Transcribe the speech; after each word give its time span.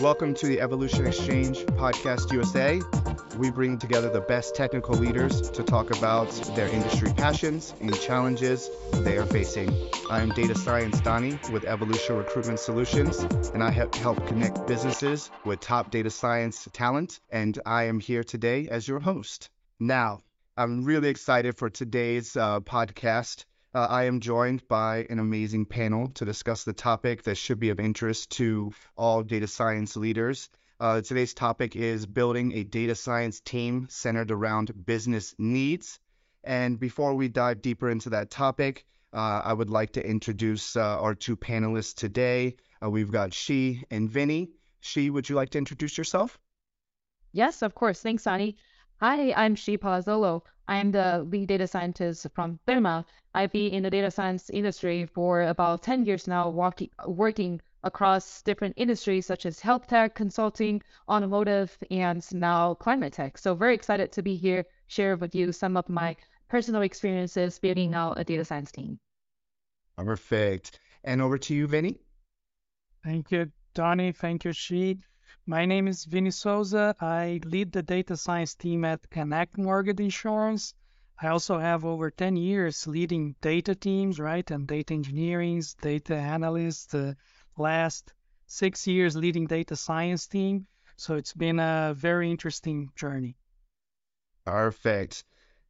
Welcome 0.00 0.34
to 0.34 0.46
the 0.48 0.60
Evolution 0.60 1.06
Exchange 1.06 1.58
Podcast 1.66 2.32
USA. 2.32 2.82
We 3.38 3.50
bring 3.50 3.78
together 3.78 4.10
the 4.10 4.22
best 4.22 4.56
technical 4.56 4.96
leaders 4.96 5.50
to 5.52 5.62
talk 5.62 5.96
about 5.96 6.28
their 6.56 6.66
industry 6.66 7.12
passions 7.16 7.72
and 7.80 7.94
challenges 8.00 8.68
they 8.92 9.18
are 9.18 9.24
facing. 9.24 9.72
I 10.10 10.20
am 10.20 10.30
Data 10.30 10.56
Science 10.56 11.00
Donnie 11.00 11.38
with 11.52 11.64
Evolution 11.64 12.16
Recruitment 12.16 12.58
Solutions, 12.58 13.20
and 13.54 13.62
I 13.62 13.70
help 13.70 14.26
connect 14.26 14.66
businesses 14.66 15.30
with 15.44 15.60
top 15.60 15.92
data 15.92 16.10
science 16.10 16.68
talent. 16.72 17.20
And 17.30 17.56
I 17.64 17.84
am 17.84 18.00
here 18.00 18.24
today 18.24 18.66
as 18.68 18.88
your 18.88 18.98
host. 18.98 19.48
Now, 19.78 20.22
I'm 20.56 20.84
really 20.84 21.08
excited 21.08 21.56
for 21.56 21.70
today's 21.70 22.36
uh, 22.36 22.60
podcast. 22.60 23.44
Uh, 23.74 23.88
I 23.90 24.04
am 24.04 24.20
joined 24.20 24.68
by 24.68 25.04
an 25.10 25.18
amazing 25.18 25.66
panel 25.66 26.06
to 26.10 26.24
discuss 26.24 26.62
the 26.62 26.72
topic 26.72 27.24
that 27.24 27.34
should 27.34 27.58
be 27.58 27.70
of 27.70 27.80
interest 27.80 28.30
to 28.32 28.72
all 28.96 29.24
data 29.24 29.48
science 29.48 29.96
leaders. 29.96 30.48
Uh, 30.78 31.00
today's 31.00 31.34
topic 31.34 31.74
is 31.74 32.06
building 32.06 32.52
a 32.52 32.62
data 32.62 32.94
science 32.94 33.40
team 33.40 33.88
centered 33.90 34.30
around 34.30 34.86
business 34.86 35.34
needs. 35.38 35.98
And 36.44 36.78
before 36.78 37.16
we 37.16 37.26
dive 37.26 37.62
deeper 37.62 37.90
into 37.90 38.10
that 38.10 38.30
topic, 38.30 38.86
uh, 39.12 39.42
I 39.44 39.52
would 39.52 39.70
like 39.70 39.94
to 39.94 40.08
introduce 40.08 40.76
uh, 40.76 41.00
our 41.00 41.16
two 41.16 41.36
panelists 41.36 41.96
today. 41.96 42.54
Uh, 42.80 42.90
we've 42.90 43.10
got 43.10 43.34
Xi 43.34 43.82
and 43.90 44.08
Vinny. 44.08 44.52
Xi, 44.82 45.10
would 45.10 45.28
you 45.28 45.34
like 45.34 45.50
to 45.50 45.58
introduce 45.58 45.98
yourself? 45.98 46.38
Yes, 47.32 47.60
of 47.62 47.74
course. 47.74 48.00
Thanks, 48.00 48.22
Donnie. 48.22 48.56
Hi, 49.00 49.32
I'm 49.32 49.56
Xi 49.56 49.78
Palazzolo. 50.68 50.74
I'm 50.78 50.90
the 50.92 51.24
lead 51.30 51.48
data 51.48 51.66
scientist 51.66 52.26
from 52.34 52.58
Therma. 52.66 53.04
I've 53.34 53.52
been 53.52 53.72
in 53.72 53.82
the 53.82 53.90
data 53.90 54.10
science 54.10 54.50
industry 54.50 55.06
for 55.06 55.42
about 55.42 55.82
10 55.82 56.04
years 56.06 56.28
now, 56.28 56.50
working, 56.50 56.90
working 57.06 57.60
across 57.82 58.42
different 58.42 58.74
industries 58.76 59.26
such 59.26 59.46
as 59.46 59.60
health 59.60 59.86
tech, 59.86 60.14
consulting, 60.14 60.82
automotive, 61.08 61.76
and 61.90 62.24
now 62.32 62.74
climate 62.74 63.12
tech. 63.12 63.38
So 63.38 63.54
very 63.54 63.74
excited 63.74 64.12
to 64.12 64.22
be 64.22 64.36
here, 64.36 64.64
share 64.86 65.16
with 65.16 65.34
you 65.34 65.52
some 65.52 65.76
of 65.76 65.88
my 65.88 66.16
personal 66.48 66.82
experiences 66.82 67.58
building 67.58 67.94
out 67.94 68.18
a 68.18 68.24
data 68.24 68.44
science 68.44 68.72
team. 68.72 68.98
Perfect. 69.96 70.80
And 71.04 71.20
over 71.20 71.38
to 71.38 71.54
you, 71.54 71.66
Vinny. 71.66 72.00
Thank 73.04 73.30
you, 73.30 73.52
Donnie. 73.74 74.12
Thank 74.12 74.44
you, 74.44 74.52
Xi. 74.52 74.98
My 75.46 75.66
name 75.66 75.88
is 75.88 76.06
Vinny 76.06 76.30
Souza. 76.30 76.96
I 77.02 77.38
lead 77.44 77.70
the 77.70 77.82
data 77.82 78.16
science 78.16 78.54
team 78.54 78.82
at 78.82 79.06
Enact 79.12 79.58
Mortgage 79.58 80.00
Insurance. 80.00 80.72
I 81.20 81.28
also 81.28 81.58
have 81.58 81.84
over 81.84 82.10
10 82.10 82.36
years 82.36 82.86
leading 82.86 83.34
data 83.42 83.74
teams, 83.74 84.18
right, 84.18 84.50
and 84.50 84.66
data 84.66 84.94
engineering, 84.94 85.62
data 85.82 86.16
analysts. 86.16 86.86
The 86.86 87.18
last 87.58 88.14
six 88.46 88.86
years 88.86 89.16
leading 89.16 89.46
data 89.46 89.76
science 89.76 90.26
team. 90.26 90.66
So 90.96 91.16
it's 91.16 91.34
been 91.34 91.60
a 91.60 91.92
very 91.94 92.30
interesting 92.30 92.90
journey. 92.96 93.36
Perfect. 94.46 95.24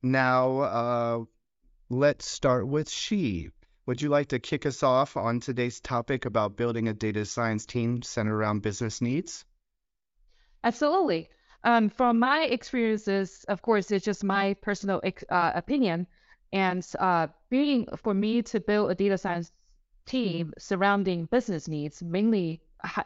Now, 0.04 0.58
uh, 0.60 1.24
let's 1.88 2.26
start 2.26 2.68
with 2.68 2.88
Xi. 2.88 3.50
Would 3.86 4.00
you 4.00 4.08
like 4.08 4.28
to 4.28 4.38
kick 4.38 4.66
us 4.66 4.84
off 4.84 5.16
on 5.16 5.40
today's 5.40 5.80
topic 5.80 6.26
about 6.26 6.56
building 6.56 6.86
a 6.86 6.94
data 6.94 7.24
science 7.24 7.66
team 7.66 8.02
centered 8.02 8.36
around 8.36 8.62
business 8.62 9.00
needs? 9.00 9.44
Absolutely. 10.64 11.28
Um, 11.62 11.90
from 11.90 12.18
my 12.18 12.44
experiences, 12.44 13.44
of 13.48 13.60
course, 13.60 13.90
it's 13.90 14.04
just 14.04 14.24
my 14.24 14.54
personal 14.54 15.02
uh, 15.28 15.52
opinion. 15.54 16.06
And 16.54 16.86
uh, 16.98 17.26
being 17.50 17.86
for 17.98 18.14
me 18.14 18.40
to 18.44 18.60
build 18.60 18.90
a 18.90 18.94
data 18.94 19.18
science 19.18 19.52
team 20.06 20.54
surrounding 20.58 21.26
business 21.26 21.68
needs, 21.68 22.02
mainly 22.02 22.62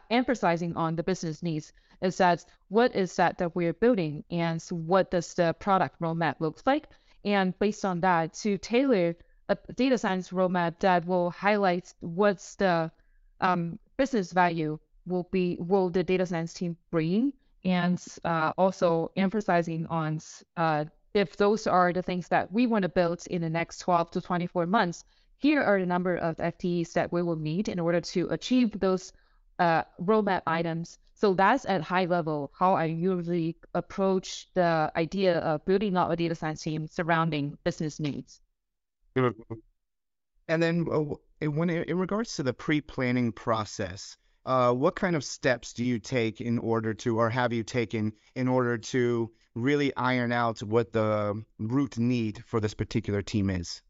emphasizing 0.09 0.77
on 0.77 0.95
the 0.95 1.03
business 1.03 1.43
needs, 1.43 1.73
is 2.01 2.17
that 2.17 2.45
what 2.69 2.95
is 2.95 3.13
that 3.17 3.37
that 3.39 3.55
we're 3.55 3.73
building 3.73 4.23
and 4.31 4.61
what 4.69 5.11
does 5.11 5.33
the 5.33 5.53
product 5.59 5.99
roadmap 5.99 6.35
look 6.39 6.61
like? 6.65 6.87
And 7.25 7.57
based 7.59 7.83
on 7.83 7.99
that, 8.01 8.33
to 8.35 8.57
tailor 8.57 9.15
a 9.49 9.57
data 9.75 9.97
science 9.97 10.29
roadmap 10.29 10.79
that 10.79 11.05
will 11.05 11.29
highlight 11.31 11.93
what's 11.99 12.55
the 12.55 12.89
um, 13.41 13.79
business 13.97 14.31
value 14.31 14.79
will 15.05 15.27
be 15.31 15.57
will 15.59 15.89
the 15.89 16.03
data 16.03 16.25
science 16.25 16.53
team 16.53 16.77
bring 16.89 17.33
and 17.65 18.03
uh, 18.23 18.53
also 18.57 19.11
emphasizing 19.15 19.85
on 19.87 20.19
uh, 20.57 20.85
if 21.13 21.37
those 21.37 21.67
are 21.67 21.91
the 21.91 22.01
things 22.01 22.27
that 22.27 22.51
we 22.51 22.67
want 22.67 22.83
to 22.83 22.89
build 22.89 23.25
in 23.29 23.41
the 23.41 23.49
next 23.49 23.79
12 23.79 24.11
to 24.11 24.21
24 24.21 24.65
months, 24.67 25.03
here 25.37 25.61
are 25.61 25.79
the 25.79 25.85
number 25.85 26.15
of 26.15 26.37
FTEs 26.37 26.93
that 26.93 27.11
we 27.11 27.21
will 27.21 27.35
need 27.35 27.67
in 27.67 27.79
order 27.79 28.01
to 28.01 28.27
achieve 28.29 28.79
those 28.79 29.13
uh, 29.57 29.83
roadmap 30.01 30.43
items. 30.45 30.99
So 31.15 31.33
that's 31.33 31.65
at 31.65 31.81
high 31.81 32.05
level 32.05 32.51
how 32.57 32.75
I 32.75 32.85
usually 32.85 33.57
approach 33.73 34.47
the 34.53 34.91
idea 34.95 35.39
of 35.39 35.65
building 35.65 35.97
out 35.97 36.11
a 36.11 36.15
data 36.15 36.35
science 36.35 36.61
team 36.61 36.87
surrounding 36.87 37.57
business 37.63 37.99
needs. 37.99 38.39
And 40.47 40.63
then 40.63 40.85
uh, 40.91 41.49
when 41.49 41.69
in 41.69 41.97
regards 41.97 42.35
to 42.35 42.43
the 42.43 42.53
pre-planning 42.53 43.31
process, 43.31 44.17
uh, 44.45 44.73
what 44.73 44.95
kind 44.95 45.15
of 45.15 45.23
steps 45.23 45.73
do 45.73 45.83
you 45.83 45.99
take 45.99 46.41
in 46.41 46.57
order 46.59 46.93
to, 46.93 47.19
or 47.19 47.29
have 47.29 47.53
you 47.53 47.63
taken 47.63 48.13
in 48.35 48.47
order 48.47 48.77
to 48.77 49.31
really 49.55 49.95
iron 49.95 50.31
out 50.31 50.63
what 50.63 50.93
the 50.93 51.43
root 51.59 51.97
need 51.97 52.43
for 52.45 52.59
this 52.59 52.73
particular 52.73 53.21
team 53.21 53.49
is? 53.49 53.81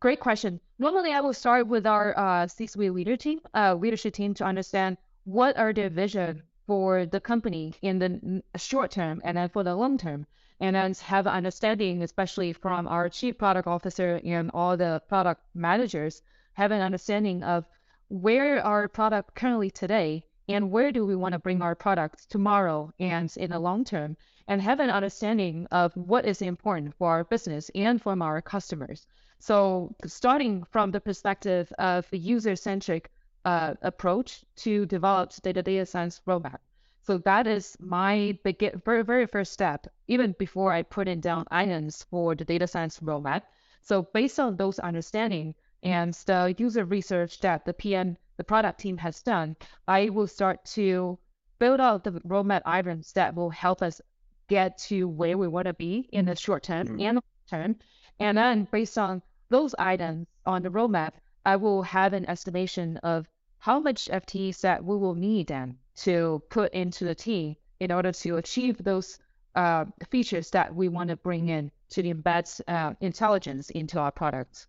Great 0.00 0.20
question. 0.20 0.58
Normally, 0.78 1.12
I 1.12 1.20
will 1.20 1.34
start 1.34 1.68
with 1.68 1.86
our 1.86 2.18
uh, 2.18 2.48
C-suite 2.48 2.92
leader 2.92 3.16
team, 3.16 3.40
uh, 3.54 3.74
leadership 3.74 4.14
team, 4.14 4.34
to 4.34 4.44
understand 4.44 4.96
what 5.24 5.56
are 5.56 5.72
their 5.72 5.90
vision 5.90 6.42
for 6.66 7.06
the 7.06 7.20
company 7.20 7.74
in 7.82 7.98
the 7.98 8.42
short 8.58 8.90
term 8.90 9.20
and 9.24 9.36
then 9.36 9.48
for 9.48 9.62
the 9.62 9.76
long 9.76 9.98
term, 9.98 10.26
and 10.58 10.74
then 10.74 10.94
have 11.04 11.26
an 11.26 11.34
understanding, 11.34 12.02
especially 12.02 12.52
from 12.52 12.88
our 12.88 13.08
chief 13.08 13.38
product 13.38 13.68
officer 13.68 14.20
and 14.24 14.50
all 14.54 14.76
the 14.76 15.00
product 15.08 15.42
managers, 15.54 16.22
have 16.54 16.72
an 16.72 16.80
understanding 16.80 17.42
of 17.42 17.64
where 18.12 18.62
our 18.62 18.88
product 18.88 19.34
currently 19.34 19.70
today 19.70 20.22
and 20.46 20.70
where 20.70 20.92
do 20.92 21.06
we 21.06 21.16
want 21.16 21.32
to 21.32 21.38
bring 21.38 21.62
our 21.62 21.74
product 21.74 22.28
tomorrow 22.30 22.92
and 23.00 23.34
in 23.38 23.48
the 23.48 23.58
long 23.58 23.84
term 23.84 24.14
and 24.46 24.60
have 24.60 24.80
an 24.80 24.90
understanding 24.90 25.66
of 25.70 25.96
what 25.96 26.26
is 26.26 26.42
important 26.42 26.94
for 26.96 27.08
our 27.08 27.24
business 27.24 27.70
and 27.74 28.02
from 28.02 28.20
our 28.20 28.42
customers 28.42 29.06
so 29.38 29.94
starting 30.04 30.62
from 30.64 30.90
the 30.90 31.00
perspective 31.00 31.72
of 31.78 32.06
a 32.12 32.18
user-centric 32.18 33.10
uh, 33.46 33.72
approach 33.80 34.44
to 34.56 34.84
develop 34.84 35.32
data 35.42 35.62
data 35.62 35.86
science 35.86 36.20
roadmap 36.26 36.58
so 37.04 37.18
that 37.18 37.48
is 37.48 37.76
my 37.80 38.38
very, 38.44 39.02
very 39.02 39.26
first 39.26 39.52
step, 39.52 39.88
even 40.06 40.36
before 40.38 40.72
I 40.72 40.82
put 40.82 41.08
in 41.08 41.20
down 41.20 41.46
items 41.50 42.04
for 42.04 42.36
the 42.36 42.44
data 42.44 42.68
science 42.68 43.00
roadmap. 43.00 43.42
So 43.80 44.02
based 44.02 44.38
on 44.38 44.56
those 44.56 44.78
understanding, 44.78 45.56
and 45.82 46.14
the 46.26 46.54
user 46.58 46.84
research 46.84 47.40
that 47.40 47.64
the 47.64 47.74
PM, 47.74 48.16
the 48.36 48.44
product 48.44 48.80
team 48.80 48.98
has 48.98 49.22
done, 49.22 49.56
I 49.88 50.10
will 50.10 50.26
start 50.26 50.64
to 50.76 51.18
build 51.58 51.80
out 51.80 52.04
the 52.04 52.12
roadmap 52.26 52.62
items 52.64 53.12
that 53.12 53.34
will 53.34 53.50
help 53.50 53.82
us 53.82 54.00
get 54.48 54.78
to 54.78 55.08
where 55.08 55.38
we 55.38 55.48
want 55.48 55.66
to 55.66 55.74
be 55.74 56.08
in 56.12 56.26
the 56.26 56.36
short 56.36 56.62
term 56.62 56.86
mm-hmm. 56.86 57.00
and 57.00 57.14
long 57.16 57.22
term. 57.48 57.76
And 58.20 58.38
then 58.38 58.68
based 58.70 58.98
on 58.98 59.22
those 59.48 59.74
items 59.78 60.26
on 60.46 60.62
the 60.62 60.70
roadmap, 60.70 61.12
I 61.44 61.56
will 61.56 61.82
have 61.82 62.12
an 62.12 62.28
estimation 62.28 62.96
of 62.98 63.28
how 63.58 63.80
much 63.80 64.06
FTEs 64.06 64.60
that 64.60 64.84
we 64.84 64.96
will 64.96 65.14
need 65.14 65.48
then 65.48 65.78
to 65.96 66.42
put 66.48 66.72
into 66.72 67.04
the 67.04 67.14
team 67.14 67.56
in 67.80 67.90
order 67.90 68.12
to 68.12 68.36
achieve 68.36 68.78
those 68.78 69.18
uh, 69.54 69.84
features 70.10 70.50
that 70.50 70.74
we 70.74 70.88
want 70.88 71.10
to 71.10 71.16
bring 71.16 71.48
in 71.48 71.70
to 71.90 72.02
embed 72.02 72.60
uh, 72.68 72.94
intelligence 73.00 73.70
into 73.70 73.98
our 73.98 74.10
products. 74.10 74.66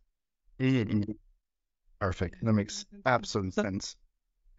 Perfect. 2.00 2.44
That 2.44 2.54
makes 2.54 2.86
absolute 3.06 3.54
sense. 3.54 3.96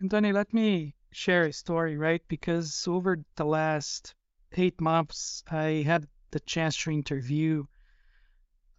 Anthony, 0.01 0.33
let 0.33 0.53
me 0.53 0.95
share 1.13 1.45
a 1.45 1.53
story, 1.53 1.97
right? 1.97 2.23
Because 2.29 2.87
over 2.89 3.19
the 3.37 3.45
last 3.45 4.15
eight 4.53 4.81
months, 4.81 5.45
I 5.51 5.83
had 5.87 6.07
the 6.31 6.41
chance 6.41 6.77
to 6.83 6.91
interview 6.91 7.65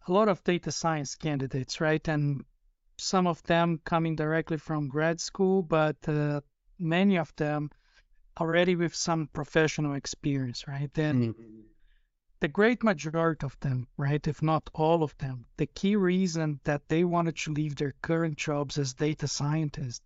a 0.08 0.12
lot 0.12 0.30
of 0.30 0.44
data 0.44 0.72
science 0.72 1.16
candidates, 1.16 1.82
right? 1.82 2.08
And 2.08 2.44
some 2.98 3.28
of 3.28 3.42
them 3.44 3.80
coming 3.84 4.16
directly 4.16 4.58
from 4.58 4.88
grad 4.88 5.20
school, 5.20 5.64
but 5.64 5.98
uh, 6.08 6.42
many 6.80 7.18
of 7.18 7.36
them 7.36 7.70
already 8.40 8.76
with 8.76 8.96
some 8.96 9.28
professional 9.28 9.94
experience, 9.94 10.68
right? 10.68 10.94
Then 10.94 11.34
mm-hmm 11.34 11.62
the 12.42 12.48
great 12.50 12.84
majority 12.84 13.46
of 13.46 13.58
them, 13.62 13.88
right, 13.98 14.28
if 14.28 14.42
not 14.42 14.70
all 14.74 15.04
of 15.04 15.18
them, 15.18 15.46
the 15.58 15.68
key 15.68 15.96
reason 15.96 16.60
that 16.66 16.88
they 16.90 17.04
wanted 17.04 17.38
to 17.38 17.54
leave 17.54 17.76
their 17.76 17.94
current 18.02 18.38
jobs 18.38 18.78
as 18.78 18.94
data 18.94 19.28
scientists 19.28 20.02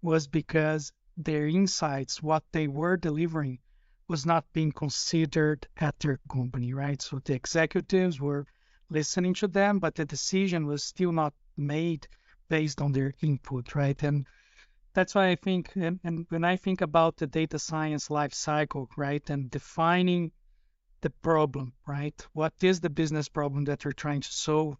was 0.00 0.28
because 0.28 0.92
their 1.16 1.46
insights, 1.48 2.22
what 2.22 2.44
they 2.52 2.68
were 2.68 2.96
delivering, 2.96 3.58
was 4.06 4.24
not 4.24 4.52
being 4.52 4.70
considered 4.70 5.66
at 5.78 5.98
their 5.98 6.20
company, 6.30 6.72
right? 6.74 7.00
So 7.02 7.20
the 7.24 7.34
executives 7.34 8.20
were 8.20 8.46
listening 8.90 9.34
to 9.34 9.48
them, 9.48 9.78
but 9.78 9.94
the 9.94 10.04
decision 10.04 10.66
was 10.66 10.84
still 10.84 11.12
not 11.12 11.34
made 11.56 12.06
based 12.48 12.80
on 12.80 12.92
their 12.92 13.14
input, 13.20 13.74
right? 13.74 14.00
And 14.02 14.26
that's 14.92 15.14
why 15.14 15.30
I 15.30 15.36
think, 15.36 15.74
and, 15.74 15.98
and 16.04 16.26
when 16.28 16.44
I 16.44 16.56
think 16.56 16.82
about 16.82 17.16
the 17.16 17.26
data 17.26 17.58
science 17.58 18.10
life 18.10 18.34
cycle, 18.34 18.88
right, 18.96 19.28
and 19.28 19.50
defining 19.50 20.30
the 21.04 21.10
problem, 21.10 21.74
right, 21.86 22.26
what 22.32 22.54
is 22.62 22.80
the 22.80 22.88
business 22.88 23.28
problem 23.28 23.64
that 23.64 23.84
we're 23.84 23.92
trying 23.92 24.22
to 24.22 24.32
solve, 24.32 24.74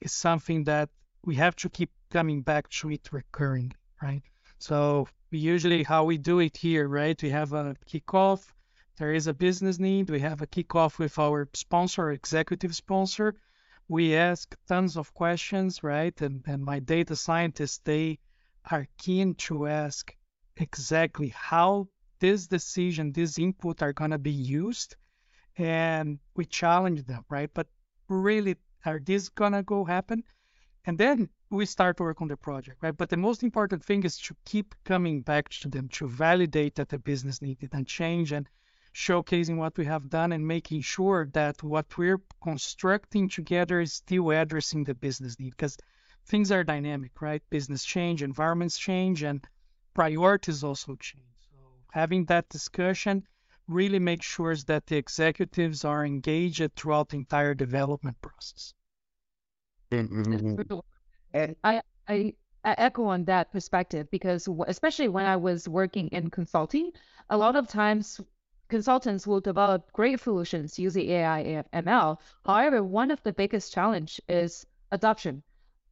is 0.00 0.12
something 0.12 0.62
that 0.62 0.88
we 1.24 1.34
have 1.34 1.56
to 1.56 1.68
keep 1.68 1.90
coming 2.10 2.42
back 2.42 2.68
to 2.68 2.92
it 2.92 3.12
recurring, 3.12 3.72
right? 4.00 4.22
So 4.58 5.08
we 5.32 5.38
usually 5.40 5.82
how 5.82 6.04
we 6.04 6.16
do 6.16 6.38
it 6.38 6.56
here, 6.56 6.86
right? 6.86 7.20
We 7.20 7.30
have 7.30 7.52
a 7.52 7.74
kickoff. 7.90 8.52
There 8.98 9.12
is 9.12 9.26
a 9.26 9.34
business 9.34 9.80
need. 9.80 10.10
We 10.10 10.20
have 10.20 10.42
a 10.42 10.46
kickoff 10.46 11.00
with 11.00 11.18
our 11.18 11.48
sponsor, 11.54 12.12
executive 12.12 12.76
sponsor. 12.76 13.34
We 13.88 14.14
ask 14.14 14.54
tons 14.68 14.96
of 14.96 15.12
questions, 15.12 15.82
right? 15.82 16.16
And 16.22 16.44
and 16.46 16.64
my 16.64 16.78
data 16.78 17.16
scientists 17.16 17.80
they 17.82 18.20
are 18.70 18.86
keen 18.96 19.34
to 19.46 19.66
ask 19.66 20.14
exactly 20.56 21.30
how 21.30 21.88
this 22.20 22.46
decision, 22.46 23.10
this 23.10 23.38
input 23.40 23.82
are 23.82 23.92
gonna 23.92 24.18
be 24.18 24.38
used, 24.62 24.94
and 25.56 26.18
we 26.34 26.44
challenge 26.44 27.04
them, 27.04 27.24
right? 27.28 27.50
But 27.52 27.68
really, 28.08 28.56
are 28.84 28.98
this 28.98 29.28
gonna 29.28 29.62
go 29.62 29.84
happen? 29.84 30.24
And 30.86 30.98
then 30.98 31.30
we 31.50 31.64
start 31.66 31.96
to 31.96 32.02
work 32.02 32.20
on 32.20 32.28
the 32.28 32.36
project, 32.36 32.82
right? 32.82 32.96
But 32.96 33.08
the 33.08 33.16
most 33.16 33.42
important 33.42 33.84
thing 33.84 34.02
is 34.02 34.18
to 34.18 34.36
keep 34.44 34.74
coming 34.84 35.22
back 35.22 35.48
to 35.60 35.68
them 35.68 35.88
to 35.90 36.08
validate 36.08 36.74
that 36.74 36.90
the 36.90 36.98
business 36.98 37.40
needed 37.40 37.70
and 37.72 37.86
change 37.86 38.32
and 38.32 38.48
showcasing 38.94 39.56
what 39.56 39.76
we 39.76 39.84
have 39.86 40.08
done 40.08 40.32
and 40.32 40.46
making 40.46 40.80
sure 40.80 41.26
that 41.32 41.62
what 41.62 41.96
we're 41.96 42.20
constructing 42.42 43.28
together 43.28 43.80
is 43.80 43.92
still 43.94 44.30
addressing 44.30 44.84
the 44.84 44.94
business 44.94 45.38
need 45.40 45.50
because 45.50 45.76
things 46.26 46.52
are 46.52 46.64
dynamic, 46.64 47.20
right? 47.20 47.42
Business 47.50 47.84
change, 47.84 48.22
environments 48.22 48.78
change, 48.78 49.22
and 49.22 49.46
priorities 49.94 50.62
also 50.62 50.94
change. 50.96 51.24
So 51.50 51.56
having 51.92 52.24
that 52.26 52.48
discussion 52.48 53.26
really 53.68 53.98
makes 53.98 54.26
sure 54.26 54.54
that 54.56 54.86
the 54.86 54.96
executives 54.96 55.84
are 55.84 56.04
engaged 56.04 56.74
throughout 56.76 57.08
the 57.08 57.16
entire 57.16 57.54
development 57.54 58.20
process. 58.20 58.74
Mm-hmm. 59.90 60.78
And 61.32 61.56
I, 61.64 61.82
I, 62.08 62.34
I 62.64 62.74
echo 62.78 63.04
on 63.04 63.24
that 63.24 63.52
perspective 63.52 64.10
because 64.10 64.48
especially 64.66 65.08
when 65.08 65.26
I 65.26 65.36
was 65.36 65.68
working 65.68 66.08
in 66.08 66.30
consulting, 66.30 66.92
a 67.30 67.36
lot 67.36 67.56
of 67.56 67.68
times 67.68 68.20
consultants 68.68 69.26
will 69.26 69.40
develop 69.40 69.92
great 69.92 70.20
solutions 70.20 70.78
using 70.78 71.08
AI 71.10 71.40
and 71.72 71.86
ML. 71.86 72.18
However, 72.44 72.82
one 72.82 73.10
of 73.10 73.22
the 73.22 73.32
biggest 73.32 73.72
challenge 73.72 74.20
is 74.28 74.66
adoption. 74.90 75.42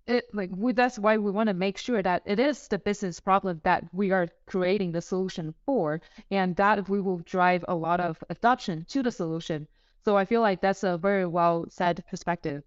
It 0.06 0.24
like 0.34 0.50
we, 0.56 0.72
that's 0.72 0.98
why 0.98 1.16
we 1.16 1.30
want 1.30 1.48
to 1.48 1.54
make 1.54 1.78
sure 1.78 2.02
that 2.02 2.22
it 2.26 2.40
is 2.40 2.68
the 2.68 2.78
business 2.78 3.20
problem 3.20 3.60
that 3.62 3.84
we 3.92 4.10
are 4.10 4.28
creating 4.46 4.92
the 4.92 5.00
solution 5.00 5.54
for, 5.64 6.00
and 6.30 6.56
that 6.56 6.88
we 6.88 7.00
will 7.00 7.18
drive 7.18 7.64
a 7.68 7.74
lot 7.74 8.00
of 8.00 8.22
adoption 8.28 8.84
to 8.88 9.02
the 9.02 9.12
solution. 9.12 9.68
So 10.04 10.16
I 10.16 10.24
feel 10.24 10.40
like 10.40 10.60
that's 10.60 10.82
a 10.82 10.98
very 10.98 11.26
well 11.26 11.66
said 11.68 12.02
perspective. 12.10 12.64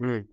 Mm. 0.00 0.26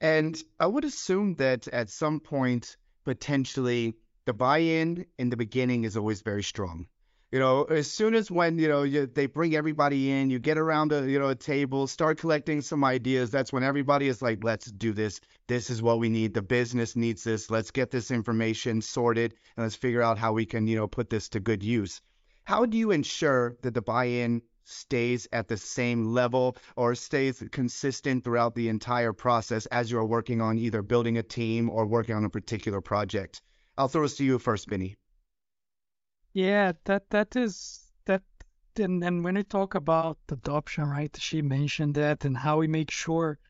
And 0.00 0.42
I 0.58 0.66
would 0.66 0.84
assume 0.84 1.34
that 1.34 1.68
at 1.68 1.90
some 1.90 2.20
point, 2.20 2.76
potentially, 3.04 3.96
the 4.24 4.32
buy-in 4.32 5.04
in 5.18 5.28
the 5.28 5.36
beginning 5.36 5.84
is 5.84 5.96
always 5.96 6.22
very 6.22 6.42
strong. 6.42 6.86
You 7.30 7.38
know, 7.38 7.64
as 7.64 7.90
soon 7.90 8.14
as 8.14 8.30
when 8.30 8.58
you 8.58 8.68
know 8.68 8.84
you, 8.84 9.04
they 9.04 9.26
bring 9.26 9.54
everybody 9.54 10.10
in, 10.10 10.30
you 10.30 10.38
get 10.38 10.56
around 10.56 10.92
a 10.92 11.06
you 11.06 11.18
know 11.18 11.28
a 11.28 11.34
table, 11.34 11.86
start 11.86 12.16
collecting 12.16 12.62
some 12.62 12.82
ideas. 12.82 13.30
That's 13.30 13.52
when 13.52 13.62
everybody 13.62 14.08
is 14.08 14.22
like, 14.22 14.42
"Let's 14.42 14.70
do 14.70 14.94
this. 14.94 15.20
This 15.46 15.68
is 15.68 15.82
what 15.82 15.98
we 15.98 16.08
need. 16.08 16.32
The 16.32 16.40
business 16.40 16.96
needs 16.96 17.24
this. 17.24 17.50
Let's 17.50 17.70
get 17.70 17.90
this 17.90 18.10
information 18.10 18.80
sorted 18.80 19.34
and 19.56 19.64
let's 19.64 19.74
figure 19.74 20.00
out 20.00 20.16
how 20.16 20.32
we 20.32 20.46
can 20.46 20.66
you 20.66 20.76
know 20.76 20.88
put 20.88 21.10
this 21.10 21.28
to 21.30 21.40
good 21.40 21.62
use." 21.62 22.00
How 22.44 22.64
do 22.64 22.78
you 22.78 22.92
ensure 22.92 23.58
that 23.60 23.74
the 23.74 23.82
buy-in 23.82 24.40
stays 24.64 25.28
at 25.30 25.48
the 25.48 25.58
same 25.58 26.14
level 26.14 26.56
or 26.76 26.94
stays 26.94 27.42
consistent 27.52 28.24
throughout 28.24 28.54
the 28.54 28.70
entire 28.70 29.12
process 29.12 29.66
as 29.66 29.90
you're 29.90 30.06
working 30.06 30.40
on 30.40 30.56
either 30.56 30.80
building 30.80 31.18
a 31.18 31.22
team 31.22 31.68
or 31.68 31.84
working 31.84 32.14
on 32.14 32.24
a 32.24 32.30
particular 32.30 32.80
project? 32.80 33.42
I'll 33.76 33.88
throw 33.88 34.02
this 34.02 34.16
to 34.16 34.24
you 34.24 34.38
first, 34.38 34.66
Vinny. 34.66 34.96
Yeah, 36.38 36.72
that 36.84 37.10
that 37.10 37.34
is 37.34 37.90
that 38.04 38.22
and, 38.78 39.02
and 39.02 39.24
when 39.24 39.34
we 39.34 39.42
talk 39.42 39.74
about 39.74 40.18
adoption, 40.30 40.84
right? 40.84 41.14
She 41.18 41.42
mentioned 41.42 41.96
that 41.96 42.24
and 42.24 42.36
how 42.36 42.58
we 42.58 42.68
make 42.68 42.92
sure 42.92 43.40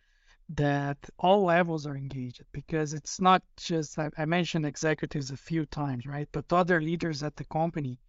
that 0.48 0.96
all 1.18 1.44
levels 1.44 1.86
are 1.86 1.96
engaged 1.96 2.42
because 2.50 2.94
it's 2.94 3.20
not 3.20 3.42
just 3.58 3.98
I, 3.98 4.08
I 4.16 4.24
mentioned 4.24 4.64
executives 4.64 5.30
a 5.30 5.36
few 5.36 5.66
times, 5.66 6.06
right? 6.06 6.28
But 6.32 6.50
other 6.50 6.80
leaders 6.80 7.22
at 7.22 7.36
the 7.36 7.44
company, 7.44 8.00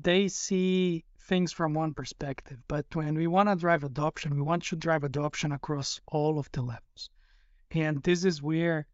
they 0.00 0.26
see 0.26 1.04
things 1.20 1.52
from 1.52 1.74
one 1.74 1.94
perspective. 1.94 2.58
But 2.66 2.86
when 2.96 3.14
we 3.14 3.28
want 3.28 3.48
to 3.48 3.54
drive 3.54 3.84
adoption, 3.84 4.34
we 4.34 4.42
want 4.42 4.64
to 4.64 4.76
drive 4.76 5.04
adoption 5.04 5.52
across 5.52 6.00
all 6.08 6.40
of 6.40 6.50
the 6.50 6.62
levels. 6.62 7.10
And 7.70 8.02
this 8.02 8.24
is 8.24 8.42
where 8.42 8.88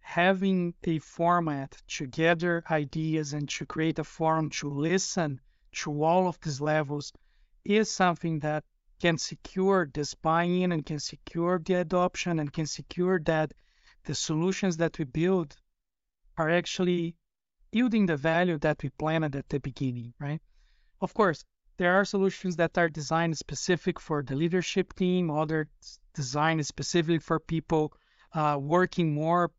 having 0.00 0.74
a 0.84 0.98
format 0.98 1.76
to 1.86 2.06
gather 2.06 2.62
ideas 2.70 3.32
and 3.32 3.48
to 3.48 3.66
create 3.66 3.98
a 3.98 4.04
forum 4.04 4.50
to 4.50 4.68
listen 4.68 5.40
to 5.72 6.02
all 6.02 6.26
of 6.26 6.40
these 6.40 6.60
levels 6.60 7.12
is 7.64 7.90
something 7.90 8.40
that 8.40 8.64
can 9.00 9.16
secure 9.16 9.88
this 9.92 10.14
buy-in 10.14 10.72
and 10.72 10.84
can 10.84 10.98
secure 10.98 11.58
the 11.58 11.74
adoption 11.74 12.38
and 12.38 12.52
can 12.52 12.66
secure 12.66 13.20
that 13.20 13.52
the 14.04 14.14
solutions 14.14 14.76
that 14.76 14.98
we 14.98 15.04
build 15.04 15.56
are 16.36 16.50
actually 16.50 17.14
yielding 17.72 18.06
the 18.06 18.16
value 18.16 18.58
that 18.58 18.82
we 18.82 18.88
planned 18.90 19.36
at 19.36 19.48
the 19.48 19.60
beginning, 19.60 20.12
right? 20.18 20.40
Of 21.00 21.14
course, 21.14 21.44
there 21.76 21.94
are 21.94 22.04
solutions 22.04 22.56
that 22.56 22.76
are 22.76 22.88
designed 22.88 23.38
specific 23.38 24.00
for 24.00 24.22
the 24.22 24.34
leadership 24.34 24.94
team, 24.94 25.30
other 25.30 25.68
designed 26.14 26.66
specifically 26.66 27.18
for 27.18 27.38
people 27.38 27.92
uh, 28.34 28.58
working 28.60 29.14
more 29.14 29.50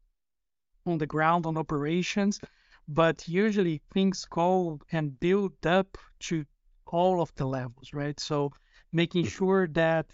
on 0.86 0.98
the 0.98 1.07
ground 1.07 1.45
on 1.45 1.57
operations. 1.57 2.39
But 2.88 3.28
usually 3.28 3.81
things 3.94 4.25
go 4.30 4.80
and 4.92 5.19
build 5.19 5.66
up 5.66 5.98
to 6.22 6.45
all 6.86 7.22
of 7.22 7.33
the 7.36 7.45
levels, 7.45 7.94
right? 7.94 8.19
So 8.19 8.51
making 8.92 9.25
sure 9.25 9.68
that 9.68 10.07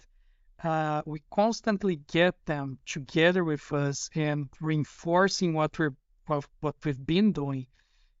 uh, 0.62 1.02
we 1.06 1.22
constantly 1.30 1.96
get 2.10 2.34
them 2.46 2.78
together 2.86 3.44
with 3.44 3.72
us 3.72 4.10
and 4.14 4.48
reinforcing 4.60 5.54
what 5.54 5.78
we're 5.78 5.94
what, 6.26 6.44
what 6.60 6.74
we've 6.84 7.06
been 7.06 7.32
doing 7.32 7.66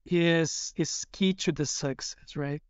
is 0.06 0.72
is 0.76 1.04
key 1.12 1.34
to 1.34 1.52
the 1.52 1.66
success, 1.66 2.36
right? 2.36 2.62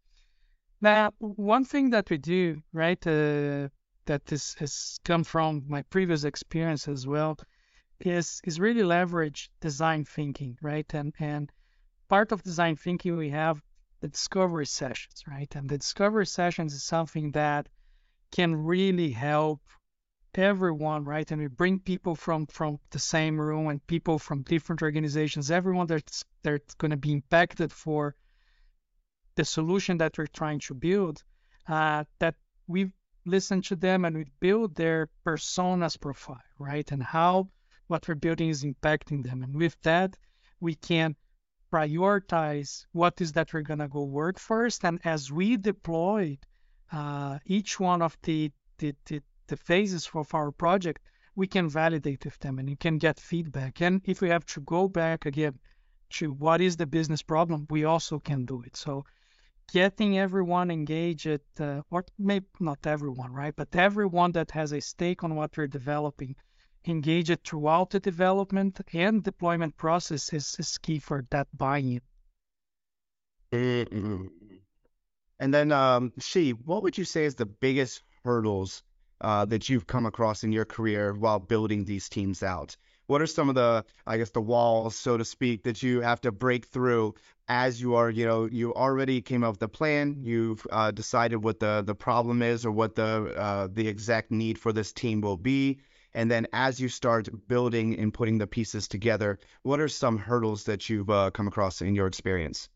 Now, 0.80 1.12
one 1.18 1.64
thing 1.64 1.90
that 1.90 2.10
we 2.10 2.18
do, 2.18 2.62
right, 2.72 3.04
uh, 3.06 3.68
that 4.06 4.24
this 4.26 4.54
has 4.54 4.98
come 5.04 5.24
from 5.24 5.64
my 5.68 5.82
previous 5.82 6.24
experience 6.24 6.88
as 6.88 7.06
well, 7.06 7.36
is 8.00 8.40
is 8.44 8.60
really 8.60 8.82
leverage 8.82 9.50
design 9.60 10.04
thinking, 10.04 10.58
right? 10.62 10.92
And 10.94 11.14
and 11.18 11.50
part 12.08 12.32
of 12.32 12.42
design 12.42 12.76
thinking 12.76 13.16
we 13.16 13.30
have 13.30 13.62
the 14.00 14.08
discovery 14.08 14.66
sessions, 14.66 15.24
right? 15.26 15.52
And 15.56 15.68
the 15.68 15.78
discovery 15.78 16.26
sessions 16.26 16.74
is 16.74 16.84
something 16.84 17.32
that 17.32 17.68
can 18.30 18.54
really 18.54 19.10
help 19.10 19.60
everyone, 20.34 21.04
right? 21.04 21.30
And 21.30 21.40
we 21.40 21.48
bring 21.48 21.80
people 21.80 22.14
from 22.14 22.46
from 22.46 22.78
the 22.90 22.98
same 22.98 23.40
room 23.40 23.68
and 23.68 23.84
people 23.86 24.18
from 24.18 24.42
different 24.42 24.82
organizations, 24.82 25.50
everyone 25.50 25.86
that's 25.86 26.24
that's 26.42 26.74
going 26.74 26.92
to 26.92 26.96
be 26.96 27.12
impacted 27.12 27.72
for 27.72 28.14
the 29.34 29.44
solution 29.44 29.98
that 29.98 30.18
we're 30.18 30.26
trying 30.26 30.60
to 30.60 30.74
build, 30.74 31.22
uh, 31.68 32.04
that 32.18 32.34
we 32.66 32.90
listen 33.24 33.62
to 33.62 33.76
them 33.76 34.04
and 34.04 34.16
we 34.16 34.26
build 34.40 34.74
their 34.74 35.08
personas 35.24 36.00
profile, 36.00 36.40
right? 36.58 36.90
And 36.92 37.02
how 37.02 37.48
what 37.88 38.06
we're 38.06 38.14
building 38.14 38.48
is 38.48 38.64
impacting 38.64 39.24
them. 39.24 39.42
And 39.42 39.54
with 39.56 39.76
that, 39.82 40.16
we 40.60 40.74
can 40.74 41.16
prioritize 41.72 42.86
what 42.92 43.20
is 43.20 43.32
that 43.32 43.52
we're 43.52 43.62
going 43.62 43.80
to 43.80 43.88
go 43.88 44.04
work 44.04 44.38
first. 44.38 44.84
And 44.84 45.00
as 45.04 45.30
we 45.30 45.56
deploy 45.56 46.38
uh, 46.92 47.38
each 47.44 47.78
one 47.78 48.02
of 48.02 48.16
the, 48.22 48.50
the, 48.78 48.94
the, 49.06 49.22
the 49.48 49.56
phases 49.56 50.08
of 50.14 50.34
our 50.34 50.50
project, 50.50 51.02
we 51.34 51.46
can 51.46 51.68
validate 51.68 52.24
with 52.24 52.38
them 52.40 52.58
and 52.58 52.68
you 52.68 52.76
can 52.76 52.98
get 52.98 53.20
feedback. 53.20 53.80
And 53.80 54.00
if 54.04 54.20
we 54.20 54.28
have 54.28 54.46
to 54.46 54.60
go 54.60 54.88
back 54.88 55.26
again 55.26 55.58
to 56.10 56.32
what 56.32 56.60
is 56.60 56.76
the 56.76 56.86
business 56.86 57.22
problem, 57.22 57.66
we 57.70 57.84
also 57.84 58.18
can 58.18 58.44
do 58.44 58.62
it. 58.62 58.76
So 58.76 59.04
getting 59.72 60.18
everyone 60.18 60.70
engaged, 60.70 61.40
uh, 61.60 61.82
or 61.90 62.04
maybe 62.18 62.46
not 62.58 62.86
everyone, 62.86 63.32
right? 63.32 63.54
But 63.54 63.68
everyone 63.76 64.32
that 64.32 64.50
has 64.52 64.72
a 64.72 64.80
stake 64.80 65.22
on 65.22 65.36
what 65.36 65.56
we're 65.56 65.66
developing, 65.66 66.34
engaged 66.86 67.44
throughout 67.44 67.90
the 67.90 68.00
development 68.00 68.80
and 68.92 69.22
deployment 69.22 69.76
process 69.76 70.32
is, 70.32 70.56
is 70.58 70.78
key 70.78 70.98
for 70.98 71.24
that 71.30 71.48
buy-in. 71.56 72.00
Mm-hmm. 73.52 74.26
And 75.40 75.54
then, 75.54 75.72
um, 75.72 76.12
Xi, 76.18 76.50
what 76.50 76.82
would 76.82 76.98
you 76.98 77.04
say 77.04 77.24
is 77.24 77.34
the 77.34 77.46
biggest 77.46 78.02
hurdles 78.24 78.82
uh, 79.20 79.44
that 79.46 79.68
you've 79.68 79.86
come 79.86 80.06
across 80.06 80.44
in 80.44 80.52
your 80.52 80.64
career 80.64 81.14
while 81.14 81.38
building 81.38 81.84
these 81.84 82.08
teams 82.08 82.42
out? 82.42 82.76
what 83.08 83.22
are 83.22 83.26
some 83.26 83.48
of 83.48 83.56
the 83.56 83.84
i 84.06 84.16
guess 84.16 84.30
the 84.30 84.40
walls 84.40 84.94
so 84.94 85.16
to 85.16 85.24
speak 85.24 85.64
that 85.64 85.82
you 85.82 86.00
have 86.00 86.20
to 86.20 86.30
break 86.30 86.66
through 86.66 87.12
as 87.48 87.80
you 87.80 87.96
are 87.96 88.10
you 88.10 88.24
know 88.24 88.46
you 88.46 88.72
already 88.74 89.20
came 89.20 89.42
up 89.42 89.54
with 89.54 89.60
the 89.60 89.68
plan 89.68 90.16
you've 90.20 90.64
uh, 90.70 90.92
decided 90.92 91.42
what 91.42 91.58
the 91.58 91.82
the 91.84 91.94
problem 91.94 92.40
is 92.42 92.64
or 92.64 92.70
what 92.70 92.94
the 92.94 93.34
uh, 93.36 93.66
the 93.72 93.88
exact 93.88 94.30
need 94.30 94.58
for 94.58 94.72
this 94.72 94.92
team 94.92 95.20
will 95.20 95.36
be 95.36 95.78
and 96.14 96.30
then 96.30 96.46
as 96.52 96.80
you 96.80 96.88
start 96.88 97.28
building 97.48 97.98
and 97.98 98.14
putting 98.14 98.38
the 98.38 98.46
pieces 98.46 98.88
together 98.88 99.38
what 99.62 99.80
are 99.80 99.88
some 99.88 100.18
hurdles 100.18 100.64
that 100.64 100.88
you've 100.88 101.10
uh, 101.10 101.30
come 101.30 101.48
across 101.48 101.80
in 101.82 101.94
your 101.94 102.06
experience 102.06 102.68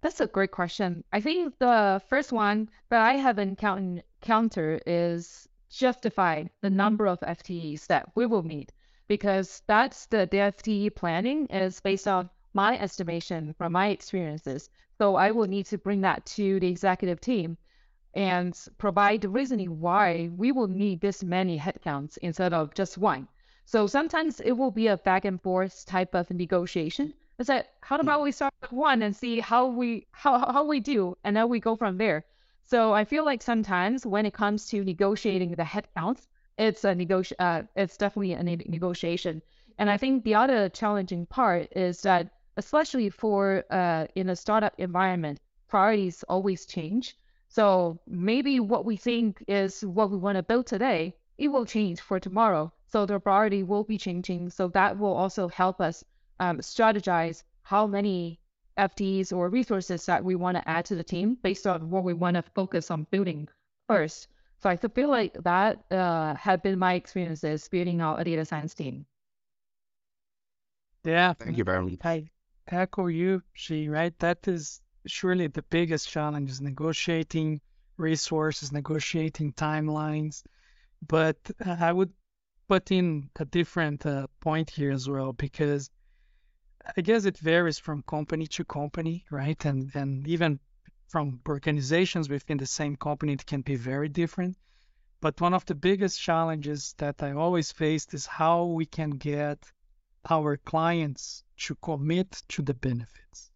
that's 0.00 0.20
a 0.20 0.26
great 0.26 0.50
question 0.50 1.04
i 1.12 1.20
think 1.20 1.56
the 1.58 2.00
first 2.08 2.32
one 2.32 2.68
that 2.88 3.00
i 3.00 3.14
have 3.14 3.38
encountered 3.38 4.82
is 4.86 5.48
justify 5.70 6.44
the 6.62 6.70
number 6.70 7.06
of 7.06 7.20
ftes 7.20 7.86
that 7.86 8.08
we 8.14 8.26
will 8.26 8.42
need 8.42 8.72
because 9.08 9.62
that's 9.66 10.06
the, 10.06 10.28
the 10.30 10.36
FTE 10.36 10.94
planning 10.94 11.46
is 11.46 11.80
based 11.80 12.06
on 12.06 12.28
my 12.52 12.78
estimation 12.78 13.54
from 13.54 13.72
my 13.72 13.88
experiences. 13.88 14.68
So 14.98 15.16
I 15.16 15.30
will 15.30 15.48
need 15.48 15.66
to 15.66 15.78
bring 15.78 16.02
that 16.02 16.26
to 16.36 16.60
the 16.60 16.68
executive 16.68 17.20
team 17.20 17.56
and 18.14 18.58
provide 18.78 19.20
the 19.20 19.28
reasoning 19.28 19.80
why 19.80 20.30
we 20.36 20.52
will 20.52 20.68
need 20.68 21.00
this 21.00 21.22
many 21.22 21.58
headcounts 21.58 22.18
instead 22.18 22.52
of 22.52 22.74
just 22.74 22.98
one. 22.98 23.28
So 23.64 23.86
sometimes 23.86 24.40
it 24.40 24.52
will 24.52 24.70
be 24.70 24.86
a 24.86 24.96
back 24.96 25.24
and 25.24 25.40
forth 25.42 25.84
type 25.86 26.14
of 26.14 26.30
negotiation. 26.30 27.12
It's 27.38 27.48
like, 27.48 27.66
how 27.82 27.96
hmm. 27.96 28.02
about 28.02 28.22
we 28.22 28.32
start 28.32 28.54
with 28.62 28.72
one 28.72 29.02
and 29.02 29.14
see 29.14 29.40
how 29.40 29.66
we 29.66 30.06
how 30.12 30.52
how 30.52 30.64
we 30.64 30.80
do, 30.80 31.16
and 31.22 31.36
then 31.36 31.48
we 31.48 31.60
go 31.60 31.76
from 31.76 31.98
there. 31.98 32.24
So 32.64 32.92
I 32.92 33.04
feel 33.04 33.24
like 33.24 33.42
sometimes 33.42 34.04
when 34.04 34.26
it 34.26 34.34
comes 34.34 34.66
to 34.68 34.84
negotiating 34.84 35.52
the 35.52 35.62
headcounts, 35.62 36.26
it's 36.58 36.84
a 36.84 36.94
negoti- 36.94 37.38
uh, 37.38 37.62
it's 37.76 37.96
definitely 37.96 38.32
a 38.32 38.42
ne- 38.42 38.66
negotiation. 38.68 39.42
And 39.78 39.88
I 39.88 39.96
think 39.96 40.24
the 40.24 40.34
other 40.34 40.68
challenging 40.68 41.26
part 41.26 41.68
is 41.76 42.02
that, 42.02 42.30
especially 42.56 43.10
for 43.10 43.64
uh, 43.70 44.06
in 44.16 44.28
a 44.28 44.36
startup 44.36 44.74
environment, 44.78 45.38
priorities 45.68 46.24
always 46.24 46.66
change. 46.66 47.16
So 47.48 47.98
maybe 48.06 48.60
what 48.60 48.84
we 48.84 48.96
think 48.96 49.42
is 49.48 49.84
what 49.84 50.10
we 50.10 50.18
want 50.18 50.36
to 50.36 50.42
build 50.42 50.66
today, 50.66 51.14
it 51.38 51.48
will 51.48 51.64
change 51.64 52.00
for 52.00 52.20
tomorrow. 52.20 52.72
So 52.86 53.06
the 53.06 53.18
priority 53.18 53.62
will 53.62 53.84
be 53.84 53.98
changing. 53.98 54.50
So 54.50 54.68
that 54.68 54.98
will 54.98 55.14
also 55.14 55.48
help 55.48 55.80
us 55.80 56.04
um, 56.40 56.58
strategize 56.58 57.42
how 57.62 57.86
many 57.86 58.38
FTEs 58.78 59.32
or 59.32 59.48
resources 59.48 60.06
that 60.06 60.24
we 60.24 60.34
want 60.34 60.56
to 60.56 60.68
add 60.68 60.84
to 60.86 60.94
the 60.94 61.02
team 61.02 61.36
based 61.42 61.66
on 61.66 61.90
what 61.90 62.04
we 62.04 62.14
want 62.14 62.36
to 62.36 62.42
focus 62.54 62.90
on 62.90 63.06
building 63.10 63.48
first. 63.88 64.28
So 64.60 64.70
I 64.70 64.76
feel 64.76 65.08
like 65.08 65.34
that 65.44 65.84
uh, 65.90 66.34
had 66.34 66.62
been 66.62 66.78
my 66.78 66.94
experiences 66.94 67.68
building 67.68 68.00
out 68.00 68.20
a 68.20 68.24
data 68.24 68.44
science 68.44 68.74
team. 68.74 69.06
Yeah. 71.04 71.32
Thank 71.32 71.56
you 71.56 71.64
very 71.64 71.82
much. 71.82 71.98
I 72.04 72.28
echo 72.66 73.06
you, 73.06 73.42
Xi, 73.54 73.88
right? 73.88 74.16
That 74.18 74.46
is 74.46 74.80
surely 75.06 75.46
the 75.46 75.62
biggest 75.62 76.08
challenge 76.08 76.50
is 76.50 76.60
negotiating 76.60 77.60
resources, 77.96 78.72
negotiating 78.72 79.52
timelines. 79.52 80.42
But 81.06 81.38
I 81.64 81.92
would 81.92 82.12
put 82.68 82.90
in 82.90 83.30
a 83.36 83.44
different 83.44 84.04
uh, 84.04 84.26
point 84.40 84.70
here 84.70 84.90
as 84.90 85.08
well, 85.08 85.32
because 85.32 85.90
I 86.96 87.00
guess 87.00 87.24
it 87.24 87.38
varies 87.38 87.78
from 87.78 88.02
company 88.02 88.46
to 88.48 88.64
company, 88.64 89.24
right? 89.30 89.64
And 89.64 89.90
and 89.94 90.26
even 90.26 90.60
from 91.08 91.40
organizations 91.48 92.28
within 92.28 92.58
the 92.58 92.66
same 92.66 92.96
company, 92.96 93.32
it 93.32 93.46
can 93.46 93.62
be 93.62 93.76
very 93.76 94.08
different. 94.08 94.56
But 95.20 95.40
one 95.40 95.54
of 95.54 95.64
the 95.64 95.74
biggest 95.74 96.20
challenges 96.20 96.94
that 96.98 97.22
I 97.22 97.32
always 97.32 97.72
faced 97.72 98.14
is 98.14 98.26
how 98.26 98.64
we 98.66 98.86
can 98.86 99.10
get 99.10 99.58
our 100.30 100.56
clients 100.58 101.44
to 101.56 101.74
commit 101.76 102.42
to 102.48 102.62
the 102.62 102.74
benefits. 102.74 103.50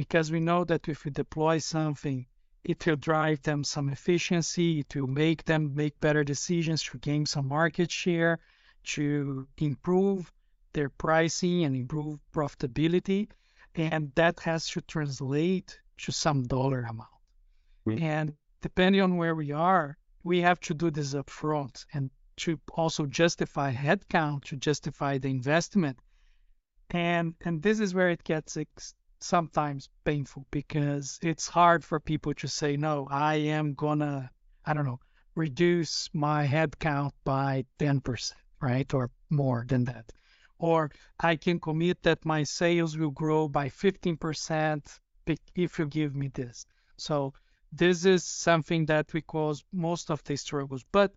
Because 0.00 0.32
we 0.32 0.40
know 0.40 0.64
that 0.64 0.88
if 0.88 1.04
we 1.04 1.10
deploy 1.10 1.58
something, 1.58 2.24
it 2.64 2.86
will 2.86 2.96
drive 2.96 3.42
them 3.42 3.62
some 3.62 3.90
efficiency, 3.90 4.80
it 4.80 4.96
will 4.96 5.06
make 5.06 5.44
them 5.44 5.74
make 5.74 6.00
better 6.00 6.24
decisions 6.24 6.82
to 6.84 6.96
gain 6.96 7.26
some 7.26 7.48
market 7.48 7.90
share, 7.90 8.38
to 8.94 9.46
improve 9.58 10.32
their 10.72 10.88
pricing 10.88 11.64
and 11.64 11.76
improve 11.76 12.18
profitability. 12.32 13.28
And 13.74 14.10
that 14.14 14.40
has 14.40 14.70
to 14.70 14.80
translate 14.80 15.78
to 15.98 16.12
some 16.12 16.44
dollar 16.44 16.80
amount. 16.80 17.20
Mm-hmm. 17.86 18.02
And 18.02 18.34
depending 18.62 19.02
on 19.02 19.18
where 19.18 19.34
we 19.34 19.52
are, 19.52 19.98
we 20.24 20.40
have 20.40 20.60
to 20.60 20.72
do 20.72 20.90
this 20.90 21.12
upfront 21.12 21.84
and 21.92 22.10
to 22.38 22.58
also 22.72 23.04
justify 23.04 23.70
headcount, 23.74 24.44
to 24.44 24.56
justify 24.56 25.18
the 25.18 25.28
investment. 25.28 25.98
And 26.88 27.34
and 27.42 27.62
this 27.62 27.80
is 27.80 27.92
where 27.92 28.08
it 28.08 28.24
gets 28.24 28.56
ex- 28.56 28.94
sometimes 29.22 29.88
painful 30.04 30.46
because 30.50 31.18
it's 31.22 31.48
hard 31.48 31.84
for 31.84 32.00
people 32.00 32.34
to 32.34 32.48
say, 32.48 32.76
no, 32.76 33.06
I 33.10 33.36
am 33.36 33.74
gonna, 33.74 34.30
I 34.64 34.74
don't 34.74 34.86
know, 34.86 35.00
reduce 35.34 36.08
my 36.12 36.46
headcount 36.46 37.12
by 37.24 37.64
10%, 37.78 38.32
right? 38.60 38.92
Or 38.94 39.10
more 39.28 39.64
than 39.68 39.84
that. 39.84 40.12
Or 40.58 40.90
I 41.18 41.36
can 41.36 41.60
commit 41.60 42.02
that 42.02 42.24
my 42.24 42.42
sales 42.42 42.96
will 42.96 43.10
grow 43.10 43.48
by 43.48 43.68
15% 43.68 44.98
if 45.54 45.78
you 45.78 45.86
give 45.86 46.14
me 46.14 46.28
this. 46.28 46.66
So 46.96 47.32
this 47.72 48.04
is 48.04 48.24
something 48.24 48.86
that 48.86 49.12
we 49.12 49.22
cause 49.22 49.64
most 49.72 50.10
of 50.10 50.22
the 50.24 50.36
struggles. 50.36 50.84
But 50.92 51.14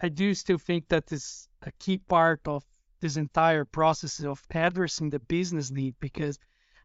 I 0.00 0.08
do 0.08 0.34
still 0.34 0.58
think 0.58 0.88
that 0.88 1.12
is 1.12 1.48
a 1.62 1.72
key 1.78 1.98
part 1.98 2.40
of 2.46 2.64
this 3.00 3.16
entire 3.16 3.64
process 3.64 4.20
of 4.20 4.42
addressing 4.50 5.10
the 5.10 5.20
business 5.20 5.70
need 5.70 5.94
because 6.00 6.38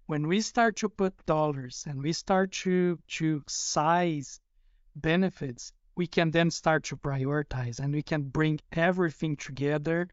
when 0.08 0.28
we 0.28 0.42
start 0.42 0.76
to 0.78 0.90
put 0.90 1.26
dollars 1.26 1.86
and 1.88 2.02
we 2.02 2.14
start 2.14 2.52
to 2.52 3.00
to 3.08 3.44
size 3.48 4.40
benefits, 4.96 5.74
we 5.96 6.08
can 6.08 6.32
then 6.32 6.52
start 6.52 6.84
to 6.84 6.98
prioritize 6.98 7.80
and 7.80 7.94
we 7.94 8.04
can 8.04 8.24
bring 8.24 8.60
everything 8.72 9.36
together, 9.36 10.10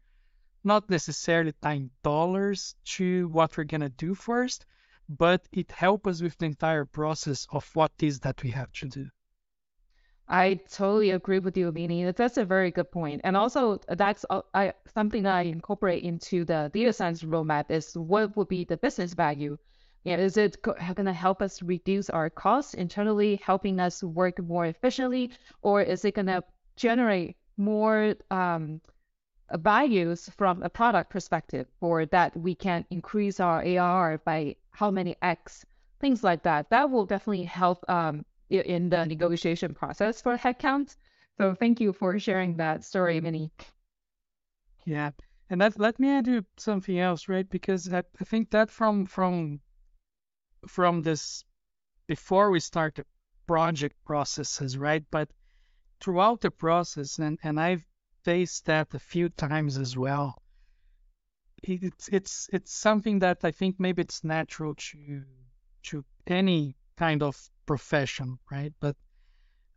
not 0.63 0.89
necessarily 0.89 1.53
tying 1.61 1.89
dollars 2.03 2.75
to 2.85 3.27
what 3.29 3.57
we're 3.57 3.63
gonna 3.63 3.89
do 3.89 4.15
first, 4.15 4.65
but 5.09 5.47
it 5.51 5.71
helps 5.71 6.07
us 6.07 6.21
with 6.21 6.37
the 6.37 6.45
entire 6.45 6.85
process 6.85 7.47
of 7.51 7.69
what 7.75 7.91
is 7.99 8.19
that 8.19 8.41
we 8.43 8.51
have 8.51 8.71
to 8.71 8.87
do. 8.87 9.09
I 10.29 10.59
totally 10.69 11.09
agree 11.09 11.39
with 11.39 11.57
you, 11.57 11.71
Vinny. 11.71 12.09
That's 12.11 12.37
a 12.37 12.45
very 12.45 12.69
good 12.69 12.91
point. 12.91 13.21
And 13.23 13.35
also, 13.35 13.79
that's 13.87 14.25
I, 14.53 14.73
something 14.93 15.25
I 15.25 15.41
incorporate 15.41 16.03
into 16.03 16.45
the 16.45 16.69
data 16.71 16.93
science 16.93 17.23
roadmap 17.23 17.71
is 17.71 17.97
what 17.97 18.37
would 18.37 18.47
be 18.47 18.63
the 18.63 18.77
business 18.77 19.13
value? 19.13 19.57
Yeah, 20.03 20.17
is 20.17 20.37
it 20.37 20.61
going 20.61 21.05
to 21.05 21.13
help 21.13 21.41
us 21.41 21.61
reduce 21.61 22.09
our 22.09 22.29
costs 22.29 22.73
internally, 22.73 23.39
helping 23.43 23.79
us 23.79 24.03
work 24.03 24.39
more 24.39 24.65
efficiently, 24.65 25.31
or 25.61 25.81
is 25.81 26.05
it 26.05 26.15
going 26.15 26.27
to 26.27 26.43
generate 26.77 27.35
more 27.57 28.15
um, 28.31 28.81
values 29.57 30.29
from 30.37 30.63
a 30.63 30.69
product 30.69 31.09
perspective, 31.09 31.67
or 31.81 32.05
that 32.07 32.35
we 32.37 32.55
can 32.55 32.85
increase 32.89 33.39
our 33.39 33.61
ARR 33.63 34.19
by 34.19 34.55
how 34.71 34.89
many 34.91 35.15
X, 35.21 35.65
things 35.99 36.23
like 36.23 36.43
that. 36.43 36.69
That 36.69 36.89
will 36.89 37.05
definitely 37.05 37.43
help 37.43 37.83
um, 37.89 38.25
in 38.49 38.89
the 38.89 39.05
negotiation 39.05 39.73
process 39.73 40.21
for 40.21 40.37
headcount. 40.37 40.95
So 41.37 41.53
thank 41.55 41.81
you 41.81 41.93
for 41.93 42.17
sharing 42.19 42.57
that 42.57 42.83
story, 42.83 43.19
Vinny. 43.19 43.51
Yeah, 44.85 45.11
and 45.49 45.61
that 45.61 45.79
let 45.79 45.99
me 45.99 46.09
add 46.09 46.27
you 46.27 46.45
something 46.57 46.99
else, 46.99 47.27
right? 47.27 47.49
Because 47.49 47.91
I, 47.93 48.03
I 48.19 48.23
think 48.23 48.51
that 48.51 48.69
from 48.69 49.05
from 49.05 49.59
from 50.67 51.01
this 51.01 51.43
before 52.07 52.51
we 52.51 52.59
start 52.59 52.95
the 52.95 53.05
project 53.47 53.95
processes, 54.05 54.77
right? 54.77 55.05
But 55.11 55.29
throughout 55.99 56.41
the 56.41 56.51
process, 56.51 57.19
and 57.19 57.39
and 57.43 57.59
I've 57.59 57.85
faced 58.23 58.65
that 58.65 58.93
a 58.93 58.99
few 58.99 59.29
times 59.29 59.77
as 59.77 59.97
well 59.97 60.41
it's 61.63 62.07
it's 62.09 62.49
it's 62.53 62.71
something 62.71 63.19
that 63.19 63.43
I 63.43 63.51
think 63.51 63.79
maybe 63.79 64.01
it's 64.01 64.23
natural 64.23 64.75
to 64.75 65.23
to 65.83 66.05
any 66.27 66.75
kind 66.97 67.23
of 67.23 67.49
profession, 67.65 68.39
right? 68.51 68.73
But 68.79 68.95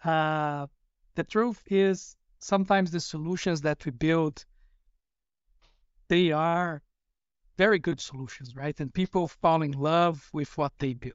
uh, 0.04 0.66
the 1.14 1.24
truth 1.24 1.62
is 1.66 2.16
sometimes 2.38 2.90
the 2.90 3.00
solutions 3.00 3.60
that 3.62 3.84
we 3.84 3.92
build 3.92 4.44
they 6.08 6.32
are 6.32 6.82
very 7.56 7.78
good 7.78 8.00
solutions, 8.00 8.56
right? 8.56 8.78
And 8.80 8.92
people 8.92 9.28
fall 9.28 9.62
in 9.62 9.72
love 9.72 10.28
with 10.32 10.56
what 10.58 10.72
they 10.78 10.94
build. 10.94 11.14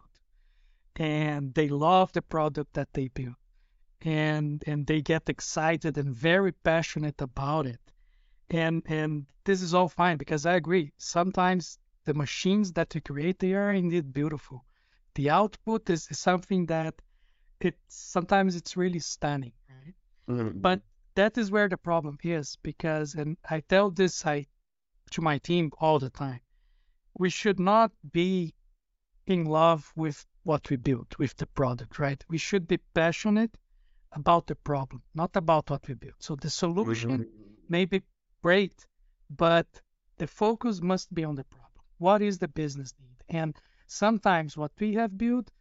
And 0.96 1.54
they 1.54 1.70
love 1.70 2.12
the 2.14 2.22
product 2.22 2.74
that 2.74 2.94
they 2.94 3.08
build. 3.08 3.36
And 4.02 4.64
and 4.68 4.86
they 4.86 5.02
get 5.02 5.30
excited 5.30 5.98
and 5.98 6.14
very 6.14 6.52
passionate 6.52 7.22
about 7.22 7.66
it 7.66 7.82
and 8.50 8.84
and 8.88 9.26
this 9.44 9.62
is 9.62 9.74
all 9.74 9.88
fine 9.88 10.18
because 10.18 10.46
I 10.46 10.56
agree. 10.56 10.92
Sometimes 10.98 11.80
the 12.06 12.14
machines 12.14 12.74
that 12.74 12.94
we 12.94 13.02
create 13.02 13.40
they 13.40 13.54
are 13.54 13.72
indeed 13.72 14.14
beautiful. 14.14 14.66
The 15.16 15.30
output 15.30 15.90
is, 15.90 16.08
is 16.10 16.20
something 16.20 16.66
that 16.68 16.96
it 17.60 17.76
sometimes 17.88 18.56
it's 18.56 18.78
really 18.78 19.00
stunning, 19.00 19.54
right? 19.70 19.96
Mm-hmm. 20.30 20.60
But 20.60 20.82
that 21.16 21.38
is 21.38 21.52
where 21.52 21.68
the 21.68 21.78
problem 21.78 22.18
is 22.24 22.58
because 22.62 23.16
and 23.16 23.38
I 23.50 23.62
tell 23.62 23.90
this 23.90 24.26
I 24.26 24.46
to 25.12 25.22
my 25.22 25.38
team 25.38 25.72
all 25.80 26.00
the 26.00 26.10
time. 26.10 26.42
We 27.18 27.30
should 27.30 27.60
not 27.60 27.92
be 28.12 28.54
in 29.26 29.46
love 29.46 29.92
with 29.96 30.26
what 30.44 30.70
we 30.70 30.78
built, 30.78 31.18
with 31.20 31.36
the 31.36 31.48
product, 31.48 32.00
right? 32.00 32.24
We 32.30 32.38
should 32.38 32.68
be 32.68 32.78
passionate 32.94 33.58
about 34.14 34.48
the 34.48 34.56
problem, 34.56 35.02
not 35.14 35.36
about 35.36 35.70
what 35.70 35.88
we 35.88 35.94
built. 35.96 36.16
So 36.20 36.36
the 36.36 36.50
solution 36.50 37.12
mm-hmm. 37.12 37.66
may 37.68 37.86
be 37.86 38.02
great, 38.42 38.88
but 39.30 39.68
the 40.18 40.28
focus 40.28 40.82
must 40.82 41.14
be 41.14 41.24
on 41.24 41.36
the 41.36 41.44
problem. 41.44 41.84
What 41.98 42.22
is 42.22 42.38
the 42.38 42.48
business 42.48 42.94
need? 43.00 43.24
And 43.30 43.56
sometimes 43.88 44.56
what 44.56 44.72
we 44.80 44.94
have 44.94 45.18
built 45.18 45.52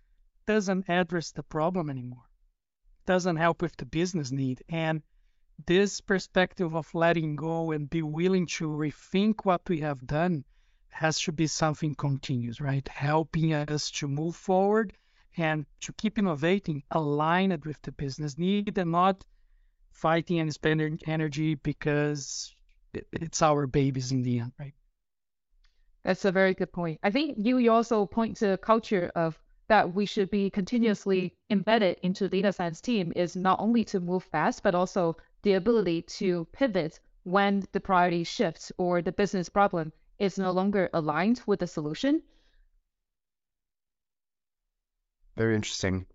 doesn't 0.47 0.89
address 0.89 1.33
the 1.33 1.43
problem 1.43 1.91
anymore, 1.91 2.29
doesn't 3.07 3.37
help 3.37 3.63
with 3.63 3.77
the 3.77 3.87
business 3.87 4.31
need. 4.31 4.63
And 4.69 5.03
this 5.65 6.01
perspective 6.01 6.75
of 6.75 6.95
letting 6.95 7.37
go 7.37 7.73
and 7.73 7.89
be 7.89 8.03
willing 8.03 8.47
to 8.47 8.69
rethink 8.69 9.45
what 9.45 9.63
we 9.69 9.81
have 9.81 10.07
done 10.07 10.45
has 10.91 11.21
to 11.21 11.33
be 11.33 11.47
something 11.47 11.95
continuous, 11.95 12.61
right? 12.61 12.87
Helping 12.89 13.53
us 13.53 13.91
to 13.93 14.09
move 14.09 14.37
forward 14.37 14.93
and 15.37 15.67
to 15.81 15.93
keep 15.93 16.19
innovating 16.19 16.83
aligned 16.91 17.65
with 17.65 17.81
the 17.83 17.93
business 17.93 18.39
need 18.39 18.77
and 18.79 18.93
not 18.93 19.25
fighting 19.93 20.41
and 20.41 20.53
spending 20.53 20.99
energy 21.07 21.55
because 21.55 22.55
it's 23.13 23.43
our 23.43 23.67
babies 23.67 24.13
in 24.13 24.23
the 24.23 24.41
end, 24.41 24.53
right? 24.59 24.75
That's 26.05 26.25
a 26.25 26.33
very 26.33 26.55
good 26.55 26.73
point. 26.73 27.01
I 27.03 27.11
think 27.11 27.37
you, 27.39 27.71
also 27.71 28.07
point 28.07 28.37
to 28.39 28.53
a 28.53 28.59
culture 28.59 29.11
of 29.15 29.39
that 29.69 29.95
we 29.95 30.07
should 30.07 30.31
be 30.31 30.49
continuously 30.49 31.35
embedded 31.51 31.99
into 32.03 32.29
data 32.29 32.53
science 32.53 32.81
team 32.81 33.13
is 33.17 33.35
not 33.35 33.59
only 33.59 33.85
to 33.85 33.99
move 33.99 34.23
fast, 34.23 34.63
but 34.63 34.75
also 34.75 35.17
the 35.43 35.55
ability 35.55 36.03
to 36.03 36.47
pivot 36.53 37.01
when 37.25 37.65
the 37.73 37.81
priority 37.81 38.25
shifts 38.25 38.73
or 38.79 39.03
the 39.03 39.13
business 39.13 39.49
problem 39.49 39.93
is 40.19 40.39
no 40.39 40.51
longer 40.51 40.89
aligned 40.93 41.43
with 41.47 41.61
the 41.61 41.67
solution. 41.67 42.23
Very 45.37 45.55
interesting. 45.55 46.07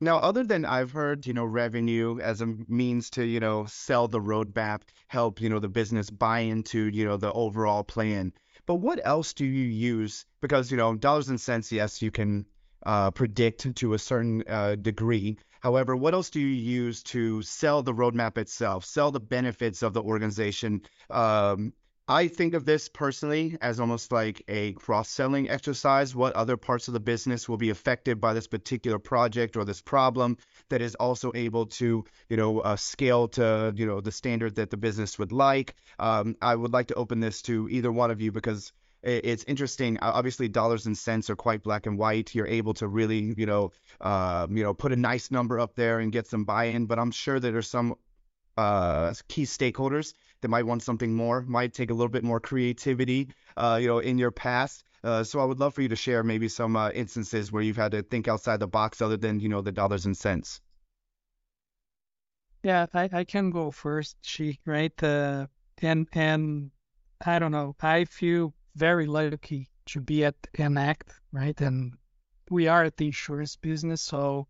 Now, 0.00 0.18
other 0.18 0.44
than 0.44 0.64
I've 0.64 0.90
heard, 0.90 1.26
you 1.26 1.32
know, 1.32 1.44
revenue 1.44 2.18
as 2.18 2.40
a 2.40 2.46
means 2.46 3.10
to, 3.10 3.24
you 3.24 3.40
know, 3.40 3.66
sell 3.66 4.08
the 4.08 4.20
roadmap, 4.20 4.82
help, 5.06 5.40
you 5.40 5.48
know, 5.48 5.60
the 5.60 5.68
business 5.68 6.10
buy 6.10 6.40
into, 6.40 6.86
you 6.86 7.04
know, 7.04 7.16
the 7.16 7.32
overall 7.32 7.84
plan. 7.84 8.32
But 8.66 8.76
what 8.76 9.00
else 9.04 9.32
do 9.32 9.44
you 9.44 9.64
use? 9.64 10.26
Because, 10.40 10.70
you 10.70 10.76
know, 10.76 10.96
dollars 10.96 11.28
and 11.28 11.40
cents, 11.40 11.70
yes, 11.70 12.02
you 12.02 12.10
can 12.10 12.46
uh, 12.84 13.12
predict 13.12 13.76
to 13.76 13.94
a 13.94 13.98
certain 13.98 14.42
uh, 14.48 14.74
degree. 14.74 15.38
However, 15.62 15.96
what 15.96 16.12
else 16.12 16.28
do 16.28 16.40
you 16.40 16.48
use 16.48 17.04
to 17.04 17.40
sell 17.42 17.84
the 17.84 17.94
roadmap 17.94 18.36
itself, 18.36 18.84
sell 18.84 19.12
the 19.12 19.20
benefits 19.20 19.82
of 19.82 19.94
the 19.94 20.02
organization? 20.02 20.82
Um, 21.08 21.72
I 22.08 22.26
think 22.26 22.54
of 22.54 22.64
this 22.64 22.88
personally 22.88 23.56
as 23.60 23.78
almost 23.78 24.10
like 24.10 24.42
a 24.48 24.72
cross 24.72 25.08
selling 25.08 25.48
exercise. 25.48 26.16
What 26.16 26.34
other 26.34 26.56
parts 26.56 26.88
of 26.88 26.94
the 26.94 27.00
business 27.00 27.48
will 27.48 27.58
be 27.58 27.70
affected 27.70 28.20
by 28.20 28.34
this 28.34 28.48
particular 28.48 28.98
project 28.98 29.56
or 29.56 29.64
this 29.64 29.80
problem 29.80 30.36
that 30.68 30.82
is 30.82 30.96
also 30.96 31.30
able 31.32 31.66
to, 31.66 32.04
you 32.28 32.36
know, 32.36 32.58
uh, 32.58 32.74
scale 32.74 33.28
to, 33.28 33.72
you 33.76 33.86
know, 33.86 34.00
the 34.00 34.10
standard 34.10 34.56
that 34.56 34.70
the 34.70 34.76
business 34.76 35.16
would 35.16 35.30
like? 35.30 35.76
Um, 36.00 36.36
I 36.42 36.56
would 36.56 36.72
like 36.72 36.88
to 36.88 36.94
open 36.94 37.20
this 37.20 37.40
to 37.42 37.68
either 37.70 37.92
one 37.92 38.10
of 38.10 38.20
you 38.20 38.32
because 38.32 38.72
it's 39.02 39.44
interesting. 39.44 39.98
Obviously, 40.00 40.48
dollars 40.48 40.86
and 40.86 40.96
cents 40.96 41.28
are 41.30 41.36
quite 41.36 41.62
black 41.62 41.86
and 41.86 41.98
white. 41.98 42.34
You're 42.34 42.46
able 42.46 42.74
to 42.74 42.88
really, 42.88 43.34
you 43.36 43.46
know, 43.46 43.72
uh, 44.00 44.46
you 44.50 44.62
know, 44.62 44.74
put 44.74 44.92
a 44.92 44.96
nice 44.96 45.30
number 45.30 45.58
up 45.58 45.74
there 45.74 46.00
and 46.00 46.12
get 46.12 46.26
some 46.26 46.44
buy-in. 46.44 46.86
But 46.86 46.98
I'm 46.98 47.10
sure 47.10 47.38
that 47.38 47.50
there's 47.50 47.68
some 47.68 47.96
uh, 48.56 49.14
key 49.28 49.44
stakeholders 49.44 50.14
that 50.40 50.48
might 50.48 50.66
want 50.66 50.82
something 50.82 51.14
more, 51.14 51.42
might 51.42 51.72
take 51.72 51.90
a 51.90 51.94
little 51.94 52.08
bit 52.08 52.24
more 52.24 52.40
creativity, 52.40 53.28
uh, 53.56 53.78
you 53.80 53.88
know, 53.88 53.98
in 53.98 54.18
your 54.18 54.30
past. 54.30 54.84
Uh, 55.04 55.24
so 55.24 55.40
I 55.40 55.44
would 55.44 55.58
love 55.58 55.74
for 55.74 55.82
you 55.82 55.88
to 55.88 55.96
share 55.96 56.22
maybe 56.22 56.48
some 56.48 56.76
uh, 56.76 56.90
instances 56.90 57.50
where 57.50 57.62
you've 57.62 57.76
had 57.76 57.92
to 57.92 58.02
think 58.02 58.28
outside 58.28 58.60
the 58.60 58.68
box, 58.68 59.02
other 59.02 59.16
than 59.16 59.40
you 59.40 59.48
know 59.48 59.60
the 59.60 59.72
dollars 59.72 60.06
and 60.06 60.16
cents. 60.16 60.60
Yeah, 62.62 62.86
I, 62.94 63.08
I 63.12 63.24
can 63.24 63.50
go 63.50 63.72
first, 63.72 64.16
Xi 64.22 64.60
right? 64.64 65.02
Uh, 65.02 65.48
and 65.80 66.06
and 66.12 66.70
I 67.26 67.40
don't 67.40 67.50
know. 67.50 67.74
I 67.80 68.04
feel 68.04 68.54
very 68.74 69.06
lucky 69.06 69.68
to 69.86 70.00
be 70.00 70.24
at 70.24 70.34
Enact, 70.54 71.12
right? 71.32 71.60
And 71.60 71.94
we 72.50 72.68
are 72.68 72.84
at 72.84 72.96
the 72.96 73.06
insurance 73.06 73.56
business, 73.56 74.02
so 74.02 74.46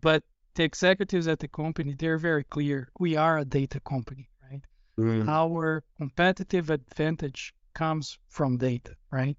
but 0.00 0.22
the 0.54 0.64
executives 0.64 1.28
at 1.28 1.38
the 1.38 1.48
company, 1.48 1.94
they're 1.94 2.18
very 2.18 2.44
clear. 2.44 2.90
We 2.98 3.16
are 3.16 3.38
a 3.38 3.44
data 3.44 3.80
company, 3.80 4.28
right? 4.50 4.62
Mm. 4.98 5.28
Our 5.28 5.84
competitive 5.98 6.70
advantage 6.70 7.54
comes 7.74 8.18
from 8.28 8.56
data, 8.56 8.94
right? 9.10 9.36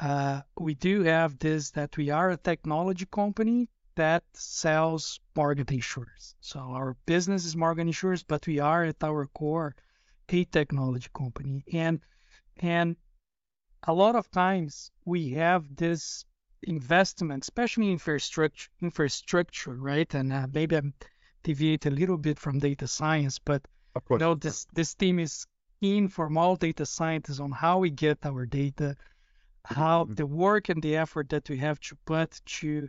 Uh, 0.00 0.42
we 0.58 0.74
do 0.74 1.02
have 1.02 1.38
this 1.38 1.70
that 1.72 1.96
we 1.96 2.10
are 2.10 2.30
a 2.30 2.36
technology 2.36 3.06
company 3.06 3.68
that 3.96 4.22
sells 4.32 5.18
mortgage 5.34 5.72
insurance. 5.72 6.36
So 6.40 6.60
our 6.60 6.96
business 7.06 7.44
is 7.44 7.56
mortgage 7.56 7.86
insurance, 7.86 8.22
but 8.22 8.46
we 8.46 8.60
are 8.60 8.84
at 8.84 9.02
our 9.02 9.26
core 9.26 9.74
a 10.28 10.44
technology 10.44 11.08
company. 11.12 11.64
And 11.72 12.00
and 12.58 12.96
a 13.86 13.92
lot 13.92 14.16
of 14.16 14.30
times 14.30 14.90
we 15.04 15.30
have 15.30 15.76
this 15.76 16.24
investment, 16.62 17.44
especially 17.44 17.90
infrastructure, 17.92 18.68
infrastructure, 18.82 19.74
right? 19.74 20.12
And 20.14 20.32
uh, 20.32 20.46
maybe 20.52 20.76
I'm 20.76 20.94
deviate 21.44 21.86
a 21.86 21.90
little 21.90 22.18
bit 22.18 22.38
from 22.38 22.58
data 22.58 22.86
science, 22.88 23.38
but 23.38 23.62
you 24.10 24.18
know, 24.18 24.34
this 24.34 24.66
this 24.72 24.94
team 24.94 25.18
is 25.18 25.46
keen 25.80 26.08
from 26.08 26.36
all 26.36 26.56
data 26.56 26.84
scientists 26.84 27.40
on 27.40 27.52
how 27.52 27.78
we 27.78 27.90
get 27.90 28.18
our 28.24 28.46
data, 28.46 28.96
how 29.64 30.04
mm-hmm. 30.04 30.14
the 30.14 30.26
work 30.26 30.68
and 30.68 30.82
the 30.82 30.96
effort 30.96 31.28
that 31.30 31.48
we 31.48 31.58
have 31.58 31.80
to 31.80 31.96
put 32.04 32.40
to 32.44 32.88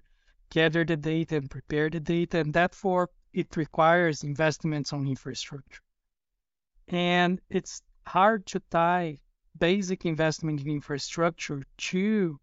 gather 0.50 0.84
the 0.84 0.98
data 0.98 1.38
and 1.38 1.50
prepare 1.50 1.90
the 1.90 2.00
data, 2.00 2.40
and 2.40 2.54
therefore 2.54 3.10
it 3.34 3.56
requires 3.56 4.24
investments 4.24 4.92
on 4.94 5.08
infrastructure. 5.08 5.82
And 6.88 7.40
it's 7.50 7.84
hard 8.06 8.48
to 8.48 8.60
tie 8.72 9.20
basic 9.60 10.06
investment 10.06 10.62
in 10.62 10.68
infrastructure 10.70 11.64
to 11.78 12.40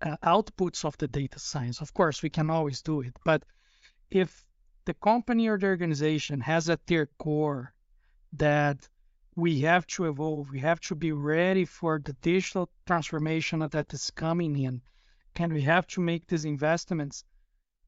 uh, 0.00 0.16
outputs 0.22 0.84
of 0.84 0.96
the 0.98 1.08
data 1.08 1.38
science. 1.38 1.80
Of 1.80 1.92
course, 1.92 2.22
we 2.22 2.30
can 2.30 2.50
always 2.50 2.82
do 2.82 3.00
it, 3.00 3.16
but 3.24 3.42
if 4.10 4.44
the 4.84 4.94
company 4.94 5.48
or 5.48 5.58
the 5.58 5.66
organization 5.66 6.40
has 6.40 6.70
at 6.70 6.86
their 6.86 7.06
core 7.18 7.74
that 8.34 8.88
we 9.36 9.60
have 9.60 9.86
to 9.86 10.06
evolve, 10.06 10.50
we 10.50 10.60
have 10.60 10.80
to 10.80 10.94
be 10.94 11.12
ready 11.12 11.64
for 11.64 12.00
the 12.04 12.12
digital 12.14 12.68
transformation 12.86 13.60
that 13.60 13.92
is 13.92 14.10
coming 14.10 14.58
in, 14.58 14.80
and 15.36 15.52
we 15.52 15.62
have 15.62 15.86
to 15.88 16.00
make 16.00 16.26
these 16.26 16.44
investments, 16.44 17.24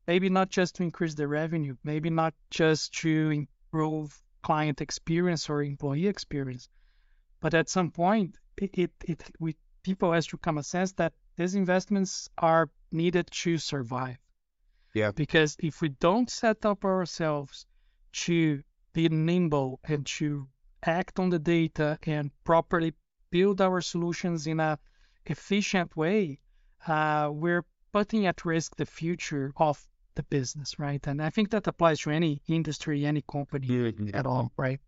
maybe 0.07 0.29
not 0.29 0.51
just 0.51 0.77
to 0.77 0.83
increase 0.83 1.15
the 1.15 1.27
revenue, 1.27 1.77
maybe 1.83 2.11
not 2.11 2.35
just 2.51 2.95
to 2.95 3.31
improve 3.31 4.23
client 4.43 4.81
experience 4.81 5.49
or 5.51 5.63
employee 5.63 6.07
experience, 6.07 6.69
but 7.41 7.55
at 7.55 7.69
some 7.69 7.91
point, 7.91 8.37
it, 8.57 8.71
it, 8.79 8.91
it 9.03 9.23
we 9.39 9.57
people 9.83 10.13
has 10.13 10.27
to 10.29 10.39
come 10.39 10.59
a 10.59 10.63
sense 10.63 10.93
that 10.93 11.13
these 11.37 11.55
investments 11.55 12.29
are 12.37 12.69
needed 12.93 13.29
to 13.31 13.59
survive. 13.59 14.19
Yeah. 14.95 15.13
Because 15.13 15.57
if 15.61 15.81
we 15.81 15.89
don't 15.89 16.29
set 16.29 16.67
up 16.67 16.85
ourselves 16.85 17.67
to 18.13 18.63
be 18.93 19.09
nimble 19.09 19.81
and 19.85 20.05
to 20.05 20.49
act 20.83 21.19
on 21.19 21.31
the 21.31 21.39
data 21.39 21.99
and 22.03 22.31
properly 22.45 22.93
build 23.31 23.61
our 23.61 23.81
solutions 23.81 24.47
in 24.47 24.61
a 24.61 24.79
efficient 25.27 25.97
way, 25.97 26.41
uh, 26.87 27.31
we're 27.33 27.65
putting 27.93 28.27
at 28.27 28.45
risk 28.45 28.77
the 28.77 28.87
future 28.87 29.53
of 29.57 29.87
the 30.15 30.23
business, 30.25 30.79
right? 30.79 31.07
And 31.07 31.23
I 31.23 31.31
think 31.31 31.51
that 31.51 31.67
applies 31.67 32.01
to 32.01 32.11
any 32.11 32.43
industry, 32.49 33.07
any 33.07 33.23
company 33.23 33.69
mm-hmm. 33.69 34.11
at 34.15 34.27
all, 34.27 34.53
right? 34.57 34.81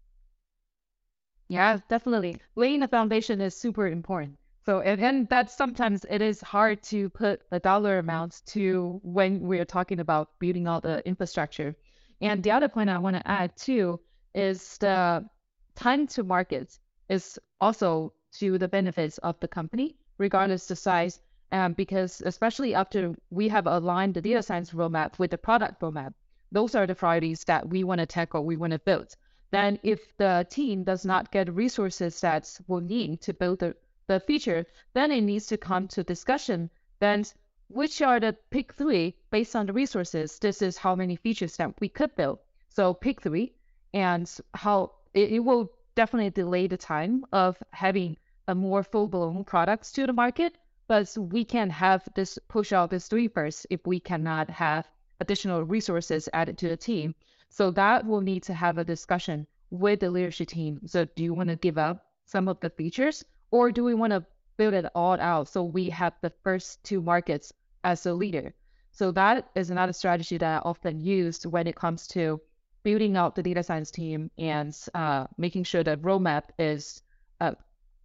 Yeah, 1.53 1.81
definitely. 1.91 2.39
Laying 2.57 2.83
a 2.83 2.89
foundation 2.89 3.43
is 3.43 3.55
super 3.55 3.87
important. 3.87 4.39
So, 4.65 4.81
and, 4.81 4.99
and 5.03 5.29
that 5.29 5.51
sometimes 5.51 6.07
it 6.09 6.23
is 6.23 6.41
hard 6.41 6.83
to 6.85 7.11
put 7.11 7.43
a 7.51 7.61
dollar 7.61 7.99
amount 7.99 8.41
to 8.47 8.99
when 9.03 9.41
we're 9.41 9.67
talking 9.67 10.01
about 10.01 10.31
building 10.39 10.67
all 10.67 10.81
the 10.81 11.07
infrastructure. 11.07 11.77
And 12.23 12.43
the 12.43 12.53
other 12.53 12.71
point 12.71 12.89
I 12.89 12.97
want 12.97 13.17
to 13.17 13.29
add 13.31 13.55
too 13.55 14.01
is 14.35 14.79
the 14.79 15.29
time 15.75 16.07
to 16.07 16.23
market 16.25 16.79
is 17.11 17.39
also 17.61 18.15
to 18.39 18.57
the 18.57 18.69
benefits 18.69 19.19
of 19.19 19.39
the 19.41 19.49
company, 19.49 19.97
regardless 20.17 20.67
the 20.69 20.77
size. 20.77 21.21
Um, 21.51 21.75
because 21.75 22.23
especially 22.25 22.75
after 22.75 23.15
we 23.29 23.49
have 23.49 23.67
aligned 23.67 24.15
the 24.15 24.23
data 24.23 24.43
science 24.43 24.71
roadmap 24.71 25.19
with 25.19 25.33
the 25.33 25.37
product 25.37 25.83
roadmap, 25.83 26.15
those 26.51 26.75
are 26.75 26.87
the 26.87 26.95
priorities 26.95 27.45
that 27.45 27.69
we 27.69 27.85
want 27.85 27.99
to 27.99 28.07
tackle, 28.07 28.47
we 28.47 28.57
want 28.57 28.73
to 28.73 28.79
build. 28.79 29.15
Then 29.53 29.79
if 29.83 30.17
the 30.17 30.47
team 30.49 30.83
does 30.83 31.05
not 31.05 31.31
get 31.31 31.55
resources 31.55 32.21
that 32.23 32.59
will 32.69 32.81
need 32.81 33.21
to 33.21 33.35
build 33.35 33.59
the, 33.59 33.77
the 34.07 34.19
feature, 34.19 34.65
then 34.95 35.13
it 35.13 35.21
needs 35.21 35.47
to 35.49 35.59
come 35.59 35.89
to 35.89 36.03
discussion. 36.03 36.71
Then 37.01 37.25
which 37.69 38.01
are 38.01 38.19
the 38.19 38.35
pick 38.51 38.73
three 38.73 39.15
based 39.31 39.55
on 39.55 39.67
the 39.67 39.75
resources? 39.75 40.39
This 40.39 40.63
is 40.63 40.79
how 40.79 40.95
many 40.95 41.17
features 41.17 41.57
that 41.59 41.79
we 41.81 41.91
could 41.91 42.17
build. 42.17 42.39
So 42.71 42.95
pick 42.95 43.21
three 43.21 43.53
and 43.93 44.27
how 44.55 44.93
it, 45.13 45.33
it 45.33 45.41
will 45.41 45.71
definitely 45.95 46.31
delay 46.31 46.67
the 46.67 46.79
time 46.79 47.27
of 47.33 47.63
having 47.73 48.17
a 48.49 48.55
more 48.55 48.83
full-blown 48.83 49.45
products 49.45 49.93
to 49.93 50.07
the 50.07 50.15
market. 50.15 50.57
But 50.89 51.15
we 51.19 51.45
can 51.45 51.69
have 51.69 52.09
this 52.15 52.39
push 52.49 52.73
out 52.73 52.89
this 52.89 53.07
three 53.07 53.29
first 53.29 53.67
if 53.69 53.87
we 53.87 54.01
cannot 54.01 54.49
have 54.49 54.89
additional 55.21 55.63
resources 55.63 56.29
added 56.33 56.57
to 56.59 56.69
the 56.71 56.77
team. 56.77 57.15
So 57.53 57.71
that 57.73 58.07
will 58.07 58.23
need 58.23 58.45
to 58.45 58.55
have 58.55 58.79
a 58.79 58.85
discussion 58.85 59.47
with 59.69 60.01
the 60.01 60.11
leadership 60.11 60.49
team. 60.49 60.81
So 60.87 61.05
do 61.05 61.23
you 61.23 61.35
want 61.35 61.51
to 61.51 61.57
give 61.57 61.77
up 61.77 62.07
some 62.25 62.49
of 62.49 62.59
the 62.61 62.71
features 62.71 63.23
or 63.51 63.71
do 63.71 63.85
we 63.85 63.93
want 63.93 64.15
to 64.15 64.25
build 64.57 64.73
it 64.73 64.87
all 64.95 65.21
out 65.21 65.49
so 65.49 65.63
we 65.63 65.91
have 65.91 66.15
the 66.23 66.33
first 66.43 66.83
two 66.83 67.03
markets 67.03 67.53
as 67.85 68.07
a 68.07 68.15
leader? 68.15 68.55
So 68.93 69.13
that 69.13 69.51
is 69.55 69.69
another 69.69 69.93
strategy 69.93 70.39
that 70.39 70.63
I 70.63 70.67
often 70.67 70.99
use 70.99 71.47
when 71.47 71.67
it 71.67 71.77
comes 71.77 72.07
to 72.09 72.41
building 72.85 73.19
out 73.19 73.35
the 73.35 73.43
data 73.43 73.63
science 73.63 73.91
team 73.91 74.31
and 74.39 74.75
uh, 74.95 75.27
making 75.37 75.65
sure 75.65 75.85
that 75.85 76.01
roadmap 76.01 76.45
is 76.59 77.03
uh, 77.43 77.53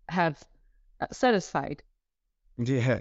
have 0.09 0.43
uh, 0.99 1.07
set 1.13 1.33
aside. 1.33 1.83
Yeah, 2.57 2.99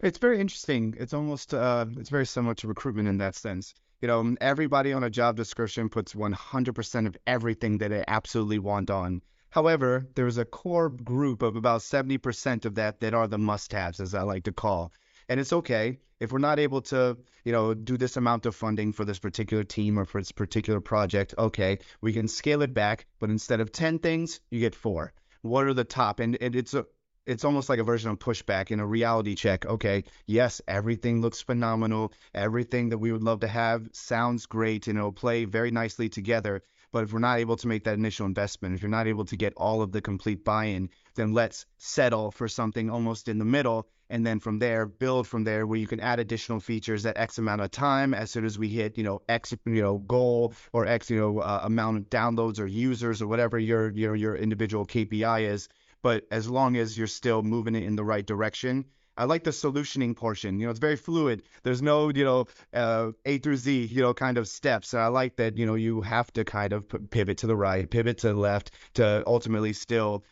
it's 0.00 0.18
very 0.18 0.40
interesting. 0.40 0.96
It's 0.98 1.14
almost 1.14 1.54
uh, 1.54 1.86
it's 1.98 2.10
very 2.10 2.26
similar 2.26 2.56
to 2.56 2.66
recruitment 2.66 3.06
in 3.06 3.18
that 3.18 3.36
sense. 3.36 3.74
You 4.00 4.06
know, 4.06 4.36
everybody 4.40 4.92
on 4.92 5.02
a 5.02 5.10
job 5.10 5.34
description 5.34 5.88
puts 5.88 6.14
100% 6.14 7.06
of 7.08 7.16
everything 7.26 7.78
that 7.78 7.90
they 7.90 8.04
absolutely 8.06 8.60
want 8.60 8.90
on. 8.90 9.22
However, 9.50 10.06
there's 10.14 10.38
a 10.38 10.44
core 10.44 10.88
group 10.88 11.42
of 11.42 11.56
about 11.56 11.80
70% 11.80 12.64
of 12.64 12.76
that 12.76 13.00
that 13.00 13.14
are 13.14 13.26
the 13.26 13.38
must-haves, 13.38 13.98
as 13.98 14.14
I 14.14 14.22
like 14.22 14.44
to 14.44 14.52
call. 14.52 14.92
And 15.28 15.40
it's 15.40 15.52
okay 15.52 15.98
if 16.20 16.30
we're 16.30 16.38
not 16.38 16.60
able 16.60 16.82
to, 16.82 17.18
you 17.44 17.50
know, 17.50 17.74
do 17.74 17.96
this 17.96 18.16
amount 18.16 18.46
of 18.46 18.54
funding 18.54 18.92
for 18.92 19.04
this 19.04 19.18
particular 19.18 19.64
team 19.64 19.98
or 19.98 20.04
for 20.04 20.20
this 20.20 20.30
particular 20.30 20.80
project. 20.80 21.34
Okay, 21.36 21.78
we 22.00 22.12
can 22.12 22.28
scale 22.28 22.62
it 22.62 22.72
back, 22.72 23.06
but 23.18 23.30
instead 23.30 23.60
of 23.60 23.72
10 23.72 23.98
things, 23.98 24.38
you 24.50 24.60
get 24.60 24.76
four. 24.76 25.12
What 25.42 25.66
are 25.66 25.74
the 25.74 25.82
top? 25.82 26.20
And, 26.20 26.38
and 26.40 26.54
it's 26.54 26.74
a 26.74 26.86
it's 27.28 27.44
almost 27.44 27.68
like 27.68 27.78
a 27.78 27.84
version 27.84 28.10
of 28.10 28.18
pushback 28.18 28.70
in 28.70 28.80
a 28.80 28.86
reality 28.86 29.34
check. 29.34 29.66
Okay, 29.66 30.04
yes, 30.26 30.62
everything 30.66 31.20
looks 31.20 31.42
phenomenal. 31.42 32.12
Everything 32.34 32.88
that 32.88 32.98
we 32.98 33.12
would 33.12 33.22
love 33.22 33.40
to 33.40 33.48
have 33.48 33.86
sounds 33.92 34.46
great 34.46 34.86
and 34.88 34.96
it'll 34.96 35.12
play 35.12 35.44
very 35.44 35.70
nicely 35.70 36.08
together. 36.08 36.62
But 36.90 37.04
if 37.04 37.12
we're 37.12 37.18
not 37.18 37.38
able 37.38 37.56
to 37.56 37.68
make 37.68 37.84
that 37.84 37.98
initial 37.98 38.24
investment, 38.24 38.74
if 38.74 38.80
you're 38.80 38.90
not 38.90 39.06
able 39.06 39.26
to 39.26 39.36
get 39.36 39.52
all 39.58 39.82
of 39.82 39.92
the 39.92 40.00
complete 40.00 40.42
buy 40.42 40.66
in, 40.66 40.88
then 41.16 41.34
let's 41.34 41.66
settle 41.76 42.30
for 42.30 42.48
something 42.48 42.88
almost 42.88 43.28
in 43.28 43.36
the 43.36 43.44
middle. 43.44 43.88
And 44.08 44.26
then 44.26 44.40
from 44.40 44.58
there, 44.58 44.86
build 44.86 45.26
from 45.26 45.44
there 45.44 45.66
where 45.66 45.78
you 45.78 45.86
can 45.86 46.00
add 46.00 46.18
additional 46.18 46.60
features 46.60 47.04
at 47.04 47.18
X 47.18 47.36
amount 47.36 47.60
of 47.60 47.70
time. 47.70 48.14
As 48.14 48.30
soon 48.30 48.46
as 48.46 48.58
we 48.58 48.70
hit, 48.70 48.96
you 48.96 49.04
know, 49.04 49.20
X, 49.28 49.54
you 49.66 49.82
know, 49.82 49.98
goal 49.98 50.54
or 50.72 50.86
X, 50.86 51.10
you 51.10 51.18
know, 51.18 51.40
uh, 51.40 51.60
amount 51.62 51.98
of 51.98 52.04
downloads 52.08 52.58
or 52.58 52.66
users 52.66 53.20
or 53.20 53.26
whatever 53.26 53.58
your, 53.58 53.90
your, 53.90 54.16
your 54.16 54.34
individual 54.34 54.86
KPI 54.86 55.42
is, 55.42 55.68
but 56.02 56.24
as 56.30 56.48
long 56.48 56.76
as 56.76 56.96
you're 56.96 57.06
still 57.06 57.42
moving 57.42 57.74
it 57.74 57.82
in 57.84 57.96
the 57.96 58.04
right 58.04 58.26
direction. 58.26 58.84
I 59.16 59.24
like 59.24 59.42
the 59.42 59.50
solutioning 59.50 60.14
portion. 60.14 60.60
You 60.60 60.66
know, 60.66 60.70
it's 60.70 60.78
very 60.78 60.94
fluid. 60.94 61.42
There's 61.64 61.82
no, 61.82 62.08
you 62.10 62.24
know, 62.24 62.46
uh, 62.72 63.10
A 63.24 63.38
through 63.38 63.56
Z, 63.56 63.86
you 63.86 64.00
know, 64.00 64.14
kind 64.14 64.38
of 64.38 64.46
steps. 64.46 64.92
And 64.92 65.02
I 65.02 65.08
like 65.08 65.34
that, 65.36 65.58
you 65.58 65.66
know, 65.66 65.74
you 65.74 66.02
have 66.02 66.32
to 66.34 66.44
kind 66.44 66.72
of 66.72 66.84
pivot 67.10 67.38
to 67.38 67.48
the 67.48 67.56
right, 67.56 67.90
pivot 67.90 68.18
to 68.18 68.28
the 68.28 68.34
left 68.34 68.70
to 68.94 69.24
ultimately 69.26 69.72
still, 69.72 70.24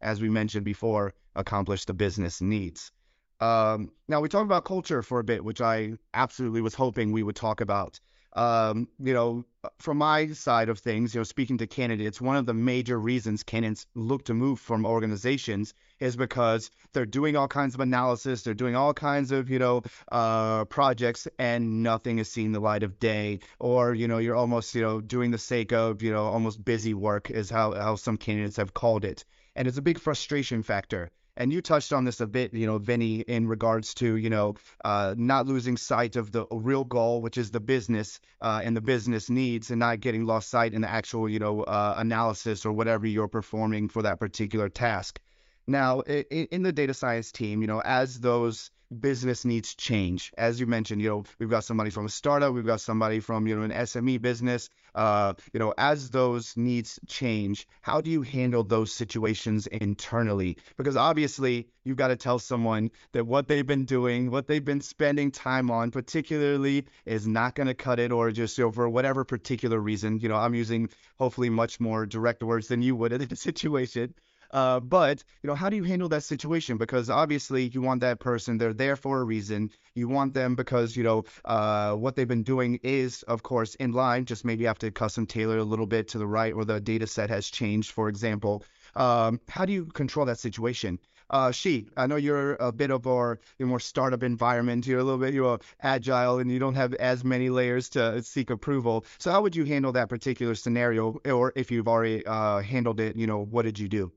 as 0.00 0.22
we 0.22 0.28
mentioned 0.28 0.64
before, 0.64 1.14
accomplish 1.34 1.84
the 1.84 1.94
business 1.94 2.40
needs. 2.40 2.92
Um, 3.40 3.90
now 4.06 4.20
we 4.20 4.28
talked 4.28 4.46
about 4.46 4.64
culture 4.64 5.02
for 5.02 5.18
a 5.18 5.24
bit, 5.24 5.44
which 5.44 5.60
I 5.60 5.94
absolutely 6.14 6.60
was 6.60 6.74
hoping 6.74 7.10
we 7.10 7.24
would 7.24 7.36
talk 7.36 7.60
about. 7.60 7.98
Um, 8.34 8.88
you 8.98 9.14
know, 9.14 9.44
from 9.78 9.98
my 9.98 10.28
side 10.28 10.68
of 10.68 10.78
things, 10.78 11.14
you 11.14 11.20
know, 11.20 11.24
speaking 11.24 11.58
to 11.58 11.66
candidates, 11.66 12.20
one 12.20 12.36
of 12.36 12.46
the 12.46 12.54
major 12.54 12.98
reasons 12.98 13.42
candidates 13.42 13.86
look 13.94 14.24
to 14.24 14.34
move 14.34 14.60
from 14.60 14.86
organizations 14.86 15.74
is 15.98 16.14
because 16.16 16.70
they're 16.92 17.06
doing 17.06 17.36
all 17.36 17.48
kinds 17.48 17.74
of 17.74 17.80
analysis, 17.80 18.42
they're 18.42 18.54
doing 18.54 18.76
all 18.76 18.94
kinds 18.94 19.32
of, 19.32 19.50
you 19.50 19.58
know, 19.58 19.82
uh, 20.12 20.64
projects, 20.66 21.26
and 21.38 21.82
nothing 21.82 22.18
is 22.18 22.30
seeing 22.30 22.52
the 22.52 22.60
light 22.60 22.82
of 22.82 23.00
day. 23.00 23.40
Or, 23.58 23.94
you 23.94 24.08
know, 24.08 24.18
you're 24.18 24.36
almost, 24.36 24.74
you 24.74 24.82
know, 24.82 25.00
doing 25.00 25.30
the 25.30 25.38
sake 25.38 25.72
of, 25.72 26.02
you 26.02 26.12
know, 26.12 26.26
almost 26.26 26.64
busy 26.64 26.94
work 26.94 27.30
is 27.30 27.50
how, 27.50 27.72
how 27.72 27.96
some 27.96 28.16
candidates 28.16 28.56
have 28.56 28.74
called 28.74 29.04
it. 29.04 29.24
And 29.56 29.66
it's 29.66 29.78
a 29.78 29.82
big 29.82 29.98
frustration 29.98 30.62
factor 30.62 31.10
and 31.38 31.52
you 31.52 31.62
touched 31.62 31.92
on 31.92 32.04
this 32.04 32.20
a 32.20 32.26
bit, 32.26 32.52
you 32.52 32.66
know, 32.66 32.78
Vinny, 32.78 33.20
in 33.20 33.46
regards 33.46 33.94
to, 33.94 34.16
you 34.16 34.28
know, 34.28 34.56
uh, 34.84 35.14
not 35.16 35.46
losing 35.46 35.76
sight 35.76 36.16
of 36.16 36.32
the 36.32 36.44
real 36.50 36.84
goal, 36.84 37.22
which 37.22 37.38
is 37.38 37.52
the 37.52 37.60
business 37.60 38.20
uh, 38.42 38.60
and 38.62 38.76
the 38.76 38.80
business 38.80 39.30
needs, 39.30 39.70
and 39.70 39.78
not 39.78 40.00
getting 40.00 40.26
lost 40.26 40.50
sight 40.50 40.74
in 40.74 40.82
the 40.82 40.90
actual, 40.90 41.28
you 41.28 41.38
know, 41.38 41.62
uh, 41.62 41.94
analysis 41.96 42.66
or 42.66 42.72
whatever 42.72 43.06
you're 43.06 43.28
performing 43.28 43.88
for 43.88 44.02
that 44.02 44.18
particular 44.18 44.68
task. 44.68 45.20
Now, 45.68 46.00
in 46.00 46.62
the 46.62 46.72
data 46.72 46.92
science 46.92 47.30
team, 47.30 47.60
you 47.60 47.68
know, 47.68 47.82
as 47.82 48.18
those 48.18 48.70
business 49.00 49.44
needs 49.44 49.74
change. 49.74 50.32
As 50.38 50.58
you 50.60 50.66
mentioned, 50.66 51.02
you 51.02 51.08
know, 51.08 51.24
we've 51.38 51.50
got 51.50 51.64
somebody 51.64 51.90
from 51.90 52.06
a 52.06 52.08
startup, 52.08 52.54
we've 52.54 52.66
got 52.66 52.80
somebody 52.80 53.20
from, 53.20 53.46
you 53.46 53.56
know, 53.56 53.62
an 53.62 53.70
SME 53.70 54.20
business. 54.20 54.70
Uh, 54.94 55.34
you 55.52 55.60
know, 55.60 55.74
as 55.78 56.10
those 56.10 56.56
needs 56.56 56.98
change, 57.06 57.68
how 57.82 58.00
do 58.00 58.10
you 58.10 58.22
handle 58.22 58.64
those 58.64 58.92
situations 58.92 59.66
internally? 59.66 60.56
Because 60.76 60.96
obviously, 60.96 61.68
you've 61.84 61.96
got 61.96 62.08
to 62.08 62.16
tell 62.16 62.38
someone 62.38 62.90
that 63.12 63.26
what 63.26 63.46
they've 63.48 63.66
been 63.66 63.84
doing, 63.84 64.30
what 64.30 64.46
they've 64.46 64.64
been 64.64 64.80
spending 64.80 65.30
time 65.30 65.70
on, 65.70 65.90
particularly, 65.90 66.86
is 67.04 67.26
not 67.26 67.54
going 67.54 67.66
to 67.66 67.74
cut 67.74 68.00
it, 68.00 68.10
or 68.12 68.30
just 68.30 68.58
you 68.58 68.64
know, 68.64 68.72
for 68.72 68.88
whatever 68.88 69.24
particular 69.24 69.78
reason. 69.78 70.18
You 70.20 70.28
know, 70.28 70.36
I'm 70.36 70.54
using 70.54 70.88
hopefully 71.18 71.50
much 71.50 71.80
more 71.80 72.06
direct 72.06 72.42
words 72.42 72.68
than 72.68 72.82
you 72.82 72.96
would 72.96 73.12
in 73.12 73.26
the 73.26 73.36
situation. 73.48 74.14
Uh, 74.50 74.80
but 74.80 75.22
you 75.42 75.48
know, 75.48 75.54
how 75.54 75.68
do 75.68 75.76
you 75.76 75.84
handle 75.84 76.08
that 76.08 76.22
situation? 76.22 76.78
Because 76.78 77.10
obviously, 77.10 77.68
you 77.68 77.82
want 77.82 78.00
that 78.00 78.20
person; 78.20 78.58
they're 78.58 78.72
there 78.72 78.96
for 78.96 79.20
a 79.20 79.24
reason. 79.24 79.70
You 79.94 80.08
want 80.08 80.34
them 80.34 80.54
because 80.54 80.96
you 80.96 81.04
know 81.04 81.24
uh, 81.44 81.94
what 81.94 82.16
they've 82.16 82.28
been 82.28 82.42
doing 82.42 82.80
is, 82.82 83.22
of 83.24 83.42
course, 83.42 83.74
in 83.76 83.92
line. 83.92 84.24
Just 84.24 84.44
maybe 84.44 84.64
have 84.64 84.78
to 84.78 84.90
custom 84.90 85.26
tailor 85.26 85.58
a 85.58 85.64
little 85.64 85.86
bit 85.86 86.08
to 86.08 86.18
the 86.18 86.26
right, 86.26 86.54
or 86.54 86.64
the 86.64 86.80
data 86.80 87.06
set 87.06 87.30
has 87.30 87.48
changed, 87.48 87.90
for 87.90 88.08
example. 88.08 88.64
Um, 88.94 89.40
how 89.48 89.64
do 89.64 89.72
you 89.72 89.86
control 89.86 90.26
that 90.26 90.38
situation? 90.38 90.98
Uh, 91.30 91.52
Xi, 91.52 91.86
I 91.94 92.06
know 92.06 92.16
you're 92.16 92.54
a 92.54 92.72
bit 92.72 92.90
of 92.90 93.06
our 93.06 93.38
more 93.60 93.80
startup 93.80 94.22
environment. 94.22 94.86
You're 94.86 95.00
a 95.00 95.04
little 95.04 95.20
bit 95.20 95.34
you're 95.34 95.58
agile 95.82 96.38
and 96.38 96.50
you 96.50 96.58
don't 96.58 96.74
have 96.74 96.94
as 96.94 97.22
many 97.22 97.50
layers 97.50 97.90
to 97.90 98.22
seek 98.22 98.48
approval. 98.48 99.04
So 99.18 99.30
how 99.30 99.42
would 99.42 99.54
you 99.54 99.64
handle 99.64 99.92
that 99.92 100.08
particular 100.08 100.54
scenario, 100.54 101.20
or 101.26 101.52
if 101.54 101.70
you've 101.70 101.88
already 101.88 102.24
uh, 102.24 102.60
handled 102.60 102.98
it, 103.00 103.16
you 103.16 103.26
know, 103.26 103.44
what 103.44 103.64
did 103.66 103.78
you 103.78 103.88
do? 103.88 104.10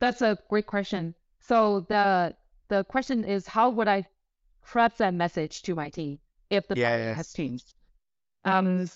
That's 0.00 0.22
a 0.22 0.38
great 0.48 0.66
question. 0.66 1.14
So 1.40 1.80
the 1.88 2.34
the 2.68 2.84
question 2.84 3.24
is 3.24 3.46
how 3.46 3.70
would 3.70 3.88
I 3.88 4.06
craft 4.62 4.98
that 4.98 5.14
message 5.14 5.62
to 5.62 5.74
my 5.74 5.88
team 5.88 6.18
if 6.50 6.68
the 6.68 6.76
yes. 6.76 7.16
has 7.16 7.32
changed? 7.32 7.74
Um, 8.44 8.88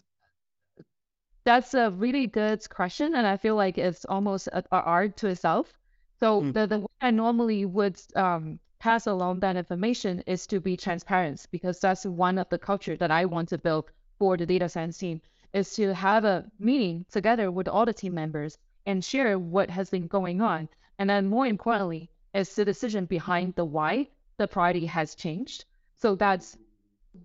that's 1.45 1.75
a 1.75 1.91
really 1.91 2.27
good 2.27 2.69
question, 2.71 3.15
and 3.15 3.27
I 3.27 3.37
feel 3.37 3.57
like 3.57 3.79
it's 3.79 4.05
almost 4.05 4.49
an 4.53 4.65
art 4.71 5.17
to 5.19 5.29
itself. 5.29 5.73
So 6.21 6.43
mm. 6.43 6.53
the 6.53 6.67
the 6.67 6.81
way 6.81 6.95
I 7.01 7.11
normally 7.11 7.65
would 7.65 8.01
um, 8.15 8.61
pass 8.79 9.07
along 9.07 9.41
that 9.41 9.57
information 9.57 10.23
is 10.27 10.47
to 10.49 10.61
be 10.61 10.77
transparent 10.77 11.47
because 11.51 11.81
that's 11.81 12.05
one 12.05 12.39
of 12.39 12.49
the 12.49 12.59
culture 12.59 12.97
that 12.97 13.11
I 13.11 13.25
want 13.25 13.49
to 13.49 13.59
build 13.59 13.91
for 14.19 14.37
the 14.37 14.47
data 14.47 14.69
science 14.69 14.99
team 14.99 15.21
is 15.53 15.75
to 15.77 15.95
have 15.95 16.25
a 16.25 16.45
meeting 16.59 17.07
together 17.11 17.51
with 17.51 17.69
all 17.69 17.87
the 17.87 17.93
team 17.93 18.15
members 18.15 18.59
and 18.87 19.05
share 19.05 19.39
what 19.39 19.71
has 19.71 19.91
been 19.91 20.07
going 20.07 20.41
on 20.41 20.69
and 20.99 21.09
then 21.09 21.27
more 21.27 21.47
importantly, 21.47 22.11
is 22.35 22.55
the 22.55 22.65
decision 22.65 23.05
behind 23.07 23.55
the 23.55 23.65
why 23.65 24.09
the 24.37 24.49
priority 24.49 24.87
has 24.87 25.15
changed. 25.15 25.65
So 25.97 26.15
that's 26.15 26.57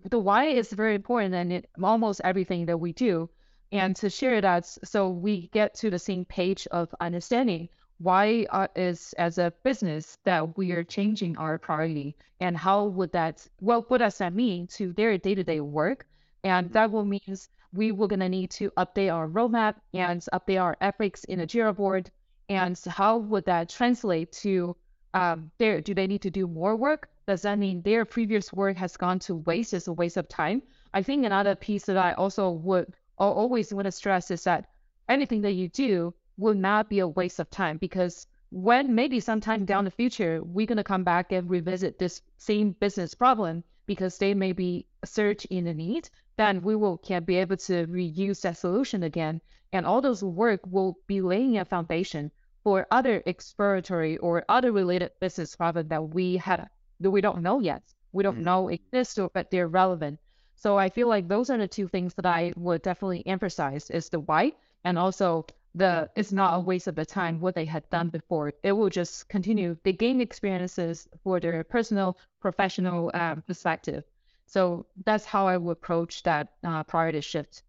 the 0.04 0.18
why 0.18 0.46
is 0.46 0.72
very 0.72 0.94
important 0.94 1.34
in 1.34 1.52
it, 1.52 1.70
almost 1.82 2.20
everything 2.24 2.66
that 2.66 2.78
we 2.78 2.92
do. 2.92 3.30
And 3.72 3.96
to 3.96 4.10
share 4.10 4.40
that 4.40 4.66
so 4.66 5.10
we 5.10 5.48
get 5.48 5.74
to 5.76 5.90
the 5.90 5.98
same 5.98 6.24
page 6.24 6.66
of 6.70 6.94
understanding 7.00 7.68
why 7.98 8.46
uh, 8.50 8.68
is 8.76 9.12
as 9.18 9.38
a 9.38 9.52
business 9.64 10.18
that 10.24 10.56
we 10.56 10.72
are 10.72 10.84
changing 10.84 11.36
our 11.36 11.58
priority 11.58 12.16
and 12.40 12.56
how 12.56 12.84
would 12.84 13.10
that 13.12 13.46
well 13.60 13.84
what 13.88 13.98
does 13.98 14.18
that 14.18 14.32
mean 14.32 14.68
to 14.68 14.92
their 14.92 15.18
day-to-day 15.18 15.60
work 15.60 16.06
and 16.44 16.72
that 16.72 16.90
will 16.92 17.04
means 17.04 17.48
we 17.72 17.90
were 17.90 18.06
going 18.06 18.20
to 18.20 18.28
need 18.28 18.50
to 18.50 18.70
update 18.72 19.12
our 19.12 19.28
roadmap 19.28 19.74
and 19.92 20.24
update 20.32 20.62
our 20.62 20.76
efforts 20.80 21.24
in 21.24 21.40
a 21.40 21.46
jira 21.46 21.74
board 21.74 22.08
and 22.48 22.78
how 22.88 23.18
would 23.18 23.44
that 23.44 23.68
translate 23.68 24.32
to 24.32 24.76
um, 25.14 25.50
do 25.58 25.82
they 25.82 26.06
need 26.06 26.22
to 26.22 26.30
do 26.30 26.46
more 26.46 26.76
work? 26.76 27.08
Does 27.26 27.42
that 27.42 27.58
mean 27.58 27.82
their 27.82 28.04
previous 28.04 28.52
work 28.52 28.76
has 28.76 28.96
gone 28.96 29.18
to 29.20 29.36
waste, 29.36 29.74
is 29.74 29.88
a 29.88 29.92
waste 29.92 30.16
of 30.16 30.28
time? 30.28 30.62
I 30.94 31.02
think 31.02 31.24
another 31.24 31.54
piece 31.54 31.84
that 31.86 31.96
I 31.96 32.12
also 32.12 32.50
would 32.50 32.92
always 33.18 33.72
want 33.72 33.86
to 33.86 33.92
stress 33.92 34.30
is 34.30 34.44
that 34.44 34.66
anything 35.08 35.42
that 35.42 35.52
you 35.52 35.68
do 35.68 36.14
will 36.36 36.54
not 36.54 36.88
be 36.88 37.00
a 37.00 37.08
waste 37.08 37.40
of 37.40 37.50
time 37.50 37.78
because 37.78 38.26
when 38.50 38.94
maybe 38.94 39.20
sometime 39.20 39.64
down 39.64 39.84
the 39.84 39.90
future, 39.90 40.40
we're 40.42 40.66
going 40.66 40.78
to 40.78 40.84
come 40.84 41.04
back 41.04 41.32
and 41.32 41.50
revisit 41.50 41.98
this 41.98 42.22
same 42.38 42.72
business 42.72 43.14
problem 43.14 43.64
because 43.86 44.18
they 44.18 44.34
may 44.34 44.52
be 44.52 44.86
surge 45.04 45.44
in 45.46 45.64
the 45.64 45.74
need, 45.74 46.08
then 46.38 46.62
we 46.62 46.76
will 46.76 46.96
can 46.96 47.24
be 47.24 47.36
able 47.36 47.56
to 47.56 47.86
reuse 47.88 48.40
that 48.42 48.56
solution 48.56 49.02
again. 49.02 49.40
And 49.72 49.84
all 49.84 50.00
those 50.00 50.22
work 50.22 50.60
will 50.66 50.96
be 51.08 51.20
laying 51.20 51.58
a 51.58 51.64
foundation 51.64 52.30
for 52.62 52.86
other 52.90 53.22
exploratory 53.26 54.16
or 54.18 54.44
other 54.48 54.70
related 54.70 55.10
business 55.20 55.56
problem 55.56 55.88
that 55.88 56.14
we 56.14 56.36
had 56.36 56.68
that 57.00 57.10
we 57.10 57.20
don't 57.20 57.42
know 57.42 57.58
yet. 57.58 57.82
We 58.12 58.22
don't 58.22 58.36
mm-hmm. 58.36 58.44
know 58.44 58.68
exist 58.68 59.18
or 59.18 59.28
but 59.34 59.50
they're 59.50 59.68
relevant. 59.68 60.20
So 60.54 60.78
I 60.78 60.88
feel 60.88 61.08
like 61.08 61.26
those 61.26 61.50
are 61.50 61.58
the 61.58 61.68
two 61.68 61.88
things 61.88 62.14
that 62.14 62.26
I 62.26 62.52
would 62.56 62.82
definitely 62.82 63.26
emphasize 63.26 63.90
is 63.90 64.08
the 64.08 64.20
why 64.20 64.52
and 64.84 64.96
also 64.96 65.44
the 65.74 66.08
it's 66.16 66.32
not 66.32 66.54
a 66.54 66.60
waste 66.60 66.86
of 66.86 66.94
the 66.94 67.04
time 67.04 67.40
what 67.40 67.56
they 67.56 67.64
had 67.64 67.88
done 67.90 68.10
before. 68.10 68.52
It 68.62 68.72
will 68.72 68.90
just 68.90 69.28
continue. 69.28 69.76
They 69.82 69.92
gain 69.92 70.20
experiences 70.20 71.08
for 71.24 71.40
their 71.40 71.64
personal, 71.64 72.16
professional 72.40 73.10
um, 73.12 73.42
perspective. 73.42 74.04
So 74.48 74.86
that's 75.04 75.26
how 75.26 75.46
I 75.46 75.58
would 75.58 75.72
approach 75.72 76.22
that 76.22 76.48
uh, 76.64 76.82
priority 76.82 77.20
shift. 77.20 77.62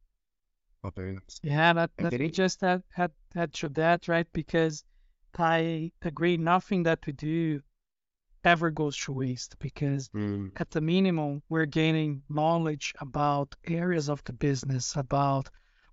Oh, 0.82 0.90
very 0.90 1.12
nice. 1.12 1.40
Yeah, 1.44 1.74
that, 1.74 1.92
that 1.98 2.18
we 2.18 2.30
just 2.30 2.62
had, 2.62 2.84
had, 2.90 3.12
had 3.36 3.54
to 3.56 3.70
that, 3.70 4.08
right? 4.08 4.28
Because 4.32 4.86
I 5.38 5.92
agree, 6.02 6.38
nothing 6.38 6.84
that 6.84 7.06
we 7.06 7.12
do 7.12 7.62
ever 8.46 8.72
goes 8.72 8.96
to 8.96 9.12
waste 9.12 9.60
because 9.60 10.08
mm. 10.10 10.52
at 10.56 10.72
the 10.72 10.80
minimum, 10.80 11.44
we're 11.50 11.66
gaining 11.66 12.24
knowledge 12.30 12.94
about 13.02 13.56
areas 13.68 14.08
of 14.08 14.24
the 14.24 14.32
business, 14.32 14.96
about 14.96 15.50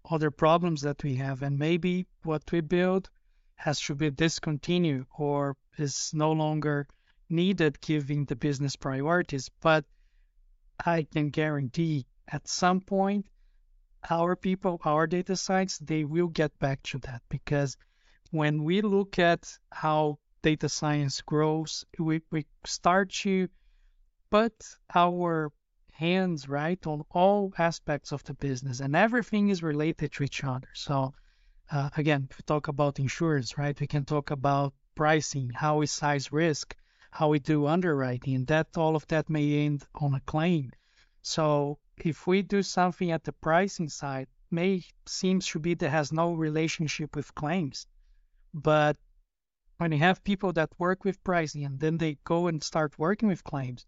other 0.09 0.31
problems 0.31 0.83
that 0.83 1.03
we 1.03 1.17
have. 1.17 1.43
And 1.43 1.59
maybe 1.59 2.07
what 2.23 2.45
we 2.53 2.61
build 2.61 3.11
has 3.57 3.81
to 3.81 3.97
be 3.97 4.11
discontinued 4.11 5.07
or 5.19 5.57
is 5.79 6.13
no 6.15 6.31
longer 6.31 6.87
needed 7.29 7.81
given 7.81 8.25
the 8.27 8.37
business 8.37 8.77
priorities. 8.77 9.51
But 9.61 9.85
I 10.85 11.05
can 11.05 11.31
guarantee 11.31 12.07
at 12.29 12.49
some 12.49 12.81
point, 12.81 13.27
our 14.11 14.37
people, 14.37 14.81
our 14.85 15.07
data 15.07 15.37
science, 15.37 15.79
they 15.79 16.05
will 16.05 16.29
get 16.29 16.59
back 16.59 16.83
to 16.85 16.99
that 16.99 17.23
because 17.29 17.77
when 18.31 18.65
we 18.65 18.81
look 18.81 19.19
at 19.19 19.59
how 19.73 20.19
data 20.43 20.69
science 20.69 21.23
grows, 21.23 21.85
we, 21.99 22.21
we 22.31 22.47
start 22.65 23.11
to 23.11 23.49
put 24.31 24.53
our 24.95 25.53
hands 25.93 26.49
right 26.49 26.87
on 26.87 27.03
all 27.11 27.53
aspects 27.59 28.13
of 28.13 28.23
the 28.25 28.35
business 28.35 28.81
and 28.81 28.95
everything 28.95 29.49
is 29.49 29.63
related 29.63 30.13
to 30.13 30.23
each 30.23 30.45
other. 30.45 30.69
So 30.75 31.15
uh, 31.71 31.91
again, 31.97 32.29
if 32.31 32.39
we 32.39 32.43
talk 32.43 32.69
about 32.69 32.99
insurance, 32.99 33.57
right, 33.59 33.79
we 33.81 33.87
can 33.87 34.05
talk 34.05 34.31
about 34.31 34.75
pricing, 34.95 35.51
how 35.55 35.79
we 35.79 35.87
size 35.87 36.33
risk, 36.33 36.77
how 37.17 37.29
we 37.29 37.39
do 37.39 37.67
underwriting, 37.67 38.45
that 38.45 38.77
all 38.77 38.95
of 38.95 39.07
that 39.07 39.31
may 39.31 39.65
end 39.65 39.83
on 39.95 40.13
a 40.15 40.21
claim. 40.21 40.71
So 41.23 41.79
if 41.97 42.27
we 42.27 42.43
do 42.43 42.63
something 42.63 43.11
at 43.11 43.25
the 43.25 43.33
pricing 43.33 43.89
side, 43.89 44.29
may 44.51 44.85
seems 45.07 45.47
to 45.49 45.59
be 45.59 45.73
that 45.75 45.89
has 45.89 46.13
no 46.13 46.35
relationship 46.35 47.17
with 47.17 47.35
claims. 47.35 47.87
But 48.53 48.99
when 49.79 49.93
you 49.93 49.99
have 49.99 50.25
people 50.25 50.53
that 50.53 50.79
work 50.79 51.05
with 51.05 51.25
pricing 51.25 51.65
and 51.65 51.81
then 51.81 51.97
they 51.97 52.19
go 52.25 52.49
and 52.49 52.63
start 52.63 52.99
working 52.99 53.31
with 53.31 53.43
claims, 53.45 53.87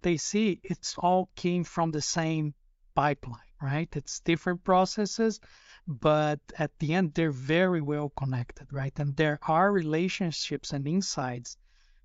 they 0.00 0.16
see 0.16 0.60
it's 0.64 0.94
all 0.96 1.28
came 1.36 1.64
from 1.64 1.90
the 1.90 2.00
same 2.00 2.54
pipeline, 2.94 3.52
right? 3.60 3.94
It's 3.94 4.20
different 4.20 4.64
processes, 4.64 5.38
but 5.86 6.40
at 6.58 6.78
the 6.78 6.94
end 6.94 7.12
they're 7.12 7.30
very 7.30 7.82
well 7.82 8.08
connected, 8.08 8.72
right? 8.72 8.98
And 8.98 9.14
there 9.16 9.38
are 9.42 9.70
relationships 9.70 10.72
and 10.72 10.86
insights 10.88 11.58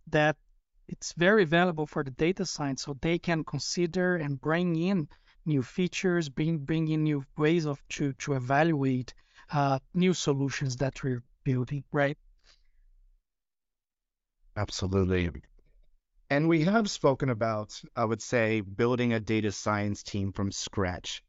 that 0.08 0.36
it's 0.88 1.14
very 1.14 1.46
valuable 1.46 1.86
for 1.86 2.04
the 2.04 2.12
data 2.12 2.46
science 2.46 2.84
so 2.84 2.98
they 3.02 3.18
can 3.18 3.44
consider 3.44 4.16
and 4.16 4.40
bring 4.40 4.76
in 4.76 5.08
new 5.46 5.62
features, 5.62 6.30
bring, 6.30 6.58
bring 6.60 6.88
in 6.88 7.04
new 7.04 7.24
ways 7.38 7.66
of 7.66 7.82
to, 7.90 8.14
to 8.14 8.34
evaluate 8.34 9.14
uh, 9.52 9.80
new 9.94 10.14
solutions 10.14 10.78
that 10.78 11.04
we're 11.04 11.24
building, 11.44 11.84
right? 11.92 12.18
Absolutely. 14.58 15.30
And 16.30 16.48
we 16.50 16.64
have 16.64 16.90
spoken 16.90 17.30
about, 17.30 17.80
I 17.96 18.06
would 18.06 18.22
say, 18.22 18.62
building 18.62 19.14
a 19.14 19.20
data 19.20 19.52
science 19.52 20.02
team 20.02 20.32
from 20.32 20.52
scratch. 20.52 21.24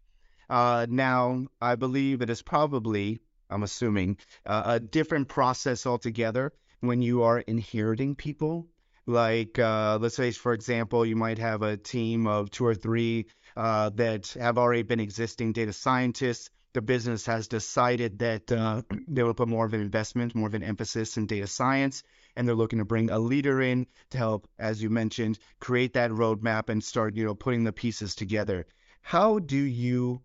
Uh, 0.49 0.87
now, 0.88 1.47
I 1.61 1.75
believe 1.75 2.23
it 2.23 2.31
is 2.31 2.40
probably, 2.40 3.21
I'm 3.51 3.62
assuming, 3.62 4.19
uh, 4.47 4.62
a 4.66 4.81
different 4.81 5.29
process 5.29 5.87
altogether 5.87 6.53
when 6.81 7.03
you 7.03 7.25
are 7.25 7.40
inheriting 7.40 8.14
people 8.14 8.69
like, 9.07 9.59
uh, 9.59 9.99
let's 10.01 10.16
say, 10.16 10.33
for 10.33 10.53
example, 10.53 11.07
you 11.07 11.16
might 11.16 11.38
have 11.38 11.62
a 11.62 11.77
team 11.77 12.27
of 12.27 12.51
two 12.51 12.66
or 12.66 12.75
three 12.75 13.27
uh, 13.57 13.90
that 13.90 14.37
have 14.38 14.59
already 14.59 14.83
been 14.83 15.01
existing 15.01 15.53
data 15.53 15.73
scientists. 15.73 16.51
The 16.73 16.83
business 16.83 17.25
has 17.27 17.49
decided 17.49 18.19
that 18.19 18.51
uh, 18.51 18.83
they 19.09 19.23
will 19.23 19.35
put 19.35 19.49
more 19.49 19.64
of 19.64 19.75
an 19.75 19.81
investment, 19.81 20.35
more 20.35 20.49
of 20.49 20.55
an 20.55 20.62
emphasis 20.62 21.16
in 21.16 21.27
data 21.27 21.47
science, 21.47 22.03
and 22.35 22.47
they're 22.47 22.55
looking 22.55 22.81
to 22.81 22.85
bring 22.85 23.11
a 23.11 23.19
leader 23.19 23.62
in 23.62 23.87
to 24.11 24.19
help, 24.19 24.49
as 24.59 24.83
you 24.83 24.90
mentioned, 24.90 25.38
create 25.61 25.95
that 25.95 26.11
roadmap 26.11 26.69
and 26.69 26.83
start, 26.83 27.14
you 27.16 27.25
know, 27.25 27.35
putting 27.35 27.64
the 27.64 27.73
pieces 27.73 28.14
together. 28.14 28.66
How 29.01 29.38
do 29.38 29.57
you 29.57 30.23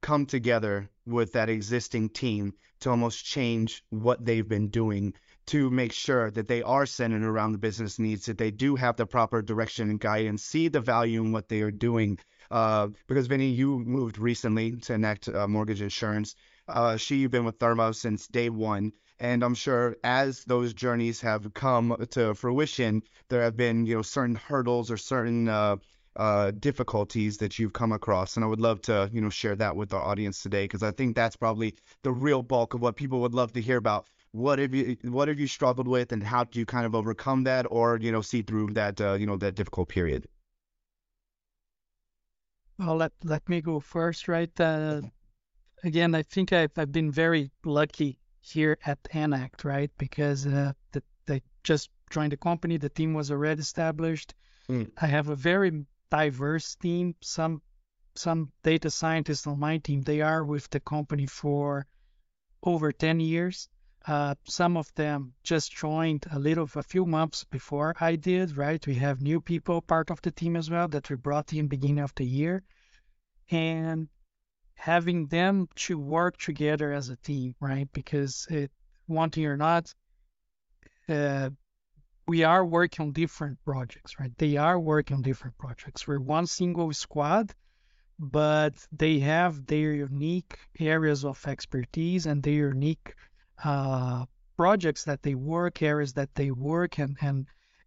come 0.00 0.26
together 0.26 0.88
with 1.06 1.32
that 1.32 1.48
existing 1.48 2.08
team 2.10 2.54
to 2.80 2.90
almost 2.90 3.24
change 3.24 3.84
what 3.90 4.24
they've 4.24 4.48
been 4.48 4.68
doing 4.68 5.14
to 5.46 5.70
make 5.70 5.92
sure 5.92 6.30
that 6.30 6.48
they 6.48 6.62
are 6.62 6.86
centered 6.86 7.22
around 7.22 7.52
the 7.52 7.58
business 7.58 7.98
needs, 7.98 8.26
that 8.26 8.38
they 8.38 8.50
do 8.50 8.76
have 8.76 8.96
the 8.96 9.06
proper 9.06 9.42
direction 9.42 9.90
and 9.90 10.00
guidance, 10.00 10.42
see 10.42 10.68
the 10.68 10.80
value 10.80 11.22
in 11.22 11.32
what 11.32 11.48
they 11.48 11.60
are 11.60 11.70
doing. 11.70 12.18
Uh, 12.50 12.88
because 13.06 13.26
Vinny, 13.26 13.48
you 13.48 13.78
moved 13.78 14.18
recently 14.18 14.72
to 14.76 14.94
Enact 14.94 15.28
uh, 15.28 15.48
Mortgage 15.48 15.82
Insurance. 15.82 16.36
Uh, 16.68 16.96
Xi, 16.96 17.16
you've 17.16 17.30
been 17.30 17.44
with 17.44 17.58
Therma 17.58 17.94
since 17.94 18.26
day 18.26 18.50
one. 18.50 18.92
And 19.18 19.44
I'm 19.44 19.54
sure 19.54 19.96
as 20.02 20.44
those 20.44 20.74
journeys 20.74 21.20
have 21.20 21.54
come 21.54 21.96
to 22.10 22.34
fruition, 22.34 23.02
there 23.28 23.42
have 23.42 23.56
been, 23.56 23.86
you 23.86 23.94
know, 23.94 24.02
certain 24.02 24.34
hurdles 24.34 24.90
or 24.90 24.96
certain 24.96 25.48
uh, 25.48 25.76
uh, 26.16 26.50
difficulties 26.50 27.38
that 27.38 27.58
you've 27.58 27.72
come 27.72 27.92
across. 27.92 28.36
And 28.36 28.44
I 28.44 28.48
would 28.48 28.60
love 28.60 28.82
to, 28.82 29.08
you 29.12 29.20
know, 29.20 29.30
share 29.30 29.56
that 29.56 29.76
with 29.76 29.92
our 29.94 30.02
audience 30.02 30.42
today 30.42 30.64
because 30.64 30.82
I 30.82 30.90
think 30.90 31.14
that's 31.14 31.36
probably 31.36 31.76
the 32.02 32.12
real 32.12 32.42
bulk 32.42 32.74
of 32.74 32.80
what 32.80 32.96
people 32.96 33.20
would 33.20 33.34
love 33.34 33.52
to 33.52 33.60
hear 33.60 33.76
about 33.76 34.06
what 34.32 34.58
have 34.58 34.74
you 34.74 34.96
what 35.04 35.28
have 35.28 35.38
you 35.38 35.46
struggled 35.46 35.86
with 35.86 36.10
and 36.10 36.22
how 36.22 36.42
do 36.44 36.58
you 36.58 36.64
kind 36.64 36.86
of 36.86 36.94
overcome 36.94 37.44
that 37.44 37.66
or 37.70 37.98
you 37.98 38.10
know 38.10 38.22
see 38.22 38.40
through 38.42 38.72
that 38.72 39.00
uh, 39.00 39.12
you 39.12 39.26
know 39.26 39.36
that 39.36 39.54
difficult 39.54 39.88
period? 39.90 40.26
Well 42.78 42.96
let 42.96 43.12
let 43.22 43.46
me 43.48 43.60
go 43.60 43.78
first 43.78 44.28
right? 44.28 44.60
Uh, 44.60 45.02
again 45.84 46.14
i 46.14 46.22
think 46.22 46.52
I've, 46.52 46.70
I've 46.76 46.92
been 46.92 47.10
very 47.10 47.50
lucky 47.64 48.18
here 48.40 48.78
at 48.86 48.98
Enact 49.12 49.64
right? 49.64 49.90
Because 49.98 50.46
uh, 50.46 50.72
the, 50.92 51.02
they 51.26 51.42
just 51.62 51.90
joined 52.10 52.32
the 52.32 52.38
company 52.38 52.78
the 52.78 52.88
team 52.88 53.14
was 53.14 53.30
already 53.30 53.60
established. 53.60 54.34
Mm. 54.68 54.90
i 55.00 55.06
have 55.06 55.28
a 55.28 55.36
very 55.36 55.84
diverse 56.10 56.74
team. 56.76 57.14
Some 57.20 57.60
some 58.14 58.50
data 58.62 58.90
scientists 58.90 59.46
on 59.46 59.58
my 59.58 59.76
team 59.78 60.02
they 60.02 60.22
are 60.22 60.44
with 60.44 60.70
the 60.70 60.80
company 60.80 61.26
for 61.26 61.86
over 62.62 62.92
10 62.92 63.20
years 63.20 63.68
uh, 64.06 64.34
some 64.44 64.76
of 64.76 64.92
them 64.94 65.34
just 65.42 65.72
joined 65.72 66.26
a 66.30 66.38
little, 66.38 66.68
a 66.74 66.82
few 66.82 67.06
months 67.06 67.44
before 67.44 67.94
I 68.00 68.16
did, 68.16 68.56
right? 68.56 68.84
We 68.86 68.94
have 68.96 69.20
new 69.20 69.40
people 69.40 69.80
part 69.80 70.10
of 70.10 70.20
the 70.22 70.30
team 70.30 70.56
as 70.56 70.70
well 70.70 70.88
that 70.88 71.08
we 71.08 71.16
brought 71.16 71.52
in 71.52 71.68
beginning 71.68 72.00
of 72.00 72.14
the 72.14 72.24
year, 72.24 72.62
and 73.50 74.08
having 74.74 75.26
them 75.26 75.68
to 75.76 75.98
work 75.98 76.36
together 76.38 76.92
as 76.92 77.08
a 77.08 77.16
team, 77.16 77.54
right? 77.60 77.88
Because 77.92 78.46
it, 78.50 78.70
wanting 79.06 79.46
or 79.46 79.56
not, 79.56 79.94
uh, 81.08 81.50
we 82.26 82.44
are 82.44 82.64
working 82.64 83.06
on 83.06 83.12
different 83.12 83.58
projects, 83.64 84.18
right? 84.18 84.32
They 84.38 84.56
are 84.56 84.78
working 84.78 85.16
on 85.16 85.22
different 85.22 85.58
projects. 85.58 86.06
We're 86.06 86.20
one 86.20 86.46
single 86.46 86.92
squad, 86.92 87.54
but 88.18 88.74
they 88.92 89.18
have 89.20 89.66
their 89.66 89.92
unique 89.92 90.58
areas 90.78 91.24
of 91.24 91.44
expertise 91.46 92.26
and 92.26 92.42
their 92.42 92.68
unique 92.68 93.14
uh, 93.64 94.24
projects 94.56 95.04
that 95.04 95.22
they 95.22 95.34
work, 95.34 95.82
areas 95.82 96.12
that 96.14 96.34
they 96.34 96.50
work, 96.50 96.98
and 96.98 97.16
and 97.20 97.46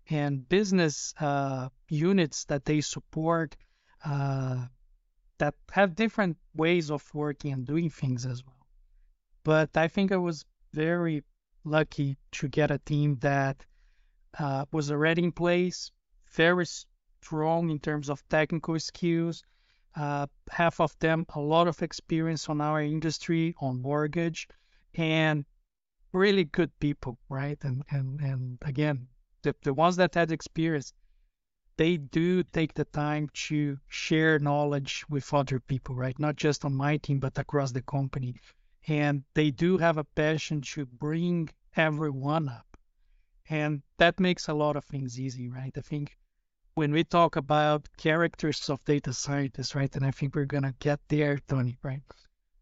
and 0.09 0.47
business 0.47 1.13
uh, 1.19 1.69
units 1.89 2.45
that 2.45 2.65
they 2.65 2.81
support 2.81 3.55
uh, 4.03 4.65
that 5.37 5.55
have 5.71 5.95
different 5.95 6.37
ways 6.55 6.91
of 6.91 7.03
working 7.13 7.53
and 7.53 7.65
doing 7.65 7.89
things 7.89 8.25
as 8.25 8.43
well. 8.45 8.67
But 9.43 9.75
I 9.75 9.87
think 9.87 10.11
I 10.11 10.17
was 10.17 10.45
very 10.73 11.23
lucky 11.63 12.17
to 12.33 12.47
get 12.47 12.71
a 12.71 12.77
team 12.77 13.17
that 13.21 13.65
uh, 14.39 14.65
was 14.71 14.91
already 14.91 15.23
in 15.23 15.31
place, 15.31 15.91
very 16.31 16.65
strong 16.65 17.69
in 17.69 17.79
terms 17.79 18.09
of 18.09 18.27
technical 18.29 18.79
skills. 18.79 19.43
Uh, 19.95 20.27
half 20.51 20.81
of 20.81 20.97
them 20.99 21.25
a 21.35 21.39
lot 21.39 21.67
of 21.67 21.81
experience 21.81 22.49
on 22.49 22.59
our 22.59 22.81
industry 22.81 23.55
on 23.61 23.81
mortgage 23.81 24.47
and 24.93 25.45
really 26.15 26.45
good 26.45 26.71
people, 26.79 27.19
right? 27.29 27.63
And 27.63 27.83
and 27.91 28.21
and 28.21 28.57
again, 28.63 29.07
the 29.43 29.53
the 29.63 29.73
ones 29.73 29.97
that 29.97 30.15
had 30.15 30.31
experience, 30.31 30.93
they 31.77 31.97
do 31.97 32.43
take 32.43 32.73
the 32.73 32.85
time 32.85 33.29
to 33.47 33.77
share 33.87 34.39
knowledge 34.39 35.05
with 35.09 35.33
other 35.33 35.59
people, 35.59 35.95
right? 35.95 36.17
Not 36.17 36.37
just 36.37 36.65
on 36.65 36.73
my 36.73 36.97
team, 36.97 37.19
but 37.19 37.37
across 37.37 37.71
the 37.71 37.81
company. 37.81 38.35
And 38.87 39.23
they 39.33 39.51
do 39.51 39.77
have 39.77 39.97
a 39.97 40.03
passion 40.03 40.61
to 40.73 40.85
bring 40.85 41.49
everyone 41.75 42.49
up. 42.49 42.77
And 43.49 43.83
that 43.97 44.19
makes 44.19 44.47
a 44.47 44.53
lot 44.53 44.75
of 44.75 44.85
things 44.85 45.19
easy, 45.19 45.49
right? 45.49 45.77
I 45.77 45.81
think 45.81 46.17
when 46.75 46.91
we 46.91 47.03
talk 47.03 47.35
about 47.35 47.87
characters 47.97 48.69
of 48.69 48.83
data 48.85 49.13
scientists, 49.13 49.75
right? 49.75 49.95
And 49.95 50.05
I 50.05 50.11
think 50.11 50.35
we're 50.35 50.45
to 50.45 50.75
get 50.79 50.99
there, 51.09 51.39
Donnie, 51.47 51.77
right? 51.83 52.01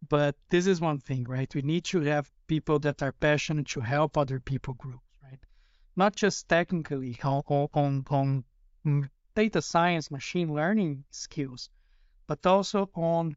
But 0.09 0.35
this 0.49 0.67
is 0.67 0.81
one 0.81 0.99
thing, 0.99 1.23
right? 1.25 1.53
We 1.53 1.61
need 1.61 1.85
to 1.85 2.01
have 2.01 2.31
people 2.47 2.79
that 2.79 3.01
are 3.01 3.13
passionate 3.13 3.67
to 3.69 3.81
help 3.81 4.17
other 4.17 4.39
people 4.39 4.73
groups, 4.73 5.05
right? 5.23 5.39
Not 5.95 6.15
just 6.15 6.49
technically 6.49 7.17
on, 7.23 7.43
on, 7.73 8.05
on 8.09 9.09
data 9.35 9.61
science, 9.61 10.11
machine 10.11 10.53
learning 10.53 11.05
skills, 11.09 11.69
but 12.27 12.45
also 12.45 12.89
on 12.95 13.35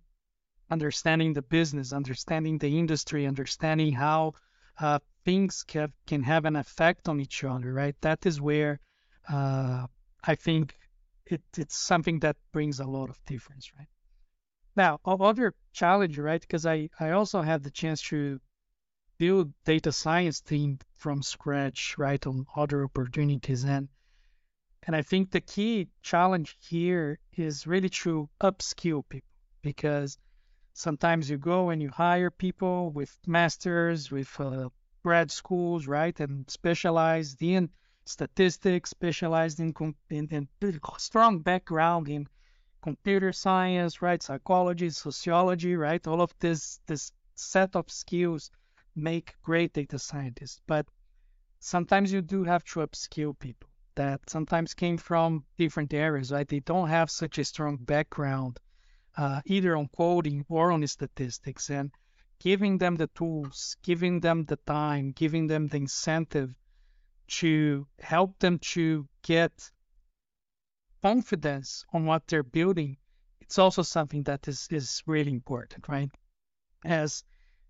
understanding 0.71 1.33
the 1.35 1.43
business, 1.43 1.93
understanding 1.93 2.59
the 2.59 2.79
industry, 2.79 3.27
understanding 3.27 3.93
how 3.93 4.35
uh, 4.81 4.99
things 5.25 5.63
can, 5.63 5.93
can 6.07 6.23
have 6.23 6.45
an 6.45 6.57
effect 6.57 7.09
on 7.09 7.21
each 7.21 7.45
other, 7.45 7.73
right? 7.73 7.97
That 8.01 8.27
is 8.27 8.41
where 8.41 8.81
uh, 9.29 9.87
I 10.25 10.35
think 10.35 10.77
it, 11.27 11.43
it's 11.57 11.77
something 11.77 12.21
that 12.21 12.37
brings 12.53 12.81
a 12.81 12.87
lot 12.87 13.11
of 13.11 13.25
difference, 13.25 13.71
right? 13.79 13.89
Now, 14.77 15.01
other 15.07 15.55
challenge, 15.73 16.19
right? 16.19 16.41
Because 16.41 16.67
I, 16.67 16.91
I 17.01 17.11
also 17.13 17.41
had 17.41 17.63
the 17.63 17.71
chance 17.71 18.03
to 18.03 18.41
build 19.17 19.53
data 19.65 19.91
science 19.91 20.43
team 20.43 20.79
from 20.93 21.23
scratch, 21.23 21.97
right, 21.97 22.25
on 22.27 22.45
other 22.55 22.85
opportunities. 22.85 23.65
And 23.65 23.89
and 24.87 24.95
I 24.95 25.03
think 25.03 25.31
the 25.31 25.41
key 25.41 25.89
challenge 26.03 26.57
here 26.61 27.19
is 27.33 27.67
really 27.67 27.89
to 27.89 28.29
upskill 28.41 29.03
people 29.09 29.29
because 29.63 30.19
sometimes 30.75 31.29
you 31.31 31.39
go 31.39 31.71
and 31.71 31.83
you 31.83 31.89
hire 31.89 32.31
people 32.31 32.91
with 32.91 33.19
masters, 33.27 34.11
with 34.13 34.39
uh, 34.39 34.69
grad 35.03 35.31
schools, 35.31 35.87
right, 35.87 36.21
and 36.21 36.49
specialized 36.51 37.43
in 37.43 37.71
statistics, 38.05 38.91
specialized 38.91 39.59
in, 39.59 39.75
in, 40.11 40.29
in 40.31 40.49
strong 40.99 41.41
background 41.41 42.09
in 42.09 42.29
computer 42.87 43.33
science, 43.33 44.01
right, 44.01 44.23
psychology, 44.23 44.89
sociology, 44.91 45.75
right, 45.75 46.07
all 46.07 46.21
of 46.21 46.33
this 46.39 46.79
this 46.87 47.11
set 47.35 47.75
of 47.75 47.91
skills 47.91 48.51
make 48.95 49.35
great 49.43 49.73
data 49.73 49.99
scientists. 49.99 50.61
But 50.69 50.87
sometimes 51.59 52.13
you 52.13 52.23
do 52.23 52.45
have 52.45 52.65
to 52.67 52.81
upskill 52.87 53.37
people 53.47 53.69
that 53.97 54.21
sometimes 54.31 54.73
came 54.75 54.99
from 54.99 55.45
different 55.59 55.93
areas, 55.93 56.31
right? 56.31 56.49
They 56.49 56.61
don't 56.61 56.89
have 56.89 57.11
such 57.11 57.39
a 57.39 57.45
strong 57.45 57.77
background, 57.77 58.61
uh, 59.17 59.41
either 59.47 59.77
on 59.77 59.89
coding 59.89 60.45
or 60.49 60.71
on 60.71 60.87
statistics. 60.87 61.71
And 61.71 61.91
giving 62.39 62.79
them 62.79 62.95
the 62.95 63.09
tools, 63.09 63.77
giving 63.83 64.21
them 64.21 64.45
the 64.45 64.59
time, 64.67 65.11
giving 65.11 65.49
them 65.49 65.67
the 65.67 65.79
incentive 65.79 66.55
to 67.41 67.87
help 67.99 68.39
them 68.39 68.61
to 68.75 69.09
get 69.23 69.73
confidence 71.07 71.85
on 71.93 72.05
what 72.05 72.27
they're 72.27 72.43
building, 72.43 72.97
it's 73.41 73.59
also 73.59 73.83
something 73.83 74.23
that 74.25 74.49
is, 74.49 74.67
is 74.71 75.03
really 75.07 75.31
important, 75.31 75.89
right? 75.89 76.11
As 76.85 77.25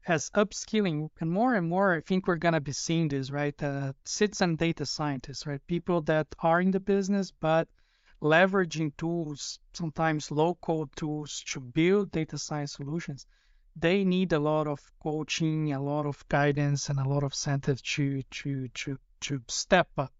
as 0.06 0.30
upskilling 0.30 1.10
and 1.20 1.30
more 1.38 1.52
and 1.56 1.68
more 1.68 1.88
i 1.96 2.00
think 2.00 2.20
we're 2.26 2.44
going 2.44 2.58
to 2.60 2.60
be 2.70 2.72
seeing 2.72 3.08
this 3.08 3.28
right? 3.40 3.60
Uh, 3.62 3.92
citizen 4.04 4.54
data 4.54 4.86
scientists 4.86 5.44
right? 5.46 5.60
People 5.66 6.00
that 6.02 6.28
are 6.38 6.60
in 6.60 6.70
the 6.70 6.84
business 6.94 7.32
but 7.48 7.66
leveraging 8.22 8.90
tools 8.96 9.58
sometimes 9.74 10.30
low 10.30 10.54
code 10.54 10.90
tools 10.94 11.42
to 11.50 11.58
build 11.60 12.12
data 12.12 12.38
science 12.38 12.72
solutions 12.74 13.26
they 13.74 14.04
need 14.04 14.32
a 14.32 14.38
lot 14.38 14.66
of 14.66 14.80
coaching 15.02 15.72
a 15.72 15.82
lot 15.90 16.06
of 16.06 16.16
guidance 16.28 16.88
and 16.88 16.98
a 17.00 17.08
lot 17.12 17.24
of 17.24 17.32
incentive 17.32 17.82
to 17.82 18.22
to 18.30 18.68
to 18.68 18.98
to 19.20 19.42
step 19.48 19.88
up. 19.98 20.14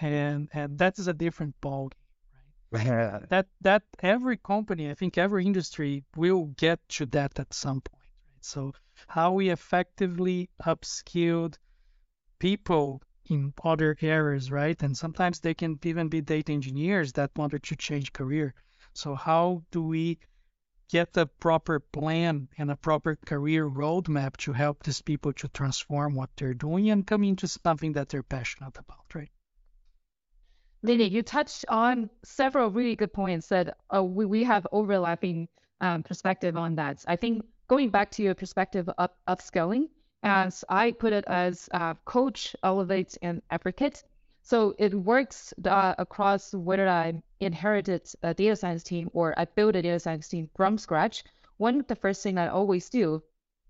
And 0.00 0.48
and 0.52 0.78
that 0.80 0.98
is 0.98 1.06
a 1.08 1.14
different 1.24 1.54
ball 1.60 1.86
right 1.88 2.05
that 3.30 3.46
that 3.60 3.82
every 4.00 4.36
company 4.36 4.90
i 4.90 4.94
think 4.94 5.16
every 5.18 5.44
industry 5.46 6.04
will 6.16 6.46
get 6.56 6.80
to 6.88 7.06
that 7.06 7.38
at 7.38 7.52
some 7.54 7.80
point 7.80 8.10
right 8.18 8.44
so 8.44 8.72
how 9.06 9.32
we 9.32 9.50
effectively 9.50 10.48
upskilled 10.64 11.58
people 12.38 13.02
in 13.28 13.52
other 13.64 13.96
areas, 14.00 14.50
right? 14.50 14.80
And 14.82 14.96
sometimes 14.96 15.40
they 15.40 15.54
can 15.54 15.78
even 15.82 16.08
be 16.08 16.20
data 16.20 16.52
engineers 16.52 17.12
that 17.14 17.30
wanted 17.36 17.62
to 17.64 17.76
change 17.76 18.12
career. 18.12 18.54
So 18.94 19.14
how 19.14 19.64
do 19.70 19.82
we 19.82 20.18
get 20.88 21.16
a 21.16 21.26
proper 21.26 21.80
plan 21.80 22.48
and 22.58 22.70
a 22.70 22.76
proper 22.76 23.16
career 23.16 23.68
roadmap 23.68 24.36
to 24.38 24.52
help 24.52 24.84
these 24.84 25.02
people 25.02 25.32
to 25.32 25.48
transform 25.48 26.14
what 26.14 26.30
they're 26.36 26.54
doing 26.54 26.90
and 26.90 27.06
come 27.06 27.24
into 27.24 27.48
something 27.48 27.92
that 27.94 28.08
they're 28.08 28.22
passionate 28.22 28.78
about, 28.78 29.04
right? 29.14 29.30
Lily, 30.82 31.08
you 31.08 31.22
touched 31.22 31.64
on 31.68 32.10
several 32.22 32.70
really 32.70 32.96
good 32.96 33.12
points 33.12 33.48
that 33.48 33.76
uh, 33.94 34.02
we, 34.02 34.24
we 34.24 34.44
have 34.44 34.66
overlapping 34.72 35.48
um, 35.80 36.02
perspective 36.02 36.56
on 36.56 36.76
that. 36.76 37.04
I 37.08 37.16
think 37.16 37.44
going 37.68 37.90
back 37.90 38.10
to 38.12 38.22
your 38.22 38.34
perspective 38.34 38.88
of 38.98 39.10
upskilling, 39.26 39.88
as 40.22 40.64
I 40.68 40.92
put 40.92 41.12
it 41.12 41.24
as 41.26 41.68
uh, 41.72 41.94
coach, 42.04 42.54
elevate, 42.62 43.16
and 43.22 43.42
advocate. 43.50 44.02
So 44.42 44.74
it 44.78 44.94
works 44.94 45.52
uh, 45.64 45.94
across 45.98 46.54
whether 46.54 46.88
I 46.88 47.22
inherited 47.40 48.08
a 48.22 48.32
data 48.32 48.56
science 48.56 48.82
team 48.84 49.10
or 49.12 49.34
I 49.36 49.44
built 49.46 49.76
a 49.76 49.82
data 49.82 49.98
science 49.98 50.28
team 50.28 50.48
from 50.54 50.78
scratch. 50.78 51.24
One 51.56 51.80
of 51.80 51.86
the 51.86 51.96
first 51.96 52.22
thing 52.22 52.38
I 52.38 52.48
always 52.48 52.88
do 52.88 53.22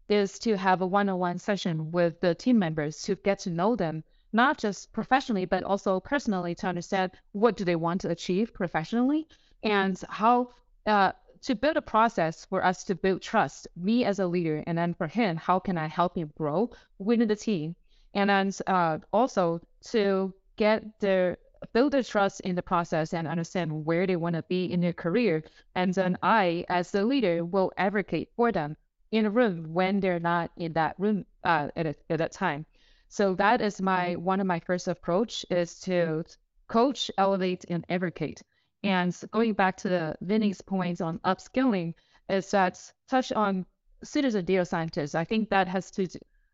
is 0.08 0.38
to 0.40 0.56
have 0.56 0.82
a 0.82 0.86
one-on-one 0.86 1.38
session 1.38 1.90
with 1.92 2.20
the 2.20 2.34
team 2.34 2.58
members 2.58 3.02
to 3.02 3.16
get 3.16 3.38
to 3.40 3.50
know 3.50 3.74
them, 3.74 4.04
not 4.32 4.58
just 4.58 4.92
professionally, 4.92 5.44
but 5.44 5.62
also 5.62 6.00
personally 6.00 6.54
to 6.56 6.66
understand 6.66 7.12
what 7.32 7.56
do 7.56 7.64
they 7.64 7.76
want 7.76 8.00
to 8.00 8.10
achieve 8.10 8.52
professionally 8.52 9.26
and 9.62 10.00
how 10.08 10.50
uh, 10.86 11.12
to 11.42 11.54
build 11.54 11.76
a 11.76 11.82
process 11.82 12.44
for 12.44 12.64
us 12.64 12.84
to 12.84 12.94
build 12.94 13.22
trust, 13.22 13.68
me 13.76 14.04
as 14.04 14.18
a 14.18 14.26
leader, 14.26 14.62
and 14.66 14.76
then 14.76 14.94
for 14.94 15.06
him, 15.06 15.36
how 15.36 15.58
can 15.58 15.78
I 15.78 15.86
help 15.86 16.16
him 16.16 16.32
grow 16.36 16.70
within 16.98 17.28
the 17.28 17.36
team? 17.36 17.76
And 18.14 18.30
then 18.30 18.52
uh, 18.66 18.98
also 19.12 19.60
to 19.92 20.34
get 20.56 21.00
their 21.00 21.38
build 21.72 21.92
their 21.92 22.02
trust 22.02 22.40
in 22.40 22.54
the 22.54 22.62
process 22.62 23.14
and 23.14 23.26
understand 23.26 23.84
where 23.84 24.06
they 24.06 24.16
want 24.16 24.36
to 24.36 24.42
be 24.42 24.70
in 24.72 24.80
their 24.80 24.92
career. 24.92 25.42
And 25.74 25.92
then 25.94 26.18
I, 26.22 26.64
as 26.68 26.90
the 26.90 27.04
leader, 27.04 27.44
will 27.44 27.72
advocate 27.76 28.30
for 28.36 28.52
them 28.52 28.76
in 29.10 29.26
a 29.26 29.30
room 29.30 29.72
when 29.72 30.00
they're 30.00 30.20
not 30.20 30.50
in 30.56 30.72
that 30.74 30.94
room 30.98 31.24
uh, 31.44 31.68
at, 31.76 31.86
a, 31.86 31.94
at 32.10 32.18
that 32.18 32.32
time. 32.32 32.66
So 33.08 33.34
that 33.34 33.60
is 33.60 33.80
my 33.80 34.10
mm-hmm. 34.10 34.24
one 34.24 34.40
of 34.40 34.46
my 34.46 34.60
first 34.60 34.88
approach 34.88 35.46
is 35.50 35.70
mm-hmm. 35.72 35.90
to 35.90 36.24
coach, 36.68 37.10
elevate, 37.18 37.64
and 37.68 37.84
advocate. 37.88 38.42
And 38.82 39.16
going 39.30 39.54
back 39.54 39.76
to 39.78 39.88
the 39.88 40.16
Vinny's 40.20 40.60
points 40.60 41.00
on 41.00 41.18
upskilling, 41.20 41.94
is 42.28 42.50
that 42.50 42.80
touch 43.08 43.32
on 43.32 43.66
citizen 44.02 44.44
data 44.44 44.64
scientists. 44.64 45.14
I 45.14 45.24
think 45.24 45.50
that 45.50 45.68
has 45.68 45.90
to 45.92 46.08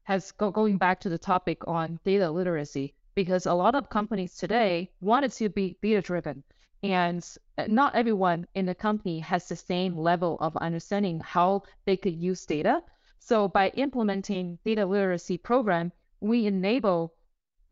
has 0.05 0.33
go, 0.33 0.51
going 0.51 0.79
back 0.79 1.01
to 1.01 1.09
the 1.09 1.19
topic 1.19 1.67
on 1.67 1.99
data 2.05 2.31
literacy 2.31 2.95
because 3.15 3.47
a 3.47 3.55
lot 3.55 3.75
of 3.75 3.89
companies 3.89 4.37
today 4.37 4.91
wanted 5.01 5.33
to 5.33 5.49
be 5.49 5.77
data 5.83 6.01
driven 6.01 6.43
and 6.83 7.25
eh, 7.59 7.67
not 7.69 7.95
everyone 7.95 8.47
in 8.55 8.67
the 8.67 8.75
company 8.75 9.21
has 9.21 9.49
the 9.49 9.57
same 9.57 9.97
level 9.97 10.37
of 10.41 10.57
understanding 10.57 11.21
how 11.21 11.63
they 11.85 11.97
could 11.97 12.15
use 12.15 12.45
data. 12.45 12.83
So 13.21 13.47
by 13.49 13.69
implementing 13.71 14.59
data 14.65 14.85
literacy 14.85 15.39
program, 15.39 15.93
we 16.23 16.47
enable 16.47 17.13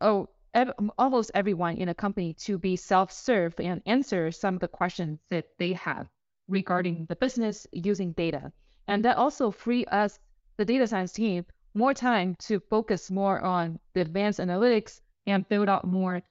oh 0.01 0.27
ev- 0.53 0.73
almost 0.97 1.31
everyone 1.33 1.77
in 1.77 1.89
a 1.89 1.93
company 1.93 2.33
to 2.33 2.57
be 2.57 2.75
self-serve 2.75 3.53
and 3.59 3.81
answer 3.85 4.31
some 4.31 4.55
of 4.55 4.59
the 4.59 4.67
questions 4.67 5.19
that 5.29 5.45
they 5.57 5.73
have 5.73 6.07
regarding 6.49 7.05
the 7.05 7.15
business 7.15 7.65
using 7.71 8.11
data. 8.11 8.51
And 8.87 9.05
that 9.05 9.17
also 9.17 9.51
free 9.51 9.85
us, 9.85 10.19
the 10.57 10.65
data 10.65 10.85
science 10.85 11.13
team, 11.13 11.45
more 11.73 11.93
time 11.93 12.35
to 12.47 12.59
focus 12.59 13.09
more 13.09 13.39
on 13.39 13.79
the 13.93 14.01
advanced 14.01 14.39
analytics 14.39 14.99
and 15.25 15.47
build 15.47 15.69
out 15.69 15.85
more 15.87 16.21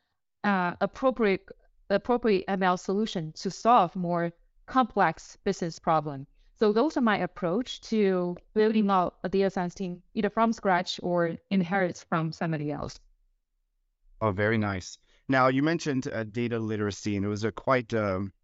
uh, 0.45 0.75
appropriate 0.81 1.49
appropriate 1.89 2.47
ML 2.47 2.79
solution 2.79 3.33
to 3.33 3.51
solve 3.51 3.97
more 3.97 4.31
complex 4.67 5.37
business 5.45 5.79
problem. 5.79 6.27
So 6.61 6.75
those 6.75 6.99
are 6.99 7.01
my 7.01 7.17
approach 7.17 7.81
to 7.89 8.37
building 8.53 8.91
out 8.91 9.17
a 9.25 9.31
data 9.31 9.49
science 9.49 9.75
team 9.75 10.03
either 10.13 10.29
from 10.29 10.53
scratch 10.53 11.01
or 11.03 11.39
inherit 11.49 12.05
from 12.11 12.33
somebody 12.33 12.71
else. 12.71 13.01
Oh, 14.21 14.31
very 14.31 14.59
nice. 14.59 14.99
Now 15.27 15.49
you 15.49 15.63
mentioned 15.63 16.07
uh, 16.07 16.25
data 16.25 16.59
literacy, 16.59 17.17
and 17.17 17.25
it 17.25 17.29
was 17.29 17.45
a 17.45 17.53
quite 17.53 17.95
um, 17.95 18.35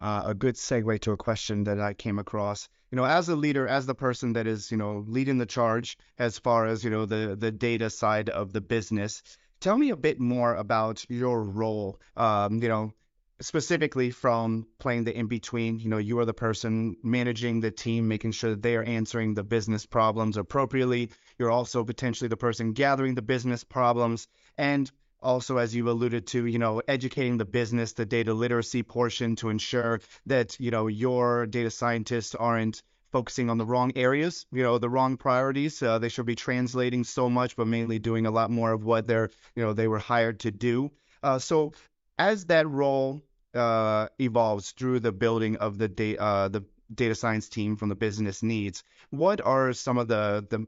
uh, 0.00 0.22
a 0.24 0.34
good 0.34 0.54
segue 0.54 0.98
to 1.00 1.12
a 1.12 1.18
question 1.18 1.64
that 1.64 1.78
I 1.78 1.92
came 1.92 2.18
across. 2.18 2.70
You 2.90 2.96
know, 2.96 3.04
as 3.04 3.28
a 3.28 3.36
leader, 3.36 3.68
as 3.68 3.84
the 3.84 3.94
person 3.94 4.32
that 4.32 4.46
is, 4.46 4.70
you 4.70 4.78
know, 4.78 5.04
leading 5.06 5.36
the 5.36 5.44
charge 5.44 5.98
as 6.18 6.38
far 6.38 6.64
as 6.64 6.82
you 6.82 6.88
know 6.88 7.04
the 7.04 7.36
the 7.38 7.52
data 7.52 7.90
side 7.90 8.30
of 8.30 8.54
the 8.54 8.62
business, 8.62 9.22
tell 9.60 9.76
me 9.76 9.90
a 9.90 9.96
bit 9.96 10.18
more 10.18 10.54
about 10.54 11.04
your 11.10 11.42
role. 11.42 12.00
Um, 12.16 12.62
you 12.62 12.68
know, 12.70 12.94
specifically 13.40 14.10
from 14.10 14.66
playing 14.78 15.04
the 15.04 15.16
in 15.16 15.26
between. 15.26 15.78
You 15.78 15.88
know, 15.88 15.98
you 15.98 16.18
are 16.18 16.24
the 16.24 16.34
person 16.34 16.96
managing 17.02 17.60
the 17.60 17.70
team, 17.70 18.08
making 18.08 18.32
sure 18.32 18.50
that 18.50 18.62
they 18.62 18.76
are 18.76 18.82
answering 18.82 19.34
the 19.34 19.44
business 19.44 19.86
problems 19.86 20.36
appropriately. 20.36 21.10
You're 21.38 21.50
also 21.50 21.84
potentially 21.84 22.28
the 22.28 22.36
person 22.36 22.72
gathering 22.72 23.14
the 23.14 23.22
business 23.22 23.64
problems 23.64 24.26
and 24.56 24.90
also 25.20 25.56
as 25.56 25.74
you 25.74 25.88
alluded 25.90 26.26
to 26.28 26.46
you 26.46 26.58
know 26.58 26.80
educating 26.86 27.38
the 27.38 27.44
business 27.44 27.92
the 27.92 28.06
data 28.06 28.32
literacy 28.32 28.82
portion 28.82 29.34
to 29.34 29.48
ensure 29.48 30.00
that 30.26 30.58
you 30.60 30.70
know 30.70 30.86
your 30.86 31.46
data 31.46 31.70
scientists 31.70 32.34
aren't 32.34 32.82
focusing 33.10 33.50
on 33.50 33.58
the 33.58 33.66
wrong 33.66 33.90
areas 33.96 34.46
you 34.52 34.62
know 34.62 34.78
the 34.78 34.88
wrong 34.88 35.16
priorities 35.16 35.82
uh, 35.82 35.98
they 35.98 36.08
should 36.08 36.26
be 36.26 36.36
translating 36.36 37.02
so 37.02 37.28
much 37.28 37.56
but 37.56 37.66
mainly 37.66 37.98
doing 37.98 38.26
a 38.26 38.30
lot 38.30 38.50
more 38.50 38.72
of 38.72 38.84
what 38.84 39.06
they're 39.06 39.30
you 39.56 39.62
know 39.64 39.72
they 39.72 39.88
were 39.88 39.98
hired 39.98 40.38
to 40.38 40.52
do 40.52 40.90
uh, 41.24 41.38
so 41.38 41.72
as 42.18 42.44
that 42.46 42.68
role 42.68 43.20
uh, 43.54 44.08
evolves 44.18 44.72
through 44.72 45.00
the 45.00 45.12
building 45.12 45.56
of 45.56 45.78
the 45.78 45.88
data 45.88 46.20
uh, 46.20 46.48
the 46.48 46.64
data 46.94 47.14
science 47.14 47.48
team 47.48 47.76
from 47.76 47.88
the 47.88 47.94
business 47.94 48.42
needs 48.42 48.82
what 49.10 49.40
are 49.40 49.72
some 49.72 49.98
of 49.98 50.08
the 50.08 50.46
the 50.50 50.66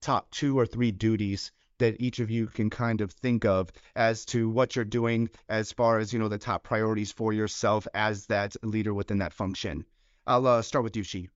top 0.00 0.30
two 0.30 0.58
or 0.58 0.66
three 0.66 0.90
duties 0.90 1.52
that 1.78 2.00
each 2.00 2.20
of 2.20 2.30
you 2.30 2.46
can 2.46 2.70
kind 2.70 3.00
of 3.00 3.10
think 3.10 3.44
of 3.44 3.70
as 3.96 4.24
to 4.24 4.48
what 4.48 4.76
you're 4.76 4.84
doing 4.84 5.28
as 5.48 5.72
far 5.72 5.98
as 5.98 6.12
you 6.12 6.18
know 6.18 6.28
the 6.28 6.38
top 6.38 6.62
priorities 6.62 7.10
for 7.10 7.32
yourself 7.32 7.86
as 7.94 8.26
that 8.26 8.54
leader 8.62 8.94
within 8.94 9.18
that 9.18 9.32
function? 9.32 9.84
I'll 10.26 10.46
uh, 10.46 10.62
start 10.62 10.84
with 10.84 10.96
you 10.96 11.02
Xi. 11.02 11.28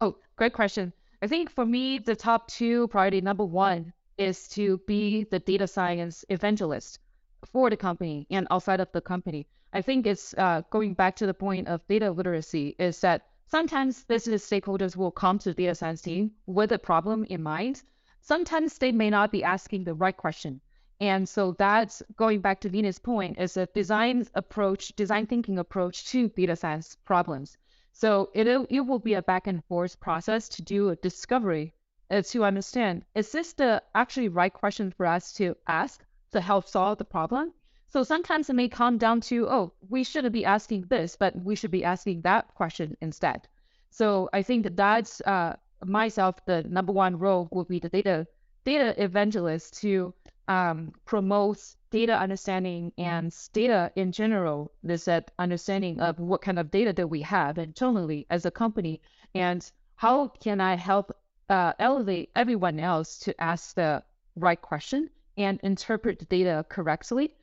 oh 0.00 0.16
great 0.36 0.52
question. 0.52 0.92
I 1.20 1.26
think 1.26 1.50
for 1.50 1.66
me 1.66 1.98
the 1.98 2.16
top 2.16 2.48
two 2.48 2.88
priority 2.88 3.20
number 3.20 3.44
one 3.44 3.92
is 4.18 4.48
to 4.48 4.78
be 4.86 5.24
the 5.24 5.38
data 5.38 5.66
science 5.66 6.24
evangelist 6.28 6.98
for 7.46 7.70
the 7.70 7.76
company 7.76 8.26
and 8.30 8.46
outside 8.50 8.80
of 8.80 8.92
the 8.92 9.00
company 9.00 9.46
i 9.72 9.82
think 9.82 10.06
it's 10.06 10.34
uh, 10.38 10.62
going 10.70 10.94
back 10.94 11.16
to 11.16 11.26
the 11.26 11.34
point 11.34 11.68
of 11.68 11.86
data 11.88 12.10
literacy 12.10 12.74
is 12.78 13.00
that 13.00 13.26
sometimes 13.46 14.04
business 14.04 14.48
stakeholders 14.48 14.96
will 14.96 15.10
come 15.10 15.38
to 15.38 15.50
the 15.50 15.62
data 15.62 15.74
science 15.74 16.02
team 16.02 16.30
with 16.46 16.72
a 16.72 16.78
problem 16.78 17.24
in 17.24 17.42
mind 17.42 17.82
sometimes 18.22 18.78
they 18.78 18.92
may 18.92 19.10
not 19.10 19.32
be 19.32 19.42
asking 19.42 19.82
the 19.84 19.94
right 19.94 20.16
question. 20.16 20.60
And 21.00 21.28
so 21.28 21.56
that's 21.58 22.02
going 22.16 22.40
back 22.40 22.60
to 22.60 22.68
Vinny's 22.68 23.00
point 23.00 23.36
is 23.38 23.56
a 23.56 23.66
design 23.66 24.28
approach, 24.34 24.94
design 24.94 25.26
thinking 25.26 25.58
approach 25.58 26.06
to 26.12 26.28
data 26.28 26.54
science 26.54 26.96
problems. 27.04 27.58
So 27.92 28.30
it 28.32 28.46
it 28.46 28.80
will 28.80 29.00
be 29.00 29.14
a 29.14 29.22
back 29.22 29.48
and 29.48 29.64
forth 29.64 29.98
process 29.98 30.48
to 30.50 30.62
do 30.62 30.90
a 30.90 30.96
discovery 30.96 31.74
uh, 32.10 32.22
to 32.22 32.44
understand 32.44 33.04
is 33.14 33.32
this 33.32 33.52
the 33.54 33.82
actually 33.94 34.28
right 34.28 34.52
question 34.52 34.92
for 34.92 35.06
us 35.06 35.32
to 35.34 35.56
ask 35.66 36.04
to 36.30 36.40
help 36.40 36.68
solve 36.68 36.98
the 36.98 37.04
problem? 37.04 37.52
So 37.92 38.02
sometimes 38.02 38.48
it 38.48 38.54
may 38.54 38.70
come 38.70 38.96
down 38.96 39.20
to 39.28 39.46
oh 39.50 39.74
we 39.90 40.02
shouldn't 40.02 40.32
be 40.32 40.46
asking 40.46 40.86
this, 40.88 41.14
but 41.14 41.36
we 41.36 41.54
should 41.54 41.70
be 41.70 41.84
asking 41.84 42.22
that 42.22 42.54
question 42.54 42.96
instead. 43.02 43.46
So 43.90 44.30
I 44.32 44.42
think 44.42 44.62
that 44.62 44.76
that's 44.78 45.20
uh, 45.20 45.56
myself, 45.84 46.42
the 46.46 46.62
number 46.62 46.92
one 46.92 47.18
role 47.18 47.48
would 47.52 47.68
be 47.68 47.80
the 47.80 47.90
data 47.90 48.26
data 48.64 48.94
evangelist 48.96 49.82
to 49.82 50.14
um, 50.48 50.94
promote 51.04 51.58
data 51.90 52.18
understanding 52.18 52.92
and 52.96 53.30
data 53.52 53.92
in 53.94 54.10
general. 54.10 54.72
This 54.82 55.04
that 55.04 55.30
understanding 55.38 56.00
of 56.00 56.18
what 56.18 56.40
kind 56.40 56.58
of 56.58 56.70
data 56.70 56.94
that 56.94 57.08
we 57.08 57.20
have 57.20 57.58
internally 57.58 58.26
as 58.30 58.46
a 58.46 58.50
company, 58.50 59.02
and 59.34 59.70
how 59.96 60.28
can 60.28 60.62
I 60.62 60.76
help 60.76 61.14
uh, 61.50 61.74
elevate 61.78 62.30
everyone 62.34 62.80
else 62.80 63.18
to 63.18 63.38
ask 63.38 63.74
the 63.74 64.02
right 64.34 64.62
question 64.62 65.10
and 65.36 65.60
interpret 65.62 66.18
the 66.20 66.24
data 66.24 66.64
correctly, 66.70 67.34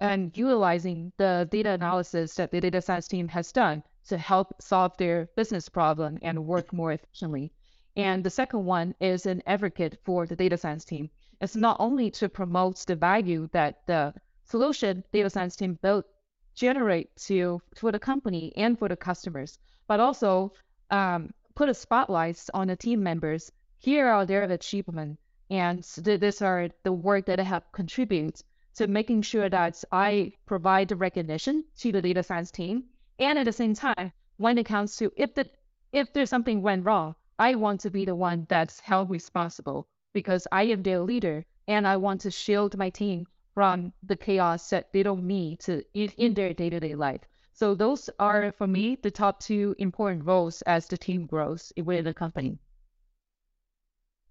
and 0.00 0.36
utilizing 0.36 1.12
the 1.18 1.46
data 1.50 1.70
analysis 1.70 2.34
that 2.34 2.50
the 2.50 2.60
data 2.60 2.80
science 2.80 3.06
team 3.06 3.28
has 3.28 3.52
done 3.52 3.82
to 4.08 4.16
help 4.16 4.54
solve 4.60 4.96
their 4.96 5.28
business 5.36 5.68
problem 5.68 6.18
and 6.22 6.46
work 6.46 6.72
more 6.72 6.92
efficiently. 6.92 7.52
And 7.96 8.24
the 8.24 8.30
second 8.30 8.64
one 8.64 8.94
is 9.00 9.26
an 9.26 9.42
advocate 9.46 9.98
for 10.04 10.26
the 10.26 10.36
data 10.36 10.56
science 10.56 10.84
team. 10.84 11.10
It's 11.40 11.54
not 11.54 11.76
only 11.80 12.10
to 12.12 12.28
promote 12.28 12.78
the 12.86 12.96
value 12.96 13.48
that 13.52 13.86
the 13.86 14.14
solution 14.44 15.04
data 15.12 15.28
science 15.28 15.56
team 15.56 15.78
built 15.82 16.06
generate 16.54 17.14
to 17.16 17.60
for 17.76 17.92
the 17.92 17.98
company 17.98 18.52
and 18.56 18.78
for 18.78 18.88
the 18.88 18.96
customers, 18.96 19.58
but 19.86 20.00
also 20.00 20.52
um, 20.90 21.32
put 21.54 21.68
a 21.68 21.74
spotlight 21.74 22.42
on 22.54 22.68
the 22.68 22.76
team 22.76 23.02
members. 23.02 23.52
Here 23.78 24.08
are 24.08 24.24
their 24.24 24.44
achievements, 24.44 25.20
and 25.50 25.82
these 25.82 26.42
are 26.42 26.68
the 26.84 26.92
work 26.92 27.26
that 27.26 27.36
they 27.36 27.44
have 27.44 27.70
contributed 27.72 28.42
to 28.76 28.86
making 28.86 29.22
sure 29.22 29.48
that 29.48 29.82
I 29.92 30.32
provide 30.46 30.88
the 30.88 30.96
recognition 30.96 31.64
to 31.78 31.92
the 31.92 32.02
data 32.02 32.22
science 32.22 32.50
team. 32.50 32.84
And 33.18 33.38
at 33.38 33.44
the 33.44 33.52
same 33.52 33.74
time, 33.74 34.12
when 34.36 34.58
it 34.58 34.64
comes 34.64 34.96
to 34.96 35.12
if 35.16 35.34
the 35.34 35.48
if 35.92 36.12
there's 36.12 36.30
something 36.30 36.62
went 36.62 36.84
wrong, 36.84 37.14
I 37.38 37.54
want 37.54 37.80
to 37.80 37.90
be 37.90 38.04
the 38.04 38.14
one 38.14 38.46
that's 38.48 38.80
held 38.80 39.10
responsible 39.10 39.88
because 40.12 40.46
I 40.52 40.64
am 40.64 40.82
their 40.82 41.00
leader 41.00 41.44
and 41.68 41.86
I 41.86 41.96
want 41.96 42.20
to 42.22 42.30
shield 42.30 42.76
my 42.76 42.90
team 42.90 43.26
from 43.54 43.92
the 44.02 44.16
chaos 44.16 44.70
that 44.70 44.92
they 44.92 45.02
don't 45.02 45.24
need 45.24 45.60
to 45.60 45.82
in, 45.94 46.10
in 46.16 46.34
their 46.34 46.54
day-to-day 46.54 46.94
life. 46.94 47.22
So 47.52 47.74
those 47.74 48.08
are 48.18 48.52
for 48.52 48.66
me 48.66 48.96
the 49.02 49.10
top 49.10 49.40
two 49.40 49.74
important 49.78 50.24
roles 50.24 50.62
as 50.62 50.86
the 50.86 50.96
team 50.96 51.26
grows 51.26 51.72
within 51.76 52.04
the 52.04 52.14
company. 52.14 52.58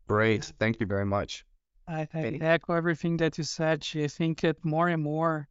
Great. 0.08 0.46
Thank 0.58 0.80
you 0.80 0.88
very 0.88 1.06
much. 1.06 1.46
I, 1.90 2.08
I 2.14 2.38
echo 2.42 2.74
everything 2.74 3.18
that 3.18 3.38
you 3.38 3.44
said. 3.44 3.86
I 3.96 4.08
think 4.08 4.42
that 4.42 4.64
more 4.64 4.88
and 4.88 5.02
more 5.02 5.48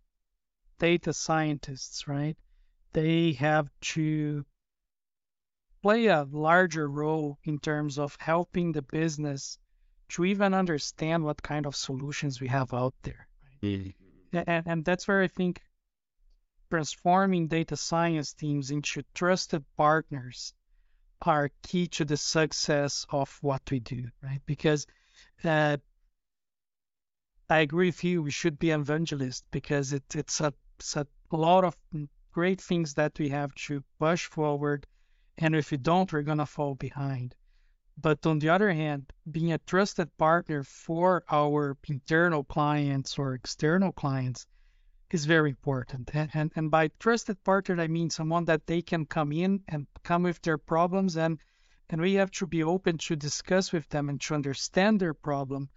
data 0.78 1.12
scientists, 1.12 2.07
right? 2.07 2.36
They 2.93 3.32
have 3.32 3.68
to 3.80 4.45
play 5.82 6.07
a 6.07 6.26
larger 6.30 6.89
role 6.89 7.39
in 7.45 7.59
terms 7.59 7.99
of 7.99 8.16
helping 8.20 8.72
the 8.72 8.82
business 8.82 9.59
to 10.11 10.24
even 10.24 10.55
understand 10.55 11.24
what 11.24 11.43
kind 11.43 11.66
of 11.66 11.76
solutions 11.76 12.41
we 12.41 12.49
have 12.49 12.72
out 12.72 12.95
there. 13.03 13.26
Right? 13.45 13.70
Mm-hmm. 13.70 14.39
And, 14.47 14.66
and 14.66 14.84
that's 14.84 15.09
where 15.09 15.22
I 15.22 15.28
think 15.28 15.61
transforming 16.70 17.49
data 17.49 17.76
science 17.76 18.32
teams 18.32 18.70
into 18.70 19.03
trusted 19.14 19.64
partners 19.76 20.55
are 21.22 21.51
key 21.62 21.89
to 21.89 22.05
the 22.05 22.16
success 22.16 23.07
of 23.11 23.36
what 23.43 23.62
we 23.70 23.80
do, 23.80 24.05
right? 24.22 24.41
Because 24.47 24.86
uh, 25.45 25.78
I 27.51 27.59
agree 27.59 27.88
with 27.88 28.05
you, 28.05 28.22
we 28.22 28.30
should 28.30 28.59
be 28.59 28.70
evangelists 28.70 29.44
because 29.51 29.92
it, 29.92 30.14
it's, 30.14 30.40
a, 30.40 30.53
it's 30.78 30.96
a 30.96 31.07
lot 31.32 31.64
of 31.64 31.76
great 32.32 32.61
things 32.61 32.94
that 32.94 33.18
we 33.18 33.28
have 33.30 33.55
to 33.55 33.82
push 33.99 34.26
forward 34.26 34.86
and 35.40 35.55
if 35.55 35.70
we 35.70 35.76
don't, 35.76 36.12
we're 36.12 36.22
going 36.22 36.38
to 36.38 36.46
fall 36.46 36.74
behind. 36.74 37.36
But 37.96 38.26
on 38.26 38.40
the 38.40 38.49
other 38.49 38.72
hand, 38.72 39.12
being 39.30 39.53
a 39.53 39.59
trusted 39.59 40.16
partner 40.18 40.64
for 40.64 41.22
our 41.30 41.76
internal 41.88 42.42
clients 42.42 43.16
or 43.20 43.34
external 43.34 43.92
clients 43.92 44.49
is 45.12 45.26
very 45.26 45.51
important. 45.51 46.11
And, 46.12 46.30
and, 46.34 46.53
and 46.57 46.70
by 46.72 46.88
trusted 46.99 47.42
partner, 47.44 47.80
I 47.80 47.86
mean 47.86 48.11
someone 48.11 48.46
that 48.46 48.66
they 48.66 48.82
can 48.82 49.07
come 49.07 49.30
in 49.30 49.62
and 49.68 49.86
come 50.03 50.24
with 50.24 50.42
their 50.42 50.59
problems 50.59 51.16
and 51.16 51.38
and 51.88 52.01
we 52.01 52.14
have 52.14 52.32
to 52.32 52.46
be 52.46 52.64
open 52.64 52.99
to 52.99 53.16
discuss 53.16 53.72
with 53.72 53.88
them 53.88 54.09
and 54.09 54.20
to 54.22 54.34
understand 54.34 55.01
their 55.01 55.14
problem 55.14 55.70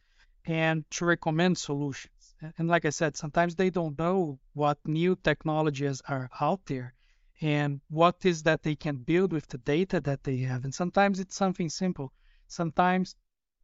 and 0.45 0.89
to 0.91 1.05
recommend 1.05 1.57
solutions. 1.57 2.35
And 2.57 2.67
like 2.67 2.85
I 2.85 2.89
said, 2.89 3.15
sometimes 3.15 3.55
they 3.55 3.69
don't 3.69 3.97
know 3.97 4.39
what 4.53 4.79
new 4.85 5.15
technologies 5.15 6.01
are 6.07 6.29
out 6.39 6.65
there 6.65 6.93
and 7.41 7.81
what 7.89 8.25
is 8.25 8.43
that 8.43 8.63
they 8.63 8.75
can 8.75 8.97
build 8.97 9.33
with 9.33 9.47
the 9.47 9.57
data 9.59 9.99
that 10.01 10.23
they 10.23 10.37
have. 10.37 10.63
And 10.63 10.73
sometimes 10.73 11.19
it's 11.19 11.35
something 11.35 11.69
simple. 11.69 12.13
Sometimes 12.47 13.15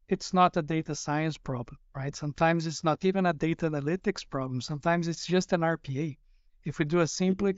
it's 0.09 0.33
not 0.33 0.57
a 0.57 0.61
data 0.61 0.95
science 0.95 1.37
problem, 1.37 1.77
right? 1.95 2.15
Sometimes 2.15 2.65
it's 2.65 2.83
not 2.83 3.03
even 3.03 3.25
a 3.25 3.33
data 3.33 3.69
analytics 3.69 4.27
problem. 4.27 4.61
Sometimes 4.61 5.07
it's 5.07 5.25
just 5.25 5.53
an 5.53 5.61
RPA. 5.61 6.17
If 6.63 6.79
we 6.79 6.85
do 6.85 7.01
a 7.01 7.07
simple, 7.07 7.51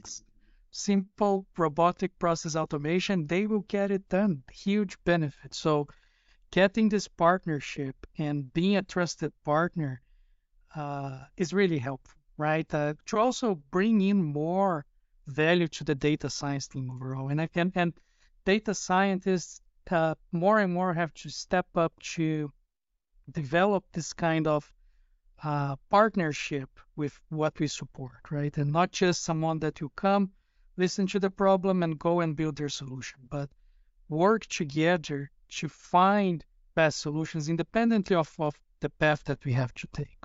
simple 0.71 1.45
robotic 1.57 2.17
process 2.19 2.55
automation, 2.55 3.27
they 3.27 3.47
will 3.47 3.65
get 3.67 3.91
it 3.91 4.07
done. 4.09 4.43
Huge 4.51 4.97
benefit. 5.03 5.53
So 5.53 5.87
getting 6.51 6.89
this 6.89 7.07
partnership 7.07 7.95
and 8.17 8.53
being 8.53 8.77
a 8.77 8.81
trusted 8.81 9.31
partner 9.43 10.01
uh, 10.75 11.19
is 11.37 11.53
really 11.53 11.79
helpful, 11.79 12.19
right? 12.37 12.73
Uh, 12.73 12.93
to 13.05 13.17
also 13.17 13.55
bring 13.71 14.01
in 14.01 14.23
more 14.23 14.85
value 15.27 15.67
to 15.67 15.83
the 15.83 15.95
data 15.95 16.29
science 16.29 16.67
team 16.67 16.89
overall. 16.91 17.29
And 17.29 17.41
I 17.41 17.47
can 17.47 17.71
and 17.75 17.93
data 18.45 18.73
scientists 18.73 19.61
uh, 19.91 20.15
more 20.31 20.59
and 20.59 20.73
more 20.73 20.93
have 20.93 21.13
to 21.15 21.29
step 21.29 21.67
up 21.75 21.93
to 22.15 22.51
develop 23.31 23.83
this 23.91 24.13
kind 24.13 24.47
of 24.47 24.71
uh, 25.43 25.75
partnership 25.89 26.69
with 26.95 27.19
what 27.29 27.59
we 27.59 27.67
support, 27.67 28.31
right? 28.31 28.55
And 28.57 28.71
not 28.71 28.91
just 28.91 29.23
someone 29.23 29.59
that 29.59 29.79
you 29.79 29.89
come, 29.95 30.31
listen 30.77 31.07
to 31.07 31.19
the 31.19 31.29
problem, 31.29 31.83
and 31.83 31.97
go 31.97 32.19
and 32.19 32.35
build 32.35 32.57
their 32.57 32.69
solution, 32.69 33.19
but 33.29 33.49
work 34.09 34.45
together 34.47 35.31
to 35.49 35.67
find 35.67 36.45
best 36.75 36.99
solutions 36.99 37.49
independently 37.49 38.15
of, 38.15 38.33
of 38.39 38.59
the 38.79 38.89
path 38.89 39.23
that 39.25 39.43
we 39.45 39.53
have 39.53 39.73
to 39.73 39.87
take. 39.87 40.19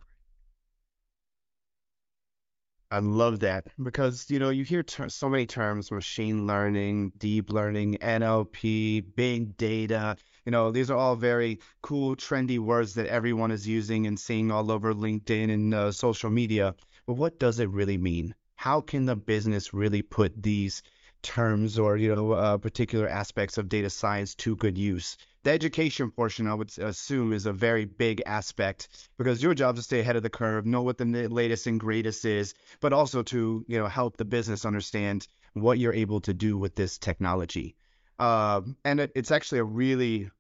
I 2.91 2.99
love 3.01 3.41
that 3.41 3.67
because 3.83 4.31
you 4.31 4.39
know 4.39 4.51
you 4.51 4.63
hear 4.63 4.85
ter- 4.85 5.09
so 5.09 5.29
many 5.29 5.47
terms: 5.47 5.91
machine 5.91 6.47
learning, 6.47 7.13
deep 7.19 7.51
learning, 7.51 7.97
NLP, 8.01 9.01
big 9.17 9.57
data. 9.57 10.17
You 10.47 10.53
know, 10.53 10.71
these 10.71 10.91
are 10.93 10.97
all 10.97 11.17
very 11.17 11.59
cool, 11.83 12.15
trendy 12.15 12.59
words 12.61 12.95
that 12.95 13.07
everyone 13.07 13.51
is 13.51 13.67
using 13.67 14.07
and 14.07 14.21
seeing 14.21 14.53
all 14.53 14.71
over 14.71 14.95
LinkedIn 14.95 15.53
and 15.53 15.75
uh, 15.75 15.91
social 15.91 16.31
media. 16.31 16.77
But 17.07 17.15
what 17.15 17.41
does 17.41 17.59
it 17.59 17.69
really 17.71 17.99
mean? 17.99 18.35
How 18.55 18.81
can 18.81 19.07
the 19.07 19.17
business 19.17 19.75
really 19.75 20.03
put 20.03 20.41
these 20.41 20.83
terms 21.25 21.79
or 21.79 21.97
you 21.97 22.15
know 22.15 22.33
uh, 22.33 22.59
particular 22.59 23.09
aspects 23.09 23.59
of 23.59 23.69
data 23.69 23.91
science 23.91 24.37
to 24.37 24.55
good 24.55 24.79
use? 24.79 25.17
the 25.45 25.51
education 25.51 26.11
portion, 26.11 26.47
I 26.47 26.55
would 26.55 26.77
assume, 26.79 27.33
is 27.33 27.45
a 27.47 27.53
very 27.53 27.85
big 27.85 28.23
aspect 28.25 28.89
because 29.19 29.43
your 29.43 29.55
job 29.55 29.77
is 29.77 29.85
to 29.85 29.85
stay 29.85 30.01
ahead 30.01 30.17
of 30.17 30.23
the 30.23 30.31
curve, 30.31 30.65
know 30.65 30.83
what 30.83 30.97
the 30.97 31.05
latest 31.05 31.67
and 31.67 31.79
greatest 31.79 32.25
is, 32.25 32.55
but 32.81 32.95
also 32.95 33.23
to 33.23 33.65
you 33.69 33.79
know 33.79 33.87
help 33.87 34.17
the 34.17 34.25
business 34.25 34.65
understand 34.65 35.29
what 35.53 35.79
you're 35.79 35.93
able 35.93 36.21
to 36.23 36.35
do 36.35 36.57
with 36.57 36.75
this 36.75 36.99
technology. 36.99 37.77
Um, 38.19 38.77
and 38.85 39.01
it, 39.01 39.13
it's 39.15 39.31
actually 39.31 39.59
a 39.59 39.65
really, 39.65 40.31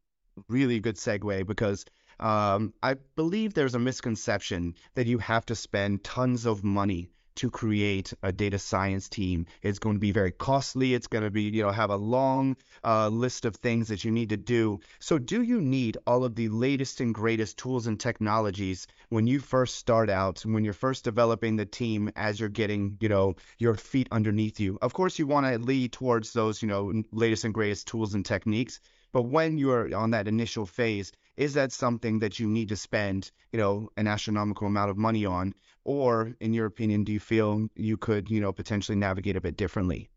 really 0.49 0.80
good 0.80 0.97
segue 0.97 1.47
because 1.47 1.85
um, 2.18 2.72
I 2.82 2.95
believe 3.14 3.53
there's 3.53 3.74
a 3.74 3.78
misconception 3.78 4.74
that 4.95 5.07
you 5.07 5.18
have 5.18 5.45
to 5.47 5.55
spend 5.55 6.03
tons 6.03 6.47
of 6.47 6.64
money 6.64 7.11
to 7.37 7.51
create 7.51 8.12
a 8.22 8.32
data 8.32 8.59
science 8.59 9.09
team. 9.09 9.47
It's 9.62 9.78
going 9.78 9.97
to 9.97 10.01
be 10.01 10.12
very 10.12 10.32
costly. 10.32 10.95
It's 10.95 11.07
going 11.07 11.24
to 11.24 11.30
be, 11.30 11.43
you 11.43 11.62
know, 11.62 11.70
have 11.70 11.91
a 11.91 11.97
long 11.97 12.57
uh, 12.85 13.09
list 13.09 13.45
of 13.45 13.57
things 13.57 13.89
that 13.89 14.05
you 14.05 14.11
need 14.11 14.28
to 14.30 14.37
do. 14.37 14.80
So, 14.99 15.18
do 15.18 15.43
you 15.43 15.61
need 15.61 15.99
all 16.07 16.24
of 16.24 16.35
the 16.35 16.49
latest 16.49 17.01
and 17.01 17.14
greatest 17.14 17.59
tools 17.59 17.87
and 17.87 17.99
technologies 17.99 18.87
when 19.09 19.26
you 19.26 19.41
first 19.41 19.76
start 19.76 20.11
out, 20.11 20.41
when 20.41 20.64
you're 20.64 20.72
first 20.72 21.05
developing 21.05 21.57
the 21.57 21.66
team 21.66 22.11
as 22.16 22.39
you're 22.39 22.49
getting, 22.49 22.97
you 23.01 23.09
know, 23.09 23.35
your 23.59 23.74
feet 23.74 24.09
underneath 24.11 24.61
you? 24.61 24.78
Of 24.82 24.95
course, 24.95 25.18
you 25.18 25.26
want 25.26 25.47
to 25.47 25.59
lead 25.59 25.93
towards 25.93 26.32
those, 26.32 26.62
you 26.62 26.68
know, 26.68 27.03
latest 27.12 27.45
and 27.45 27.55
greatest 27.55 27.87
tools 27.87 28.14
and 28.14 28.24
techniques. 28.24 28.80
But 29.12 29.22
when 29.22 29.59
you're 29.59 29.95
on 29.95 30.11
that 30.11 30.26
initial 30.26 30.66
phase, 30.66 31.12
is 31.37 31.55
that 31.55 31.70
something 31.70 32.18
that 32.18 32.41
you 32.41 32.49
need 32.49 32.68
to 32.70 32.76
spend, 32.76 33.30
you 33.53 33.59
know, 33.59 33.89
an 33.97 34.09
astronomical 34.09 34.66
amount 34.66 34.91
of 34.91 34.97
money 34.97 35.24
on? 35.24 35.55
Or, 35.85 36.35
in 36.41 36.55
your 36.55 36.66
opinion, 36.66 37.05
do 37.05 37.12
you 37.12 37.20
feel 37.20 37.68
you 37.74 37.97
could, 37.97 38.30
you 38.30 38.41
know, 38.41 38.53
potentially 38.53 38.97
navigate 38.97 39.37
a 39.37 39.41
bit 39.41 39.57
differently? 39.57 40.09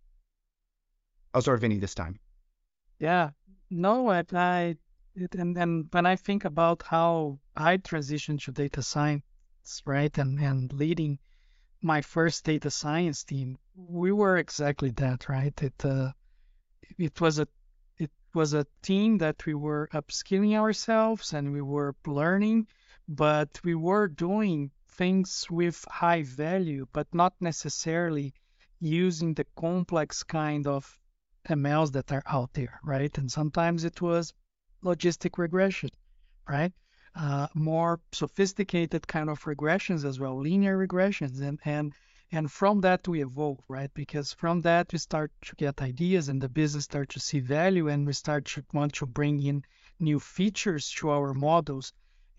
I'll 1.34 1.42
start 1.42 1.60
Vinny 1.60 1.78
this 1.78 1.94
time. 1.94 2.20
Yeah, 3.00 3.32
no, 3.70 4.10
I, 4.10 4.24
I 4.34 4.78
and 5.34 5.58
and 5.58 5.88
when 5.92 6.06
I 6.06 6.16
think 6.16 6.46
about 6.46 6.84
how 6.84 7.40
I 7.56 7.78
transitioned 7.78 8.44
to 8.44 8.52
data 8.52 8.82
science, 8.82 9.24
right, 9.86 10.18
and 10.18 10.40
and 10.40 10.72
leading 10.72 11.20
my 11.82 12.02
first 12.02 12.46
data 12.46 12.72
science 12.72 13.24
team, 13.24 13.58
we 13.76 14.12
were 14.12 14.38
exactly 14.38 14.92
that, 14.92 15.28
right? 15.30 15.62
It 15.62 15.86
uh, 15.86 16.12
it 16.98 17.20
was 17.20 17.40
a 17.40 17.48
it 17.98 18.12
was 18.34 18.54
a 18.54 18.66
team 18.82 19.18
that 19.18 19.46
we 19.46 19.54
were 19.54 19.90
upskilling 19.94 20.56
ourselves 20.56 21.34
and 21.34 21.52
we 21.52 21.62
were 21.62 21.96
learning, 22.06 22.68
but 23.08 23.60
we 23.64 23.76
were 23.76 24.08
doing 24.08 24.72
things 24.98 25.46
with 25.50 25.86
high 25.90 26.24
value, 26.24 26.88
but 26.92 27.08
not 27.14 27.34
necessarily 27.40 28.34
using 28.80 29.34
the 29.34 29.46
complex 29.56 30.24
kind 30.24 30.68
of 30.68 31.00
MLs 31.50 31.92
that 31.94 32.12
are 32.12 32.24
out 32.26 32.54
there, 32.54 32.80
right? 32.84 33.18
And 33.18 33.32
sometimes 33.32 33.84
it 33.84 34.02
was 34.02 34.34
logistic 34.84 35.38
regression, 35.38 35.90
right? 36.48 36.74
Uh, 37.16 37.48
more 37.54 38.00
sophisticated 38.12 39.08
kind 39.08 39.30
of 39.30 39.44
regressions 39.44 40.04
as 40.06 40.20
well, 40.20 40.40
linear 40.40 40.78
regressions, 40.78 41.42
and 41.42 41.60
and 41.66 41.94
and 42.32 42.52
from 42.52 42.82
that 42.82 43.08
we 43.08 43.22
evolve, 43.22 43.60
right? 43.68 43.92
Because 43.94 44.34
from 44.34 44.62
that 44.62 44.92
we 44.92 45.00
start 45.00 45.32
to 45.42 45.56
get 45.56 45.82
ideas, 45.82 46.30
and 46.30 46.42
the 46.42 46.50
business 46.50 46.84
start 46.84 47.10
to 47.10 47.20
see 47.20 47.40
value, 47.40 47.88
and 47.88 48.06
we 48.06 48.14
start 48.14 48.46
to 48.46 48.64
want 48.74 48.94
to 48.96 49.06
bring 49.06 49.42
in 49.42 49.64
new 50.00 50.20
features 50.20 50.92
to 50.92 51.10
our 51.10 51.34
models, 51.34 51.94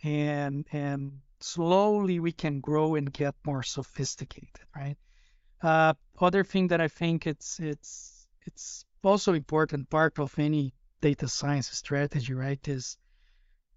and 0.05 0.67
and 0.71 1.21
slowly 1.41 2.21
we 2.21 2.33
can 2.33 2.61
grow 2.61 2.95
and 2.95 3.13
get 3.13 3.35
more 3.45 3.63
sophisticated, 3.63 4.61
right? 4.75 4.97
Uh, 5.63 5.95
other 6.21 6.45
thing 6.45 6.69
that 6.69 6.81
I 6.81 6.89
think 6.89 7.27
it's 7.27 7.59
it's 7.61 8.27
it's 8.43 8.85
also 9.03 9.35
important 9.35 9.91
part 9.91 10.19
of 10.19 10.39
any 10.39 10.75
data 11.01 11.29
science 11.29 11.69
strategy, 11.71 12.35
right? 12.35 12.67
Is 12.69 12.99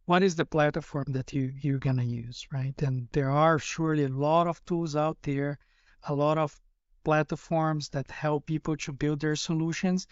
what 0.06 0.24
is 0.24 0.36
the 0.36 0.46
platform 0.46 1.06
that 1.10 1.34
you 1.34 1.54
you're 1.62 1.80
gonna 1.80 2.04
use, 2.04 2.48
right? 2.52 2.80
And 2.82 3.08
there 3.12 3.32
are 3.32 3.60
surely 3.60 4.06
a 4.06 4.10
lot 4.10 4.48
of 4.48 4.64
tools 4.66 4.96
out 4.96 5.18
there, 5.22 5.60
a 6.04 6.14
lot 6.14 6.38
of 6.38 6.60
platforms 7.04 7.90
that 7.90 8.10
help 8.12 8.46
people 8.46 8.78
to 8.78 8.94
build 8.94 9.20
their 9.20 9.36
solutions. 9.36 10.08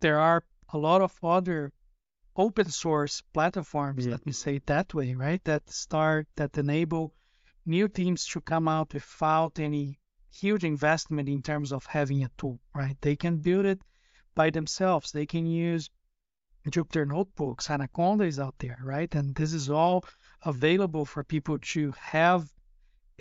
There 0.00 0.18
are 0.18 0.44
a 0.72 0.78
lot 0.78 1.02
of 1.02 1.18
other 1.22 1.72
open 2.36 2.68
source 2.70 3.22
platforms, 3.32 4.06
let 4.06 4.24
me 4.26 4.32
say 4.32 4.56
it 4.56 4.66
that 4.66 4.92
way, 4.94 5.14
right? 5.14 5.42
That 5.44 5.70
start, 5.70 6.26
that 6.36 6.58
enable 6.58 7.14
new 7.66 7.88
teams 7.88 8.26
to 8.28 8.40
come 8.40 8.68
out 8.68 8.92
without 8.94 9.58
any 9.58 9.98
huge 10.32 10.64
investment 10.64 11.28
in 11.28 11.42
terms 11.42 11.72
of 11.72 11.86
having 11.86 12.24
a 12.24 12.30
tool, 12.36 12.58
right? 12.74 12.96
They 13.00 13.16
can 13.16 13.38
build 13.38 13.66
it 13.66 13.80
by 14.34 14.50
themselves. 14.50 15.12
They 15.12 15.26
can 15.26 15.46
use 15.46 15.90
Jupyter 16.68 17.06
Notebooks, 17.06 17.68
Anaconda 17.70 18.24
is 18.24 18.40
out 18.40 18.54
there, 18.58 18.78
right? 18.82 19.14
And 19.14 19.34
this 19.34 19.52
is 19.52 19.68
all 19.68 20.04
available 20.42 21.04
for 21.04 21.22
people 21.22 21.58
to 21.58 21.92
have 21.92 22.50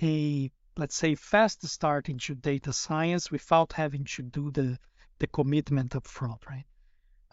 a, 0.02 0.50
let's 0.78 0.96
say, 0.96 1.16
fast 1.16 1.66
start 1.68 2.10
into 2.10 2.36
data 2.36 2.72
science 2.72 3.30
without 3.32 3.74
having 3.74 4.06
to 4.06 4.24
do 4.24 4.50
the, 4.52 4.80
the 5.20 5.28
commitment 5.28 5.96
up 5.96 6.08
front, 6.08 6.42
right? 6.50 6.66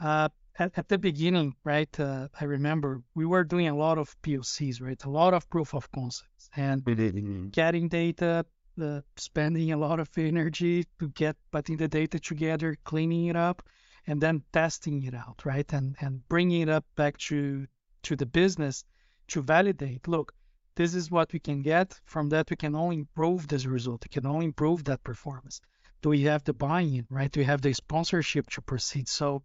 Uh, 0.00 0.28
at, 0.60 0.72
at 0.76 0.88
the 0.88 0.98
beginning, 0.98 1.54
right, 1.64 1.98
uh, 1.98 2.28
I 2.38 2.44
remember 2.44 3.02
we 3.14 3.24
were 3.24 3.44
doing 3.44 3.68
a 3.68 3.74
lot 3.74 3.96
of 3.96 4.14
POCs, 4.22 4.82
right, 4.82 5.02
a 5.04 5.10
lot 5.10 5.32
of 5.32 5.48
proof 5.48 5.74
of 5.74 5.90
concepts, 5.90 6.50
and 6.54 6.84
mm-hmm. 6.84 7.48
getting 7.48 7.88
data, 7.88 8.44
uh, 8.80 9.00
spending 9.16 9.72
a 9.72 9.78
lot 9.78 9.98
of 10.00 10.10
energy 10.18 10.84
to 10.98 11.08
get 11.08 11.36
putting 11.50 11.78
the 11.78 11.88
data 11.88 12.20
together, 12.20 12.76
cleaning 12.84 13.26
it 13.26 13.36
up, 13.36 13.62
and 14.06 14.20
then 14.20 14.42
testing 14.52 15.02
it 15.02 15.14
out, 15.14 15.40
right, 15.46 15.72
and 15.72 15.96
and 16.00 16.28
bringing 16.28 16.60
it 16.60 16.68
up 16.68 16.84
back 16.94 17.16
to 17.16 17.66
to 18.02 18.14
the 18.14 18.26
business 18.26 18.84
to 19.28 19.40
validate. 19.40 20.06
Look, 20.08 20.34
this 20.74 20.94
is 20.94 21.10
what 21.10 21.32
we 21.32 21.38
can 21.38 21.62
get. 21.62 21.98
From 22.04 22.28
that, 22.30 22.50
we 22.50 22.56
can 22.56 22.74
only 22.74 22.96
improve 22.96 23.48
this 23.48 23.64
result. 23.64 24.04
We 24.04 24.12
can 24.12 24.26
only 24.26 24.44
improve 24.44 24.84
that 24.84 25.02
performance. 25.04 25.62
Do 26.02 26.10
we 26.10 26.22
have 26.22 26.44
the 26.44 26.54
buy-in, 26.54 27.06
right? 27.10 27.32
Do 27.32 27.40
we 27.40 27.46
have 27.46 27.62
the 27.62 27.72
sponsorship 27.72 28.48
to 28.50 28.62
proceed? 28.62 29.08
So 29.08 29.42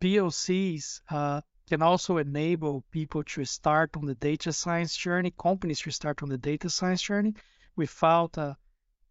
POCs 0.00 1.00
uh, 1.10 1.40
can 1.68 1.82
also 1.82 2.18
enable 2.18 2.84
people 2.90 3.22
to 3.24 3.44
start 3.44 3.96
on 3.96 4.06
the 4.06 4.14
data 4.14 4.52
science 4.52 4.96
journey, 4.96 5.32
companies 5.38 5.80
to 5.80 5.90
start 5.90 6.22
on 6.22 6.28
the 6.28 6.38
data 6.38 6.70
science 6.70 7.02
journey 7.02 7.34
without 7.76 8.36
a 8.38 8.56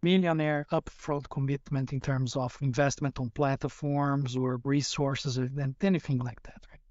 millionaire 0.02 0.66
upfront 0.72 1.30
commitment 1.30 1.92
in 1.92 2.00
terms 2.00 2.36
of 2.36 2.58
investment 2.62 3.20
on 3.20 3.30
platforms 3.32 4.36
or 4.36 4.62
resources 4.64 5.38
and 5.38 5.76
anything 5.82 6.20
like 6.20 6.42
that. 6.44 6.62
Right? 6.72 6.82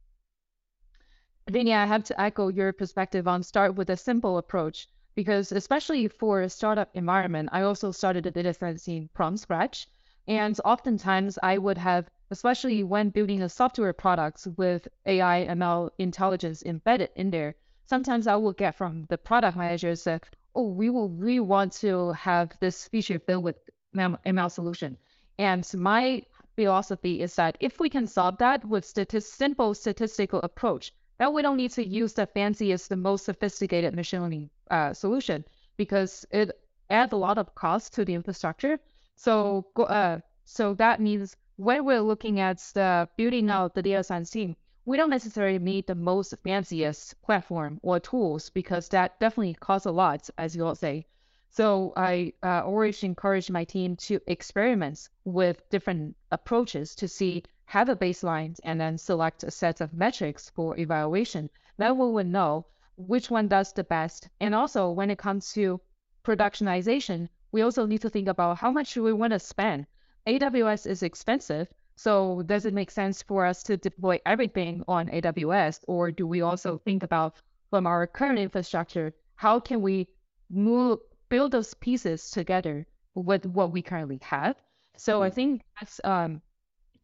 Vinny, 1.50 1.72
I 1.72 1.86
have 1.86 2.04
to 2.04 2.20
echo 2.20 2.48
your 2.48 2.72
perspective 2.72 3.26
on 3.26 3.42
start 3.42 3.76
with 3.76 3.90
a 3.90 3.96
simple 3.96 4.38
approach 4.38 4.88
because 5.14 5.52
especially 5.52 6.08
for 6.08 6.42
a 6.42 6.50
startup 6.50 6.90
environment, 6.94 7.48
I 7.52 7.62
also 7.62 7.92
started 7.92 8.26
a 8.26 8.30
data 8.30 8.52
science 8.52 8.84
team 8.84 9.08
from 9.14 9.36
scratch. 9.36 9.88
And 10.28 10.60
oftentimes 10.64 11.38
I 11.42 11.56
would 11.56 11.78
have 11.78 12.10
especially 12.30 12.82
when 12.82 13.10
building 13.10 13.42
a 13.42 13.48
software 13.48 13.92
products 13.92 14.46
with 14.56 14.88
AI 15.06 15.46
ML 15.48 15.90
intelligence 15.98 16.62
embedded 16.64 17.10
in 17.16 17.30
there. 17.30 17.54
Sometimes 17.86 18.26
I 18.26 18.36
will 18.36 18.52
get 18.52 18.74
from 18.74 19.06
the 19.08 19.18
product 19.18 19.56
manager 19.56 19.94
say, 19.94 20.20
oh, 20.54 20.68
we 20.68 20.90
will 20.90 21.08
we 21.08 21.40
want 21.40 21.72
to 21.74 22.12
have 22.12 22.52
this 22.60 22.88
feature 22.88 23.18
built 23.18 23.44
with 23.44 23.56
ML 23.96 24.50
solution. 24.50 24.96
And 25.38 25.68
my 25.74 26.22
philosophy 26.56 27.20
is 27.20 27.34
that 27.36 27.56
if 27.60 27.78
we 27.78 27.88
can 27.88 28.06
solve 28.06 28.38
that 28.38 28.64
with 28.64 28.84
simple 28.84 29.74
statistical 29.74 30.40
approach, 30.40 30.92
then 31.18 31.32
we 31.32 31.42
don't 31.42 31.56
need 31.56 31.72
to 31.72 31.86
use 31.86 32.14
the 32.14 32.26
fanciest, 32.26 32.88
the 32.88 32.96
most 32.96 33.24
sophisticated 33.24 33.94
machine 33.94 34.22
learning 34.22 34.50
uh, 34.70 34.92
solution 34.92 35.44
because 35.76 36.26
it 36.30 36.50
adds 36.90 37.12
a 37.12 37.16
lot 37.16 37.38
of 37.38 37.54
cost 37.54 37.94
to 37.94 38.04
the 38.04 38.14
infrastructure. 38.14 38.78
So, 39.14 39.66
uh, 39.76 40.18
so 40.44 40.74
that 40.74 41.00
means 41.00 41.36
when 41.56 41.84
we're 41.84 42.02
looking 42.02 42.38
at 42.38 42.58
the 42.74 43.08
building 43.16 43.50
out 43.50 43.74
the 43.74 43.82
data 43.82 44.04
science 44.04 44.30
team, 44.30 44.56
we 44.84 44.96
don't 44.96 45.10
necessarily 45.10 45.58
need 45.58 45.86
the 45.86 45.94
most 45.94 46.34
fanciest 46.44 47.20
platform 47.22 47.80
or 47.82 47.98
tools 47.98 48.50
because 48.50 48.88
that 48.90 49.18
definitely 49.18 49.54
costs 49.54 49.86
a 49.86 49.90
lot, 49.90 50.28
as 50.36 50.54
you 50.54 50.66
all 50.66 50.74
say. 50.74 51.06
So 51.48 51.94
I 51.96 52.34
uh, 52.42 52.62
always 52.64 53.02
encourage 53.02 53.50
my 53.50 53.64
team 53.64 53.96
to 53.96 54.20
experiment 54.26 55.08
with 55.24 55.66
different 55.70 56.14
approaches 56.30 56.94
to 56.96 57.08
see 57.08 57.42
have 57.64 57.88
a 57.88 57.96
baseline 57.96 58.58
and 58.62 58.78
then 58.78 58.98
select 58.98 59.42
a 59.42 59.50
set 59.50 59.80
of 59.80 59.94
metrics 59.94 60.50
for 60.50 60.78
evaluation. 60.78 61.48
Then 61.78 61.96
we 61.96 62.10
will 62.10 62.24
know 62.24 62.66
which 62.96 63.30
one 63.30 63.48
does 63.48 63.72
the 63.72 63.84
best. 63.84 64.28
And 64.40 64.54
also 64.54 64.90
when 64.90 65.10
it 65.10 65.18
comes 65.18 65.54
to 65.54 65.80
productionization, 66.22 67.28
we 67.50 67.62
also 67.62 67.86
need 67.86 68.02
to 68.02 68.10
think 68.10 68.28
about 68.28 68.58
how 68.58 68.70
much 68.70 68.94
we 68.94 69.12
want 69.14 69.32
to 69.32 69.38
spend. 69.38 69.86
AWS 70.26 70.86
is 70.86 71.02
expensive, 71.02 71.68
so 71.94 72.42
does 72.42 72.66
it 72.66 72.74
make 72.74 72.90
sense 72.90 73.22
for 73.22 73.46
us 73.46 73.62
to 73.62 73.76
deploy 73.76 74.18
everything 74.26 74.82
on 74.88 75.08
AWS, 75.08 75.84
or 75.86 76.10
do 76.10 76.26
we 76.26 76.40
also 76.40 76.78
think 76.78 77.02
about 77.02 77.40
from 77.70 77.86
our 77.86 78.06
current 78.06 78.38
infrastructure, 78.38 79.14
how 79.36 79.60
can 79.60 79.82
we 79.82 80.08
move 80.50 80.98
build 81.28 81.52
those 81.52 81.74
pieces 81.74 82.30
together 82.30 82.86
with 83.14 83.46
what 83.46 83.72
we 83.72 83.82
currently 83.82 84.18
have? 84.22 84.56
So 84.96 85.22
I 85.22 85.30
think 85.30 85.62
that's 85.78 86.00
um, 86.04 86.42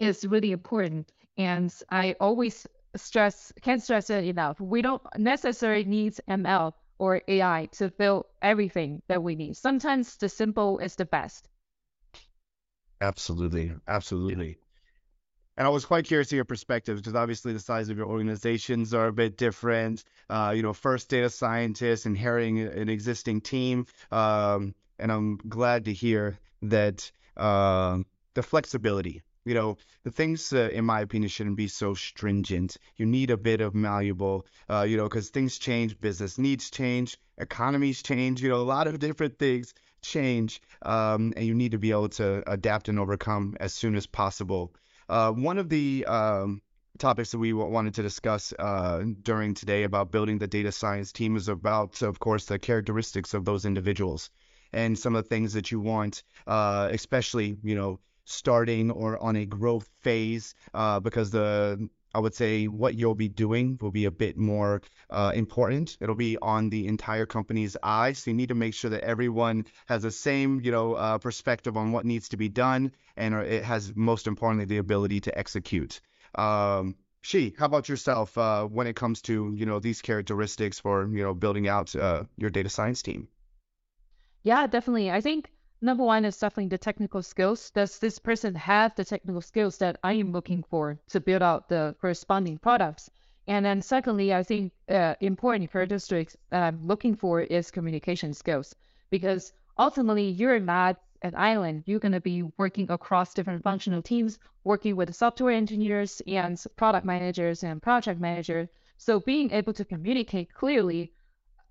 is 0.00 0.26
really 0.26 0.52
important, 0.52 1.12
and 1.36 1.72
I 1.90 2.16
always 2.20 2.66
stress 2.96 3.52
can't 3.62 3.82
stress 3.82 4.10
it 4.10 4.24
enough. 4.24 4.60
We 4.60 4.82
don't 4.82 5.02
necessarily 5.16 5.84
need 5.84 6.18
ML 6.28 6.72
or 6.98 7.22
AI 7.28 7.68
to 7.72 7.90
build 7.90 8.26
everything 8.42 9.02
that 9.08 9.22
we 9.22 9.36
need. 9.36 9.56
Sometimes 9.56 10.16
the 10.16 10.28
simple 10.28 10.78
is 10.78 10.96
the 10.96 11.04
best. 11.04 11.48
Absolutely, 13.03 13.72
absolutely. 13.88 14.57
And 15.57 15.66
I 15.66 15.70
was 15.70 15.84
quite 15.84 16.07
curious 16.07 16.28
to 16.28 16.36
your 16.36 16.44
perspective 16.44 16.96
because 16.96 17.16
obviously 17.16 17.53
the 17.53 17.59
size 17.59 17.88
of 17.88 17.98
your 17.98 18.07
organizations 18.07 18.94
are 18.94 19.09
a 19.09 19.12
bit 19.12 19.36
different. 19.36 20.05
Uh, 20.30 20.53
you 20.57 20.62
know, 20.62 20.72
first 20.72 21.09
data 21.09 21.28
scientist 21.28 22.07
inheriting 22.07 22.61
an 22.61 22.88
existing 22.88 23.40
team, 23.40 23.86
um, 24.12 24.74
and 25.00 25.11
I'm 25.11 25.36
glad 25.36 25.84
to 25.86 25.92
hear 25.92 26.38
that 26.62 27.11
uh, 27.36 27.98
the 28.34 28.42
flexibility. 28.42 29.22
You 29.44 29.55
know, 29.55 29.78
the 30.05 30.12
things, 30.12 30.53
uh, 30.53 30.70
in 30.72 30.84
my 30.84 31.00
opinion, 31.00 31.28
shouldn't 31.28 31.57
be 31.57 31.66
so 31.66 31.94
stringent. 31.94 32.76
You 32.96 33.07
need 33.07 33.30
a 33.30 33.36
bit 33.36 33.61
of 33.61 33.74
malleable, 33.74 34.46
uh, 34.70 34.82
you 34.88 34.96
know, 34.96 35.09
because 35.09 35.30
things 35.30 35.59
change, 35.59 36.00
business 36.00 36.38
needs 36.38 36.70
change, 36.70 37.18
economies 37.38 38.00
change. 38.03 38.40
You 38.40 38.50
know, 38.50 38.61
a 38.61 38.70
lot 38.76 38.86
of 38.86 39.00
different 39.00 39.40
things 39.40 39.74
change, 40.03 40.61
um, 40.82 41.32
and 41.36 41.46
you 41.46 41.55
need 41.55 41.72
to 41.72 41.78
be 41.78 41.90
able 41.90 42.09
to 42.11 42.42
adapt 42.50 42.88
and 42.88 42.98
overcome 42.98 43.57
as 43.61 43.72
soon 43.72 43.94
as 43.94 44.07
possible. 44.07 44.74
Uh, 45.09 45.32
one 45.32 45.59
of 45.59 45.68
the 45.68 46.05
um, 46.07 46.61
topics 46.98 47.30
that 47.30 47.38
we 47.38 47.53
wanted 47.53 47.94
to 47.94 48.03
discuss 48.03 48.53
uh, 48.59 49.03
during 49.22 49.55
today 49.55 49.84
about 49.84 50.12
building 50.12 50.38
the 50.38 50.46
data 50.46 50.70
science 50.70 51.12
team 51.12 51.36
is 51.36 51.48
about, 51.48 52.03
of 52.03 52.18
course, 52.18 52.44
the 52.44 52.59
characteristics 52.59 53.34
of 53.34 53.44
those 53.44 53.64
individuals 53.64 54.30
and 54.72 54.98
some 54.98 55.14
of 55.14 55.24
the 55.24 55.28
things 55.28 55.53
that 55.53 55.70
you 55.70 55.80
want, 55.80 56.22
uh, 56.46 56.88
especially, 56.92 57.57
you 57.62 57.74
know, 57.74 57.98
starting 58.24 58.90
or 58.90 59.22
on 59.22 59.36
a 59.36 59.44
growth 59.44 59.88
phase, 60.00 60.55
uh, 60.74 61.00
because 61.00 61.30
the 61.30 61.88
I 62.14 62.20
would 62.20 62.34
say 62.34 62.66
what 62.66 62.94
you'll 62.94 63.14
be 63.14 63.28
doing 63.28 63.78
will 63.80 63.90
be 63.90 64.04
a 64.04 64.10
bit 64.10 64.36
more 64.36 64.82
uh, 65.10 65.32
important. 65.34 65.96
It'll 66.00 66.14
be 66.14 66.36
on 66.40 66.70
the 66.70 66.86
entire 66.86 67.26
company's 67.26 67.76
eye. 67.82 68.12
So 68.12 68.30
you 68.30 68.36
need 68.36 68.48
to 68.48 68.54
make 68.54 68.74
sure 68.74 68.90
that 68.90 69.02
everyone 69.02 69.66
has 69.86 70.02
the 70.02 70.10
same, 70.10 70.60
you 70.60 70.72
know, 70.72 70.94
uh, 70.94 71.18
perspective 71.18 71.76
on 71.76 71.92
what 71.92 72.04
needs 72.04 72.28
to 72.30 72.36
be 72.36 72.48
done, 72.48 72.92
and 73.16 73.34
it 73.34 73.64
has 73.64 73.92
most 73.94 74.26
importantly 74.26 74.66
the 74.66 74.78
ability 74.78 75.20
to 75.20 75.38
execute. 75.38 76.00
Um, 76.34 76.96
Xi, 77.22 77.54
how 77.56 77.66
about 77.66 77.88
yourself 77.88 78.36
uh, 78.36 78.64
when 78.64 78.86
it 78.86 78.96
comes 78.96 79.22
to 79.22 79.54
you 79.56 79.64
know 79.64 79.78
these 79.78 80.02
characteristics 80.02 80.80
for 80.80 81.06
you 81.06 81.22
know 81.22 81.34
building 81.34 81.68
out 81.68 81.94
uh, 81.94 82.24
your 82.36 82.50
data 82.50 82.68
science 82.68 83.02
team? 83.02 83.28
Yeah, 84.42 84.66
definitely. 84.66 85.10
I 85.10 85.20
think 85.20 85.50
number 85.82 86.04
one 86.04 86.24
is 86.24 86.38
definitely 86.38 86.68
the 86.68 86.78
technical 86.78 87.22
skills. 87.22 87.70
Does 87.70 87.98
this 87.98 88.18
person 88.18 88.54
have 88.54 88.94
the 88.94 89.04
technical 89.04 89.42
skills 89.42 89.78
that 89.78 89.98
I 90.02 90.12
am 90.14 90.32
looking 90.32 90.62
for 90.62 90.98
to 91.08 91.20
build 91.20 91.42
out 91.42 91.68
the 91.68 91.96
corresponding 92.00 92.58
products? 92.58 93.10
And 93.48 93.66
then 93.66 93.82
secondly, 93.82 94.32
I 94.32 94.44
think 94.44 94.72
uh, 94.88 95.16
important 95.20 95.72
characteristics 95.72 96.36
that 96.50 96.62
I'm 96.62 96.86
looking 96.86 97.16
for 97.16 97.40
is 97.40 97.72
communication 97.72 98.32
skills 98.32 98.74
because 99.10 99.52
ultimately 99.76 100.28
you're 100.28 100.60
not 100.60 101.00
an 101.22 101.34
island. 101.34 101.82
You're 101.86 101.98
going 101.98 102.12
to 102.12 102.20
be 102.20 102.44
working 102.56 102.90
across 102.90 103.34
different 103.34 103.64
functional 103.64 104.02
teams, 104.02 104.38
working 104.62 104.94
with 104.94 105.14
software 105.14 105.52
engineers 105.52 106.22
and 106.26 106.62
product 106.76 107.04
managers 107.04 107.64
and 107.64 107.82
project 107.82 108.20
managers. 108.20 108.68
So 108.98 109.18
being 109.18 109.50
able 109.50 109.72
to 109.72 109.84
communicate 109.84 110.54
clearly 110.54 111.12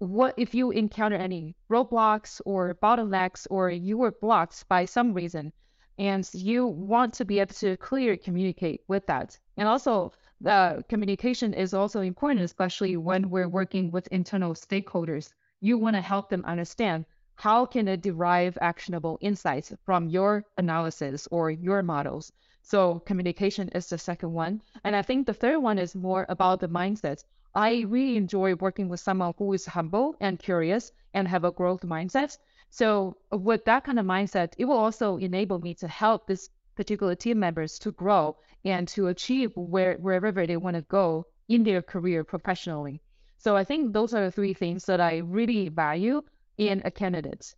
what 0.01 0.33
if 0.35 0.55
you 0.55 0.71
encounter 0.71 1.15
any 1.15 1.55
roadblocks 1.69 2.41
or 2.43 2.73
bottlenecks 2.73 3.45
or 3.51 3.69
you 3.69 3.99
were 3.99 4.11
blocked 4.11 4.67
by 4.67 4.83
some 4.83 5.13
reason 5.13 5.53
and 5.99 6.27
you 6.33 6.65
want 6.65 7.13
to 7.13 7.23
be 7.23 7.37
able 7.37 7.53
to 7.53 7.77
clearly 7.77 8.17
communicate 8.17 8.81
with 8.87 9.05
that? 9.05 9.37
And 9.57 9.67
also 9.67 10.11
the 10.39 10.83
communication 10.89 11.53
is 11.53 11.75
also 11.75 12.01
important 12.01 12.41
especially 12.41 12.97
when 12.97 13.29
we're 13.29 13.47
working 13.47 13.91
with 13.91 14.07
internal 14.07 14.55
stakeholders. 14.55 15.33
You 15.59 15.77
want 15.77 15.95
to 15.95 16.01
help 16.01 16.29
them 16.29 16.45
understand 16.45 17.05
how 17.35 17.67
can 17.67 17.87
it 17.87 18.01
derive 18.01 18.57
actionable 18.59 19.19
insights 19.21 19.71
from 19.85 20.09
your 20.09 20.45
analysis 20.57 21.27
or 21.29 21.51
your 21.51 21.83
models. 21.83 22.31
So 22.63 23.01
communication 23.01 23.69
is 23.69 23.87
the 23.87 23.99
second 23.99 24.33
one. 24.33 24.63
And 24.83 24.95
i 24.95 25.03
think 25.03 25.27
the 25.27 25.35
third 25.35 25.59
one 25.59 25.77
is 25.77 25.93
more 25.93 26.25
about 26.27 26.59
the 26.59 26.69
mindset 26.69 27.23
I 27.55 27.81
really 27.81 28.17
enjoy 28.17 28.55
working 28.55 28.89
with 28.89 28.99
someone 28.99 29.33
who 29.37 29.53
is 29.53 29.65
humble 29.65 30.15
and 30.19 30.37
curious 30.37 30.91
and 31.13 31.27
have 31.27 31.43
a 31.43 31.51
growth 31.51 31.81
mindset. 31.81 32.37
So 32.69 33.17
with 33.31 33.65
that 33.65 33.83
kind 33.85 33.99
of 33.99 34.05
mindset, 34.05 34.53
it 34.57 34.65
will 34.65 34.77
also 34.77 35.17
enable 35.17 35.59
me 35.59 35.73
to 35.75 35.87
help 35.87 36.27
this 36.27 36.49
particular 36.75 37.15
team 37.15 37.39
members 37.39 37.79
to 37.79 37.91
grow 37.91 38.37
and 38.65 38.87
to 38.89 39.07
achieve 39.07 39.51
where 39.55 39.95
wherever 39.97 40.45
they 40.45 40.57
want 40.57 40.75
to 40.75 40.81
go 40.83 41.25
in 41.47 41.63
their 41.63 41.81
career 41.81 42.23
professionally. 42.23 43.01
So 43.37 43.55
I 43.55 43.63
think 43.63 43.93
those 43.93 44.13
are 44.13 44.25
the 44.25 44.31
three 44.31 44.53
things 44.53 44.85
that 44.85 45.01
I 45.01 45.17
really 45.17 45.69
value 45.69 46.21
in 46.57 46.81
a 46.85 46.91
candidate. 46.91 47.55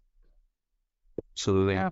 Absolutely. 1.33 1.73
Yeah, 1.75 1.89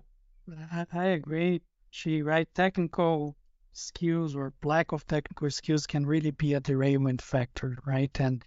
I, 0.72 0.86
I 0.92 1.04
agree. 1.06 1.62
Xi 1.90 2.22
right 2.22 2.48
technical 2.54 3.36
skills 3.72 4.34
or 4.36 4.52
lack 4.62 4.92
of 4.92 5.06
technical 5.06 5.50
skills 5.50 5.86
can 5.86 6.06
really 6.06 6.30
be 6.30 6.54
a 6.54 6.60
derailment 6.60 7.22
factor, 7.22 7.76
right? 7.86 8.20
And 8.20 8.44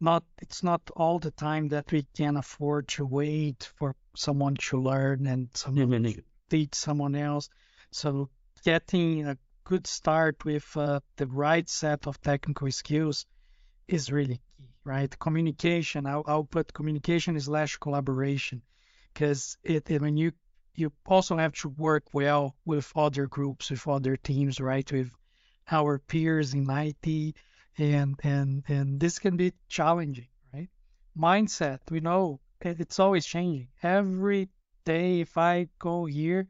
not 0.00 0.24
it's 0.38 0.62
not 0.62 0.82
all 0.96 1.18
the 1.18 1.30
time 1.30 1.68
that 1.68 1.92
we 1.92 2.06
can 2.14 2.36
afford 2.36 2.88
to 2.88 3.06
wait 3.06 3.70
for 3.76 3.94
someone 4.16 4.56
to 4.56 4.80
learn 4.80 5.26
and 5.26 5.48
someone 5.54 6.02
to 6.02 6.22
teach 6.50 6.74
someone 6.74 7.14
else. 7.14 7.48
So 7.92 8.28
getting 8.64 9.26
a 9.26 9.38
good 9.64 9.86
start 9.86 10.44
with 10.44 10.76
uh, 10.76 11.00
the 11.16 11.26
right 11.26 11.68
set 11.68 12.06
of 12.06 12.20
technical 12.20 12.70
skills 12.72 13.26
is 13.86 14.10
really 14.10 14.36
key, 14.36 14.68
right? 14.84 15.18
Communication, 15.18 16.06
I'll, 16.06 16.24
I'll 16.26 16.44
put 16.44 16.72
communication 16.72 17.38
slash 17.40 17.76
collaboration 17.76 18.62
because 19.12 19.56
it, 19.62 19.90
it 19.90 20.02
when 20.02 20.16
you 20.16 20.32
you 20.74 20.92
also 21.06 21.36
have 21.36 21.52
to 21.52 21.68
work 21.68 22.04
well 22.12 22.56
with 22.64 22.92
other 22.96 23.26
groups, 23.26 23.70
with 23.70 23.86
other 23.86 24.16
teams, 24.16 24.60
right? 24.60 24.90
With 24.90 25.14
our 25.70 25.98
peers 25.98 26.54
in 26.54 26.68
IT, 26.68 27.36
and 27.78 28.18
and 28.22 28.64
and 28.68 29.00
this 29.00 29.18
can 29.18 29.36
be 29.36 29.52
challenging, 29.68 30.28
right? 30.52 30.70
Mindset, 31.16 31.80
we 31.90 32.00
know 32.00 32.40
it's 32.60 32.98
always 32.98 33.26
changing. 33.26 33.68
Every 33.82 34.48
day, 34.84 35.20
if 35.20 35.36
I 35.36 35.68
go 35.78 36.06
here, 36.06 36.48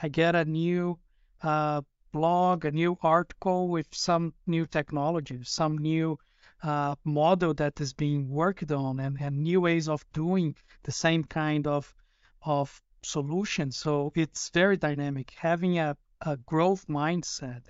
I 0.00 0.08
get 0.08 0.34
a 0.34 0.44
new 0.44 0.98
uh, 1.42 1.82
blog, 2.12 2.64
a 2.64 2.70
new 2.70 2.96
article 3.02 3.68
with 3.68 3.88
some 3.92 4.34
new 4.46 4.66
technology, 4.66 5.40
some 5.42 5.78
new 5.78 6.18
uh, 6.62 6.94
model 7.04 7.54
that 7.54 7.80
is 7.80 7.92
being 7.92 8.28
worked 8.28 8.70
on, 8.72 9.00
and, 9.00 9.20
and 9.20 9.42
new 9.42 9.60
ways 9.60 9.88
of 9.88 10.04
doing 10.12 10.56
the 10.84 10.92
same 10.92 11.24
kind 11.24 11.66
of 11.66 11.94
of 12.42 12.80
solution. 13.02 13.72
So 13.72 14.12
it's 14.14 14.50
very 14.50 14.76
dynamic. 14.76 15.32
Having 15.36 15.78
a, 15.78 15.96
a 16.20 16.36
growth 16.36 16.86
mindset 16.86 17.62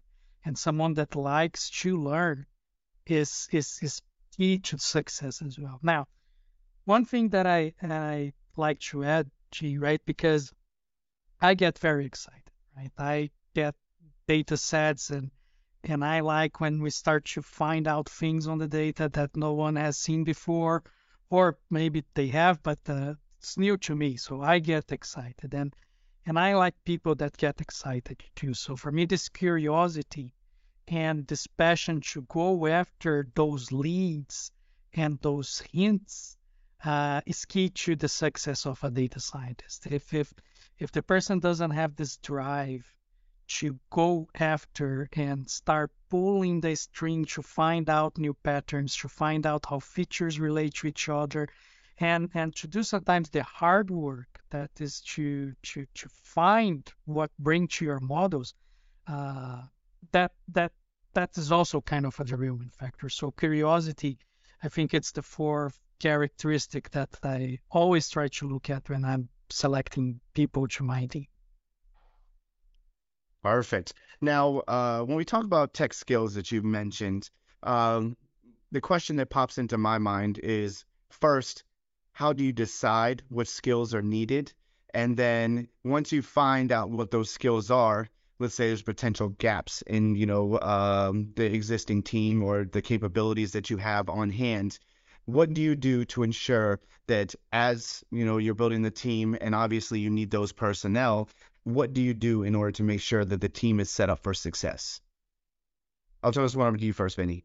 and 0.45 0.57
someone 0.57 0.95
that 0.95 1.17
likes 1.17 1.71
to 1.83 1.97
learn 1.97 2.47
is 3.07 3.49
is 3.53 3.79
is 3.83 4.03
key 4.37 4.59
to 4.59 4.79
success 4.79 5.43
as 5.43 5.59
well. 5.59 5.79
Now, 5.83 6.07
one 6.85 7.05
thing 7.05 7.31
that 7.31 7.47
I 7.47 7.75
I 7.83 8.33
like 8.57 8.81
to 8.91 9.05
add, 9.05 9.31
Xi, 9.53 9.79
right, 9.79 10.01
because 10.05 10.53
I 11.41 11.55
get 11.55 11.79
very 11.79 12.07
excited, 12.07 12.53
right? 12.77 12.93
I 12.99 13.31
get 13.55 13.75
data 14.27 14.57
sets 14.57 15.11
and 15.11 15.31
and 15.85 16.05
I 16.05 16.21
like 16.21 16.61
when 16.61 16.83
we 16.83 16.91
start 16.91 17.25
to 17.27 17.43
find 17.43 17.87
out 17.87 18.09
things 18.09 18.47
on 18.47 18.59
the 18.59 18.69
data 18.69 19.09
that 19.11 19.37
no 19.37 19.53
one 19.53 19.77
has 19.77 19.97
seen 19.97 20.25
before, 20.25 20.83
or 21.31 21.59
maybe 21.71 22.05
they 22.15 22.29
have, 22.29 22.63
but 22.63 22.83
it's 23.39 23.57
new 23.57 23.77
to 23.77 23.95
me, 23.95 24.17
so 24.17 24.43
I 24.43 24.59
get 24.59 24.91
excited, 24.91 25.55
and 25.55 25.75
and 26.27 26.39
I 26.39 26.55
like 26.57 26.75
people 26.85 27.15
that 27.17 27.37
get 27.37 27.61
excited 27.61 28.23
too. 28.35 28.53
So 28.53 28.77
for 28.77 28.93
me, 28.93 29.07
this 29.07 29.29
curiosity 29.29 30.35
and 30.89 31.27
this 31.27 31.47
passion 31.47 32.01
to 32.01 32.23
go 32.23 32.67
after 32.67 33.29
those 33.35 33.73
leads 33.73 34.51
and 34.93 35.19
those 35.21 35.63
hints 35.73 36.37
uh, 36.85 37.21
is 37.27 37.45
key 37.45 37.71
to 37.71 37.97
the 37.97 38.09
success 38.09 38.67
of 38.67 38.83
a 38.83 38.91
data 38.91 39.21
scientist. 39.21 39.87
If 39.87 40.13
if 40.13 40.33
if 40.79 40.91
the 40.93 41.03
person 41.03 41.39
doesn't 41.39 41.71
have 41.71 41.95
this 41.95 42.17
drive 42.19 42.93
to 43.61 43.79
go 43.91 44.29
after 44.35 45.09
and 45.15 45.49
start 45.49 45.91
pulling 46.11 46.61
the 46.61 46.75
string 46.75 47.25
to 47.25 47.43
find 47.43 47.89
out 47.89 48.19
new 48.19 48.35
patterns, 48.35 48.97
to 48.97 49.09
find 49.09 49.47
out 49.47 49.67
how 49.69 49.79
features 49.79 50.39
relate 50.39 50.75
to 50.75 50.89
each 50.89 51.09
other, 51.09 51.49
and 52.01 52.31
and 52.35 52.55
to 52.55 52.67
do 52.69 52.83
sometimes 52.83 53.31
the 53.31 53.43
hard 53.43 53.91
work 53.91 54.41
that 54.51 54.71
is 54.81 55.01
to 55.01 55.53
to 55.63 55.87
to 55.95 56.09
find 56.09 56.91
what 57.05 57.31
bring 57.39 57.69
to 57.69 57.85
your 57.85 58.01
models 58.01 58.55
uh, 59.07 59.63
that 60.13 60.33
that 60.49 60.73
that 61.15 61.37
is 61.37 61.51
also 61.51 61.81
kind 61.81 62.07
of 62.07 62.19
a 62.21 62.25
derailment 62.25 62.73
factor 62.75 63.09
so 63.09 63.31
curiosity 63.31 64.19
i 64.63 64.69
think 64.69 64.95
it's 64.95 65.13
the 65.13 65.23
fourth 65.23 65.79
characteristic 65.99 66.91
that 66.91 67.11
i 67.23 67.59
always 67.71 68.09
try 68.09 68.29
to 68.29 68.49
look 68.49 68.71
at 68.71 68.89
when 68.89 69.05
i'm 69.05 69.29
selecting 69.51 70.21
people 70.35 70.69
to 70.69 70.85
my 70.85 71.07
team 71.07 71.27
Perfect. 73.43 73.95
Now, 74.21 74.59
uh, 74.67 75.03
when 75.03 75.17
we 75.17 75.25
talk 75.25 75.45
about 75.45 75.73
tech 75.73 75.95
skills 75.95 76.35
that 76.35 76.51
you've 76.51 76.65
mentioned, 76.65 77.31
um, 77.63 78.17
the 78.73 78.81
question 78.81 79.17
that 79.17 79.31
pops 79.31 79.59
into 79.59 79.79
my 79.79 79.99
mind 79.99 80.41
is 80.43 80.85
first, 81.11 81.63
how 82.19 82.33
do 82.33 82.43
you 82.43 82.53
decide 82.53 83.23
what 83.29 83.47
skills 83.47 83.95
are 83.95 84.03
needed? 84.03 84.53
And 84.93 85.17
then 85.17 85.69
once 85.85 86.11
you 86.11 86.21
find 86.21 86.73
out 86.73 86.91
what 86.91 87.13
those 87.13 87.31
skills 87.31 87.71
are, 87.71 88.09
let's 88.41 88.57
say 88.57 88.67
there's 88.67 88.83
potential 88.83 89.29
gaps 89.29 89.83
in, 89.83 90.17
you 90.17 90.27
know, 90.27 90.59
um, 90.59 91.31
the 91.37 91.45
existing 91.45 92.03
team 92.03 92.43
or 92.43 92.65
the 92.65 92.83
capabilities 92.83 93.53
that 93.53 93.71
you 93.71 93.77
have 93.77 94.09
on 94.09 94.31
hand. 94.31 94.81
What 95.27 95.55
do 95.55 95.63
you 95.63 95.77
do 95.77 96.05
to 96.07 96.25
ensure 96.25 96.81
that 97.07 97.37
as 97.53 98.03
you 98.11 98.25
know 98.25 98.39
you're 98.39 98.57
building 98.57 98.83
the 98.83 98.91
team, 98.91 99.39
and 99.41 99.55
obviously 99.55 100.01
you 100.01 100.11
need 100.11 100.33
those 100.33 100.51
personnel, 100.51 101.29
what 101.63 101.93
do 101.93 102.03
you 102.03 102.15
do 102.15 102.43
in 102.43 102.57
order 102.57 102.73
to 102.73 102.83
make 102.83 103.01
sure 103.01 103.25
that 103.25 103.41
the 103.41 103.49
team 103.49 103.79
is 103.79 103.91
set 103.91 104.11
up 104.11 104.25
for 104.25 104.35
success? 104.35 105.01
I'll 106.25 106.33
turn 106.33 106.43
this 106.43 106.57
one 106.57 106.67
over 106.67 106.79
to 106.79 106.85
you 106.85 106.93
first, 106.93 107.15
Vinny. 107.15 107.45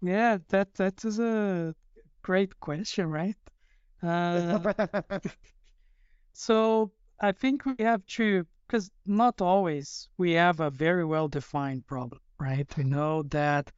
Yeah, 0.00 0.38
that 0.50 0.74
that 0.74 1.04
is 1.04 1.18
a 1.18 1.74
great 2.30 2.52
question, 2.60 3.06
right? 3.10 3.36
Uh, 4.02 4.58
so 6.32 6.92
I 7.20 7.32
think 7.32 7.64
we 7.64 7.82
have 7.84 8.04
to, 8.18 8.46
because 8.66 8.90
not 9.06 9.40
always 9.40 10.08
we 10.18 10.32
have 10.32 10.60
a 10.60 10.70
very 10.70 11.04
well 11.04 11.28
defined 11.28 11.86
problem, 11.86 12.20
right? 12.38 12.68
We 12.76 12.84
know 12.84 13.22
that 13.40 13.72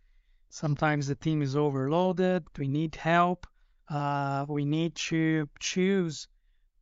sometimes 0.50 1.06
the 1.06 1.14
team 1.14 1.40
is 1.42 1.54
overloaded, 1.56 2.44
we 2.58 2.68
need 2.68 2.96
help, 2.96 3.46
uh, 3.88 4.44
we 4.48 4.64
need 4.64 4.94
to 5.10 5.48
choose 5.60 6.26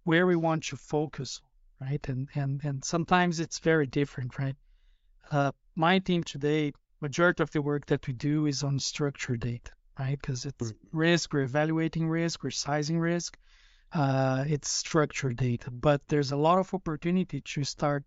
where 0.05 0.27
we 0.27 0.37
want 0.37 0.65
to 0.65 0.77
focus 0.77 1.41
right? 1.81 2.09
And 2.09 2.29
and 2.35 2.65
and 2.65 2.85
sometimes 2.85 3.41
it's 3.41 3.59
very 3.59 3.87
different, 3.87 4.39
right? 4.39 4.57
Uh, 5.31 5.53
my 5.75 5.99
team 5.99 6.23
today, 6.25 6.73
majority 7.01 7.43
of 7.43 7.51
the 7.51 7.63
work 7.63 7.87
that 7.87 8.07
we 8.07 8.13
do 8.15 8.47
is 8.47 8.63
on 8.63 8.79
structured 8.79 9.41
data, 9.41 9.73
right? 9.99 10.19
Because 10.21 10.45
it's 10.45 10.73
mm-hmm. 10.73 10.99
risk, 10.99 11.33
we're 11.33 11.43
evaluating 11.43 12.09
risk, 12.09 12.43
we're 12.43 12.51
sizing 12.51 12.99
risk. 12.99 13.39
Uh, 13.93 14.45
it's 14.47 14.69
structured 14.69 15.37
data, 15.37 15.71
but 15.71 16.07
there's 16.09 16.33
a 16.33 16.37
lot 16.37 16.59
of 16.59 16.75
opportunity 16.75 17.41
to 17.41 17.65
start 17.65 18.05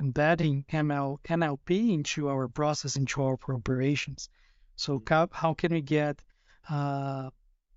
embedding 0.00 0.64
ML 0.72 1.18
NLP 1.28 1.92
into 1.92 2.28
our 2.28 2.48
process, 2.48 2.96
into 2.96 3.22
our 3.22 3.36
operations. 3.48 4.28
So 4.76 5.02
how, 5.08 5.28
how 5.32 5.54
can 5.54 5.72
we 5.72 5.82
get 5.82 6.22
uh, 6.70 7.30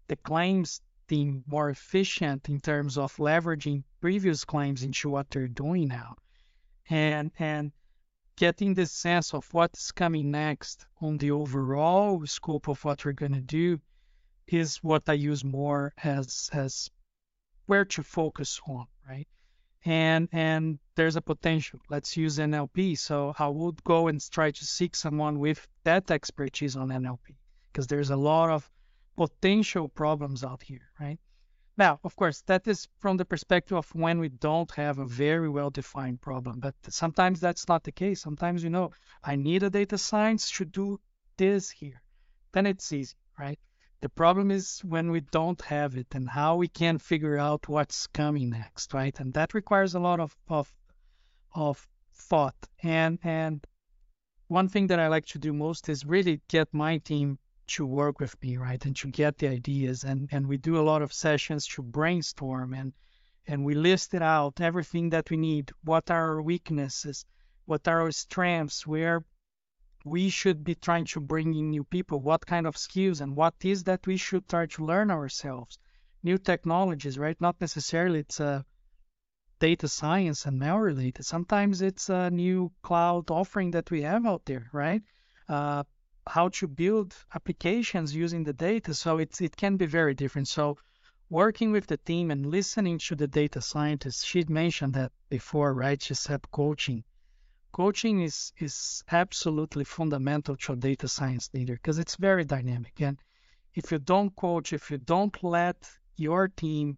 the 0.08 0.16
claims 0.18 0.82
team 1.08 1.44
more 1.48 1.70
efficient 1.70 2.48
in 2.48 2.60
terms 2.60 2.98
of 2.98 3.16
leveraging 3.18 3.84
previous 4.02 4.46
claims 4.46 4.84
into 4.84 5.10
what 5.10 5.30
they're 5.30 5.48
doing 5.48 5.88
now 5.88 6.16
and 6.90 7.32
and 7.40 7.72
getting 8.42 8.74
the 8.74 8.88
sense 8.88 9.36
of 9.36 9.48
what's 9.54 9.92
coming 9.92 10.32
next 10.32 10.88
on 11.00 11.16
the 11.20 11.30
overall 11.30 12.26
scope 12.26 12.68
of 12.68 12.84
what 12.84 13.06
we're 13.06 13.22
going 13.24 13.36
to 13.36 13.48
do 13.62 13.80
is 14.48 14.78
what 14.78 15.04
I 15.08 15.14
use 15.14 15.44
more 15.44 15.94
as 16.04 16.50
as 16.52 16.90
where 17.68 17.86
to 17.86 18.02
focus 18.02 18.60
on, 18.68 18.88
right? 19.08 19.28
And 19.86 20.28
and 20.32 20.80
there's 20.96 21.18
a 21.18 21.22
potential. 21.22 21.80
Let's 21.88 22.18
use 22.18 22.40
NLP. 22.40 22.98
So 22.98 23.36
I 23.38 23.48
would 23.48 23.84
go 23.84 24.08
and 24.08 24.20
try 24.32 24.50
to 24.50 24.66
seek 24.66 24.96
someone 24.96 25.38
with 25.38 25.62
that 25.84 26.10
expertise 26.10 26.76
on 26.76 26.90
NLP 26.90 27.28
because 27.68 27.86
there's 27.86 28.10
a 28.10 28.24
lot 28.32 28.50
of 28.50 28.68
potential 29.16 29.88
problems 29.88 30.44
out 30.44 30.64
here, 30.64 30.88
right? 31.00 31.20
Now, 31.78 32.00
of 32.04 32.16
course, 32.16 32.42
that 32.42 32.68
is 32.68 32.88
from 33.00 33.18
the 33.18 33.26
perspective 33.26 33.78
of 33.78 33.96
when 33.96 34.20
we 34.20 34.30
don't 34.30 34.70
have 34.72 35.00
a 35.00 35.06
very 35.06 35.50
well 35.50 35.70
defined 35.70 36.22
problem, 36.22 36.60
but 36.60 36.76
sometimes 36.90 37.40
that's 37.40 37.68
not 37.68 37.84
the 37.84 37.92
case. 37.92 38.22
Sometimes, 38.22 38.64
you 38.64 38.70
know, 38.70 38.92
I 39.24 39.36
need 39.36 39.64
a 39.64 39.70
data 39.70 39.98
science 39.98 40.52
to 40.52 40.66
do 40.66 41.00
this 41.38 41.70
here. 41.72 42.02
Then 42.52 42.66
it's 42.66 42.92
easy, 42.92 43.16
right? 43.40 43.60
The 44.02 44.10
problem 44.10 44.52
is 44.52 44.80
when 44.84 45.12
we 45.12 45.22
don't 45.22 45.62
have 45.62 45.96
it 45.96 46.14
and 46.14 46.28
how 46.28 46.56
we 46.58 46.68
can 46.68 46.98
figure 46.98 47.38
out 47.38 47.70
what's 47.70 48.08
coming 48.08 48.50
next, 48.50 48.94
right? 48.94 49.18
And 49.20 49.34
that 49.36 49.54
requires 49.54 49.96
a 49.96 50.00
lot 50.00 50.20
of 50.20 50.36
of, 50.48 50.74
of 51.54 51.88
thought. 52.14 52.68
And 52.84 53.20
and 53.24 53.66
one 54.48 54.68
thing 54.68 54.88
that 54.88 55.00
I 55.00 55.08
like 55.08 55.28
to 55.28 55.40
do 55.40 55.54
most 55.54 55.88
is 55.88 56.06
really 56.06 56.42
get 56.50 56.74
my 56.74 56.98
team 56.98 57.40
to 57.76 57.86
work 57.86 58.20
with 58.20 58.42
me, 58.42 58.58
right, 58.58 58.84
and 58.86 58.96
to 58.98 59.08
get 59.08 59.38
the 59.38 59.48
ideas. 59.48 60.04
And 60.04 60.30
and 60.32 60.48
we 60.48 60.58
do 60.58 60.78
a 60.78 60.88
lot 60.92 61.02
of 61.02 61.14
sessions 61.14 61.68
to 61.68 61.82
brainstorm 61.82 62.74
and 62.74 62.94
and 63.48 63.66
we 63.66 63.74
listed 63.74 64.22
out 64.22 64.62
everything 64.62 65.10
that 65.10 65.30
we 65.30 65.38
need. 65.38 65.72
What 65.84 66.12
are 66.12 66.36
our 66.36 66.42
weaknesses? 66.42 67.26
What 67.66 67.88
are 67.88 68.02
our 68.02 68.12
strengths? 68.12 68.86
Where 68.86 69.26
we 70.06 70.30
should 70.30 70.64
be 70.64 70.76
trying 70.76 71.06
to 71.06 71.20
bring 71.20 71.54
in 71.54 71.70
new 71.70 71.84
people? 71.84 72.20
What 72.20 72.46
kind 72.46 72.68
of 72.68 72.78
skills 72.78 73.22
and 73.22 73.36
what 73.36 73.56
is 73.64 73.84
that 73.84 74.08
we 74.08 74.18
should 74.18 74.48
try 74.48 74.66
to 74.68 74.86
learn 74.86 75.12
ourselves? 75.12 75.80
New 76.24 76.38
technologies, 76.38 77.18
right? 77.18 77.40
Not 77.42 77.60
necessarily 77.62 78.20
it's 78.20 78.40
a 78.40 78.66
data 79.60 79.88
science 79.88 80.46
and 80.46 80.60
ML 80.60 80.84
related. 80.84 81.24
Sometimes 81.24 81.82
it's 81.82 82.10
a 82.10 82.30
new 82.32 82.72
cloud 82.82 83.30
offering 83.30 83.72
that 83.72 83.92
we 83.92 84.02
have 84.02 84.26
out 84.26 84.44
there, 84.46 84.68
right? 84.74 85.04
Uh, 85.48 85.84
how 86.28 86.50
to 86.50 86.68
build 86.68 87.16
applications 87.34 88.16
using 88.16 88.44
the 88.44 88.54
data. 88.54 88.94
So 88.94 89.18
it's 89.18 89.42
it 89.42 89.56
can 89.58 89.78
be 89.78 89.86
very 89.86 90.14
different. 90.14 90.48
So 90.48 90.78
working 91.30 91.72
with 91.72 91.88
the 91.88 91.98
team 91.98 92.32
and 92.32 92.46
listening 92.46 93.00
to 93.00 93.16
the 93.16 93.28
data 93.28 93.62
scientists, 93.62 94.24
she 94.24 94.44
mentioned 94.46 94.94
that 94.94 95.12
before, 95.30 95.74
right? 95.74 96.02
She 96.02 96.14
said 96.14 96.42
coaching. 96.52 97.04
Coaching 97.72 98.22
is 98.22 98.52
is 98.58 99.04
absolutely 99.10 99.86
fundamental 99.86 100.58
to 100.58 100.74
a 100.74 100.76
data 100.76 101.08
science 101.08 101.50
leader 101.54 101.76
because 101.76 102.00
it's 102.00 102.18
very 102.18 102.44
dynamic. 102.44 103.00
And 103.02 103.18
if 103.74 103.92
you 103.92 104.00
don't 104.00 104.36
coach, 104.36 104.74
if 104.74 104.92
you 104.92 104.98
don't 104.98 105.42
let 105.44 105.90
your 106.18 106.50
team 106.50 106.98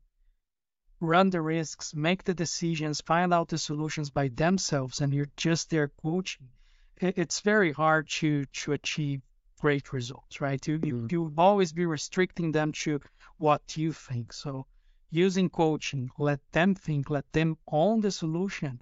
run 1.00 1.30
the 1.30 1.42
risks, 1.42 1.94
make 1.94 2.24
the 2.24 2.34
decisions, 2.34 3.02
find 3.02 3.34
out 3.34 3.50
the 3.50 3.58
solutions 3.58 4.10
by 4.10 4.30
themselves, 4.30 5.02
and 5.02 5.14
you're 5.14 5.32
just 5.36 5.70
there 5.70 5.90
coaching, 6.02 6.50
it's 6.98 7.42
very 7.42 7.72
hard 7.72 8.08
to 8.10 8.46
to 8.46 8.74
achieve 8.74 9.22
great 9.60 9.94
results, 9.94 10.42
right? 10.42 10.68
You, 10.68 10.80
you, 10.84 10.96
mm. 10.96 11.12
you 11.12 11.34
always 11.38 11.72
be 11.72 11.86
restricting 11.86 12.52
them 12.52 12.74
to 12.84 13.00
what 13.38 13.78
you 13.78 13.94
think. 13.94 14.34
So 14.34 14.66
using 15.10 15.50
coaching, 15.50 16.10
let 16.18 16.40
them 16.52 16.76
think, 16.76 17.10
let 17.10 17.32
them 17.32 17.58
own 17.68 18.02
the 18.02 18.12
solution. 18.12 18.82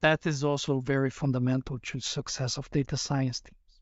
That 0.00 0.26
is 0.26 0.44
also 0.44 0.80
very 0.80 1.10
fundamental 1.10 1.78
to 1.78 2.00
success 2.00 2.56
of 2.56 2.70
data 2.70 2.96
science 2.96 3.40
teams. 3.40 3.80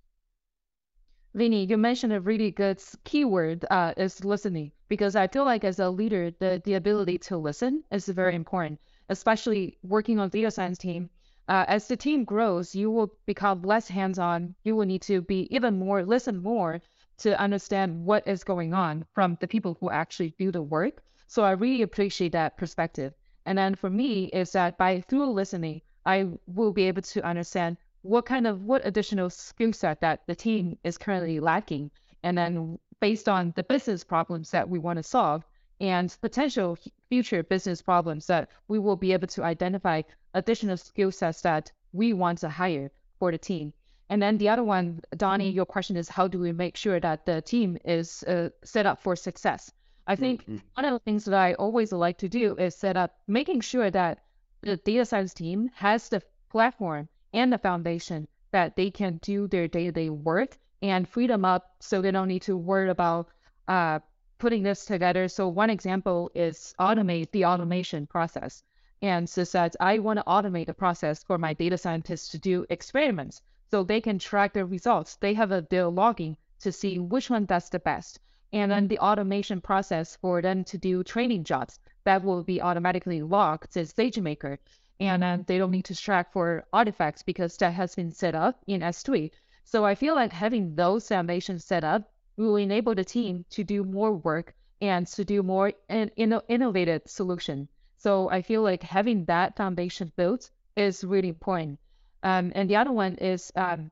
Vinny, 1.35 1.65
you 1.67 1.77
mentioned 1.77 2.15
a 2.15 2.21
really 2.21 2.51
good 2.51 2.83
keyword 3.05 3.65
uh, 3.71 3.93
is 3.97 4.25
listening 4.25 4.73
because 4.89 5.15
I 5.15 5.29
feel 5.29 5.45
like 5.45 5.65
as 5.65 5.79
a 5.79 5.91
leader, 5.91 6.31
the, 6.31 6.63
the 6.65 6.75
ability 6.75 7.19
to 7.29 7.37
listen 7.37 7.85
is 7.93 8.09
very 8.09 8.35
important, 8.35 8.81
especially 9.11 9.77
working 9.83 10.19
on 10.19 10.31
data 10.31 10.51
science 10.51 10.79
team 10.79 11.11
uh, 11.49 11.65
as 11.69 11.87
the 11.87 11.97
team 11.97 12.25
grows, 12.25 12.75
you 12.75 12.91
will 12.91 13.13
become 13.25 13.63
less 13.63 13.89
hands-on. 13.89 14.55
You 14.65 14.75
will 14.75 14.87
need 14.87 15.03
to 15.03 15.21
be 15.23 15.47
even 15.55 15.79
more 15.79 16.05
listen 16.05 16.43
more 16.43 16.81
to 17.19 17.41
understand 17.41 18.05
what 18.05 18.27
is 18.27 18.45
going 18.45 18.75
on 18.75 19.05
from 19.15 19.39
the 19.41 19.49
people 19.49 19.77
who 19.81 19.91
actually 19.91 20.35
do 20.39 20.51
the 20.51 20.63
work. 20.63 21.03
So 21.29 21.45
I 21.45 21.53
really 21.53 21.83
appreciate 21.83 22.33
that 22.33 22.57
perspective. 22.57 23.15
And 23.47 23.57
then 23.57 23.75
for 23.75 23.89
me 23.89 24.25
is 24.27 24.53
that 24.53 24.77
by 24.77 25.01
through 25.03 25.31
listening, 25.31 25.83
I 26.05 26.29
will 26.47 26.73
be 26.73 26.89
able 26.89 27.03
to 27.03 27.25
understand 27.25 27.77
what 28.03 28.27
kind 28.27 28.47
of 28.47 28.63
what 28.63 28.87
additional 28.87 29.31
skill 29.31 29.73
set 29.73 30.01
that 30.01 30.27
the 30.27 30.35
team 30.35 30.79
is 30.85 30.99
currently 30.99 31.41
lacking. 31.41 31.91
And 32.23 32.37
then 32.37 32.79
based 33.01 33.29
on 33.29 33.53
the 33.57 33.63
business 33.63 34.05
problems 34.05 34.51
that 34.51 34.69
we 34.69 34.79
want 34.79 34.99
to 34.99 35.03
solve, 35.03 35.45
and 35.81 36.17
potential 36.21 36.79
future 37.09 37.43
business 37.43 37.83
problems 37.83 38.27
that 38.27 38.49
we 38.69 38.79
will 38.79 38.97
be 38.97 39.13
able 39.13 39.27
to 39.29 39.45
identify 39.45 40.03
additional 40.35 40.77
skill 40.77 41.13
sets 41.13 41.43
that 41.43 41.73
we 41.93 42.13
want 42.13 42.39
to 42.39 42.49
hire 42.49 42.91
for 43.19 43.31
the 43.31 43.39
team. 43.39 43.73
And 44.09 44.23
then 44.23 44.39
the 44.39 44.49
other 44.49 44.63
one, 44.63 45.01
Donnie, 45.17 45.51
your 45.51 45.67
question 45.67 45.97
is 45.97 46.09
how 46.09 46.29
do 46.29 46.39
we 46.39 46.53
make 46.53 46.77
sure 46.77 47.01
that 47.01 47.27
the 47.27 47.43
team 47.43 47.77
is 47.85 48.23
uh, 48.25 48.51
set 48.63 48.87
up 48.87 49.03
for 49.03 49.17
success? 49.17 49.73
I 50.07 50.15
think 50.15 50.43
mm-hmm. 50.43 50.59
one 50.75 50.85
of 50.85 50.93
the 50.93 51.01
things 51.01 51.25
that 51.25 51.35
I 51.35 51.55
always 51.55 51.93
like 51.93 52.19
to 52.19 52.29
do 52.29 52.55
is 52.57 52.77
set 52.77 52.97
up 52.97 53.19
making 53.27 53.61
sure 53.63 53.91
that 53.91 54.21
the 54.61 54.77
data 54.77 55.05
science 55.05 55.35
team 55.35 55.71
has 55.75 56.09
the 56.09 56.23
platform 56.51 57.09
and 57.33 57.53
the 57.53 57.59
foundation 57.59 58.29
that 58.53 58.77
they 58.77 58.91
can 58.91 59.19
do 59.19 59.49
their 59.49 59.67
day-to-day 59.67 60.11
work 60.11 60.57
and 60.81 61.09
free 61.09 61.27
them 61.27 61.45
up 61.45 61.75
so 61.81 62.01
they 62.01 62.13
don't 62.13 62.29
need 62.29 62.43
to 62.43 62.57
worry 62.57 62.89
about 62.89 63.29
uh, 63.67 63.99
putting 64.39 64.63
this 64.63 64.85
together. 64.85 65.29
So 65.29 65.49
one 65.49 65.71
example 65.71 66.31
is 66.35 66.75
automate 66.79 67.31
the 67.31 67.47
automation 67.47 68.07
process. 68.07 68.63
And 69.03 69.29
so 69.29 69.45
says 69.45 69.77
I 69.79 69.99
want 69.99 70.19
to 70.19 70.25
automate 70.25 70.67
the 70.67 70.75
process 70.75 71.23
for 71.23 71.39
my 71.39 71.55
data 71.55 71.77
scientists 71.79 72.29
to 72.31 72.39
do 72.39 72.67
experiments 72.71 73.43
so 73.71 73.83
they 73.83 74.01
can 74.01 74.19
track 74.19 74.53
their 74.53 74.67
results. 74.67 75.17
They 75.17 75.35
have 75.35 75.53
a 75.53 75.63
their 75.63 75.89
logging 75.89 76.37
to 76.61 76.73
see 76.73 76.99
which 76.99 77.29
one 77.31 77.45
does 77.45 77.69
the 77.69 77.79
best. 77.79 78.21
And 78.53 78.71
then 78.71 78.89
the 78.89 78.99
automation 78.99 79.61
process 79.61 80.17
for 80.17 80.41
them 80.41 80.65
to 80.65 80.79
do 80.79 81.03
training 81.05 81.45
jobs 81.45 81.79
that 82.05 82.23
will 82.25 82.43
be 82.43 82.63
automatically 82.63 83.21
logged 83.23 83.73
to 83.73 83.81
SageMaker. 83.81 84.59
And 84.99 85.23
then 85.23 85.45
they 85.47 85.59
don't 85.59 85.73
need 85.73 85.85
to 85.87 85.95
track 85.95 86.33
for 86.33 86.65
artifacts 86.73 87.23
because 87.23 87.57
that 87.59 87.75
has 87.75 87.95
been 87.95 88.13
set 88.13 88.35
up 88.35 88.63
in 88.67 88.81
S3. 88.81 89.31
So 89.65 89.85
I 89.85 89.95
feel 89.95 90.15
like 90.15 90.33
having 90.33 90.75
those 90.75 91.09
foundations 91.09 91.65
set 91.65 91.85
up 91.85 92.11
will 92.37 92.57
enable 92.57 92.95
the 92.95 93.05
team 93.05 93.45
to 93.51 93.65
do 93.65 93.85
more 93.85 94.13
work 94.13 94.55
and 94.81 95.07
to 95.07 95.25
do 95.25 95.43
more 95.43 95.73
in, 95.89 96.11
in, 96.17 96.41
innovative 96.49 97.03
solution. 97.07 97.69
So 97.99 98.29
I 98.31 98.43
feel 98.43 98.63
like 98.63 98.83
having 98.83 99.25
that 99.25 99.57
foundation 99.57 100.13
built 100.17 100.51
is 100.77 101.03
really 101.03 101.29
important. 101.29 101.79
Um, 102.23 102.53
and 102.55 102.69
the 102.69 102.77
other 102.77 102.93
one 102.93 103.15
is 103.17 103.51
um, 103.57 103.91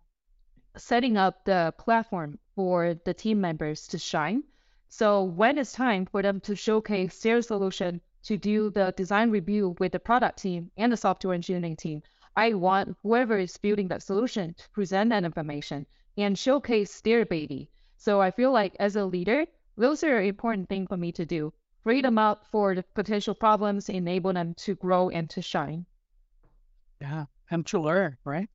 setting 0.77 1.17
up 1.17 1.45
the 1.45 1.73
platform 1.79 2.39
for 2.55 2.95
the 3.05 3.15
team 3.15 3.41
members 3.41 3.87
to 3.89 3.99
shine. 3.99 4.45
So 4.89 5.25
when 5.25 5.59
it's 5.59 5.73
time 5.73 6.07
for 6.07 6.23
them 6.23 6.41
to 6.41 6.55
showcase 6.55 7.21
their 7.21 7.43
solution 7.43 8.01
to 8.25 8.37
do 8.37 8.71
the 8.71 8.93
design 8.97 9.31
review 9.31 9.75
with 9.79 9.93
the 9.93 9.99
product 9.99 10.39
team 10.41 10.71
and 10.77 10.93
the 10.93 10.97
software 10.97 11.35
engineering 11.35 11.77
team, 11.77 12.03
I 12.37 12.55
want 12.55 12.97
whoever 13.03 13.39
is 13.39 13.57
building 13.57 13.89
that 13.89 14.03
solution 14.03 14.55
to 14.55 14.71
present 14.71 15.11
that 15.11 15.25
information 15.25 15.87
and 16.17 16.39
showcase 16.39 17.01
their 17.01 17.25
baby. 17.25 17.71
So 18.05 18.21
I 18.21 18.33
feel 18.33 18.53
like 18.53 18.77
as 18.79 18.97
a 18.97 19.07
leader, 19.07 19.47
those 19.79 20.05
are 20.05 20.21
important 20.21 20.69
things 20.69 20.89
for 20.89 20.97
me 20.99 21.11
to 21.13 21.25
do. 21.25 21.55
Free 21.85 22.03
them 22.03 22.19
up 22.19 22.45
for 22.53 22.75
the 22.75 22.83
potential 22.83 23.35
problems, 23.35 23.89
enable 23.89 24.35
them 24.35 24.53
to 24.57 24.75
grow 24.75 25.09
and 25.09 25.31
to 25.31 25.41
shine. 25.41 25.87
Yeah, 27.01 27.25
and 27.51 27.65
to 27.69 27.81
learn, 27.81 28.19
right? 28.27 28.51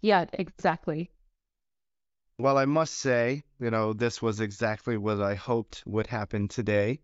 Yeah, 0.00 0.24
exactly. 0.32 1.12
Well, 2.38 2.58
I 2.58 2.64
must 2.64 2.94
say, 2.94 3.44
you 3.60 3.70
know, 3.70 3.92
this 3.92 4.20
was 4.20 4.40
exactly 4.40 4.96
what 4.96 5.20
I 5.22 5.36
hoped 5.36 5.84
would 5.86 6.08
happen 6.08 6.48
today. 6.48 6.98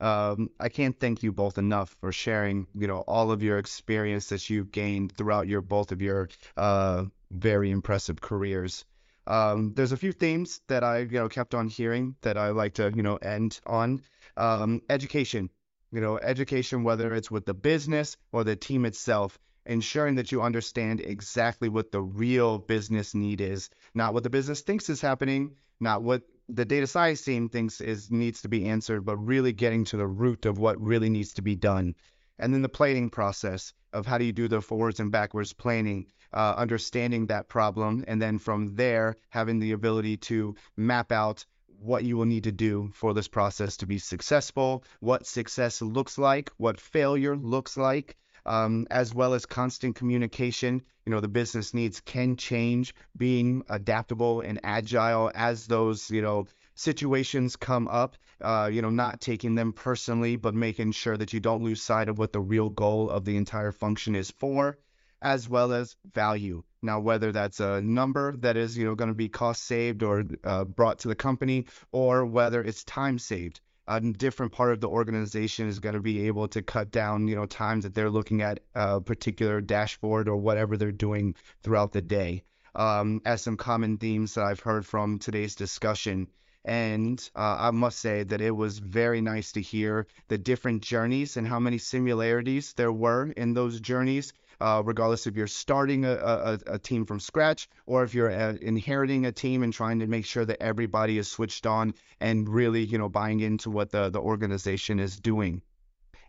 Um, 0.00 0.50
I 0.60 0.68
can't 0.68 1.00
thank 1.00 1.22
you 1.22 1.32
both 1.32 1.56
enough 1.56 1.96
for 2.02 2.12
sharing, 2.12 2.66
you 2.74 2.88
know, 2.88 3.04
all 3.08 3.30
of 3.30 3.42
your 3.42 3.56
experience 3.56 4.28
that 4.28 4.50
you've 4.50 4.70
gained 4.70 5.12
throughout 5.12 5.48
your 5.48 5.62
both 5.62 5.92
of 5.92 6.02
your 6.02 6.28
uh, 6.58 7.06
very 7.30 7.70
impressive 7.70 8.20
careers. 8.20 8.84
Um, 9.26 9.72
there's 9.74 9.92
a 9.92 9.96
few 9.96 10.12
themes 10.12 10.60
that 10.68 10.82
I, 10.82 11.00
you 11.00 11.18
know, 11.18 11.28
kept 11.28 11.54
on 11.54 11.68
hearing 11.68 12.16
that 12.22 12.36
I 12.36 12.50
like 12.50 12.74
to, 12.74 12.92
you 12.94 13.02
know, 13.02 13.16
end 13.16 13.60
on. 13.66 14.02
Um, 14.36 14.82
education, 14.88 15.50
you 15.92 16.00
know, 16.00 16.18
education, 16.18 16.84
whether 16.84 17.14
it's 17.14 17.30
with 17.30 17.44
the 17.44 17.54
business 17.54 18.16
or 18.32 18.44
the 18.44 18.56
team 18.56 18.84
itself, 18.84 19.38
ensuring 19.66 20.16
that 20.16 20.32
you 20.32 20.42
understand 20.42 21.00
exactly 21.00 21.68
what 21.68 21.92
the 21.92 22.02
real 22.02 22.58
business 22.58 23.14
need 23.14 23.40
is, 23.40 23.70
not 23.94 24.14
what 24.14 24.22
the 24.22 24.30
business 24.30 24.62
thinks 24.62 24.88
is 24.88 25.00
happening, 25.00 25.54
not 25.80 26.02
what 26.02 26.22
the 26.48 26.64
data 26.64 26.86
science 26.86 27.22
team 27.22 27.48
thinks 27.48 27.80
is 27.80 28.10
needs 28.10 28.42
to 28.42 28.48
be 28.48 28.66
answered, 28.66 29.04
but 29.04 29.16
really 29.16 29.52
getting 29.52 29.84
to 29.84 29.96
the 29.96 30.06
root 30.06 30.46
of 30.46 30.58
what 30.58 30.80
really 30.80 31.08
needs 31.08 31.34
to 31.34 31.42
be 31.42 31.54
done. 31.54 31.94
And 32.38 32.52
then 32.52 32.62
the 32.62 32.68
planning 32.68 33.10
process 33.10 33.72
of 33.92 34.06
how 34.06 34.18
do 34.18 34.24
you 34.24 34.32
do 34.32 34.48
the 34.48 34.60
forwards 34.60 35.00
and 35.00 35.12
backwards 35.12 35.52
planning, 35.52 36.06
uh, 36.32 36.54
understanding 36.56 37.26
that 37.26 37.48
problem, 37.48 38.04
and 38.08 38.20
then 38.20 38.38
from 38.38 38.74
there 38.74 39.16
having 39.30 39.58
the 39.58 39.72
ability 39.72 40.16
to 40.16 40.54
map 40.76 41.12
out 41.12 41.44
what 41.78 42.04
you 42.04 42.16
will 42.16 42.24
need 42.24 42.44
to 42.44 42.52
do 42.52 42.90
for 42.94 43.12
this 43.12 43.28
process 43.28 43.76
to 43.78 43.86
be 43.86 43.98
successful, 43.98 44.84
what 45.00 45.26
success 45.26 45.82
looks 45.82 46.16
like, 46.16 46.50
what 46.56 46.80
failure 46.80 47.36
looks 47.36 47.76
like, 47.76 48.16
um, 48.46 48.86
as 48.90 49.14
well 49.14 49.34
as 49.34 49.46
constant 49.46 49.96
communication. 49.96 50.82
You 51.04 51.10
know, 51.10 51.20
the 51.20 51.28
business 51.28 51.74
needs 51.74 52.00
can 52.00 52.36
change, 52.36 52.94
being 53.16 53.64
adaptable 53.68 54.40
and 54.40 54.60
agile 54.62 55.32
as 55.34 55.66
those, 55.66 56.10
you 56.10 56.22
know, 56.22 56.46
situations 56.74 57.56
come 57.56 57.88
up, 57.88 58.16
uh, 58.40 58.70
you 58.72 58.82
know, 58.82 58.90
not 58.90 59.20
taking 59.20 59.56
them 59.56 59.72
personally, 59.72 60.36
but 60.36 60.54
making 60.54 60.92
sure 60.92 61.16
that 61.16 61.32
you 61.32 61.40
don't 61.40 61.64
lose 61.64 61.82
sight 61.82 62.08
of 62.08 62.18
what 62.18 62.32
the 62.32 62.40
real 62.40 62.70
goal 62.70 63.10
of 63.10 63.24
the 63.24 63.36
entire 63.36 63.72
function 63.72 64.14
is 64.14 64.30
for, 64.30 64.78
as 65.22 65.48
well 65.48 65.72
as 65.72 65.96
value. 66.12 66.62
Now, 66.82 67.00
whether 67.00 67.32
that's 67.32 67.60
a 67.60 67.80
number 67.80 68.36
that 68.38 68.56
is, 68.56 68.76
you 68.76 68.84
know, 68.84 68.94
going 68.94 69.10
to 69.10 69.14
be 69.14 69.28
cost 69.28 69.64
saved 69.64 70.02
or 70.02 70.24
uh, 70.44 70.64
brought 70.64 70.98
to 71.00 71.08
the 71.08 71.14
company, 71.14 71.66
or 71.92 72.26
whether 72.26 72.62
it's 72.62 72.84
time 72.84 73.18
saved 73.18 73.60
a 73.86 74.00
different 74.00 74.52
part 74.52 74.72
of 74.72 74.80
the 74.80 74.88
organization 74.88 75.68
is 75.68 75.80
going 75.80 75.94
to 75.94 76.00
be 76.00 76.26
able 76.26 76.48
to 76.48 76.62
cut 76.62 76.90
down, 76.90 77.26
you 77.26 77.34
know, 77.34 77.46
times 77.46 77.84
that 77.84 77.94
they're 77.94 78.10
looking 78.10 78.42
at 78.42 78.60
a 78.74 79.00
particular 79.00 79.60
dashboard 79.60 80.28
or 80.28 80.36
whatever 80.36 80.76
they're 80.76 80.92
doing 80.92 81.34
throughout 81.62 81.92
the 81.92 82.02
day. 82.02 82.44
Um, 82.74 83.20
as 83.26 83.42
some 83.42 83.56
common 83.56 83.98
themes 83.98 84.34
that 84.34 84.44
I've 84.44 84.60
heard 84.60 84.86
from 84.86 85.18
today's 85.18 85.56
discussion. 85.56 86.28
And 86.64 87.18
uh, 87.34 87.56
I 87.58 87.70
must 87.72 87.98
say 87.98 88.22
that 88.22 88.40
it 88.40 88.52
was 88.52 88.78
very 88.78 89.20
nice 89.20 89.52
to 89.52 89.60
hear 89.60 90.06
the 90.28 90.38
different 90.38 90.82
journeys 90.82 91.36
and 91.36 91.46
how 91.46 91.58
many 91.58 91.76
similarities 91.78 92.72
there 92.74 92.92
were 92.92 93.26
in 93.32 93.52
those 93.52 93.80
journeys 93.80 94.32
uh, 94.62 94.80
regardless 94.84 95.26
if 95.26 95.36
you're 95.36 95.48
starting 95.48 96.04
a, 96.04 96.12
a, 96.12 96.58
a, 96.66 96.78
team 96.78 97.04
from 97.04 97.18
scratch 97.18 97.68
or 97.84 98.04
if 98.04 98.14
you're 98.14 98.30
uh, 98.30 98.54
inheriting 98.62 99.26
a 99.26 99.32
team 99.32 99.64
and 99.64 99.72
trying 99.72 99.98
to 99.98 100.06
make 100.06 100.24
sure 100.24 100.44
that 100.44 100.62
everybody 100.62 101.18
is 101.18 101.28
switched 101.28 101.66
on 101.66 101.92
and 102.20 102.48
really, 102.48 102.84
you 102.84 102.96
know, 102.96 103.08
buying 103.08 103.40
into 103.40 103.70
what 103.70 103.90
the, 103.90 104.08
the 104.10 104.20
organization 104.20 105.00
is 105.00 105.18
doing. 105.18 105.62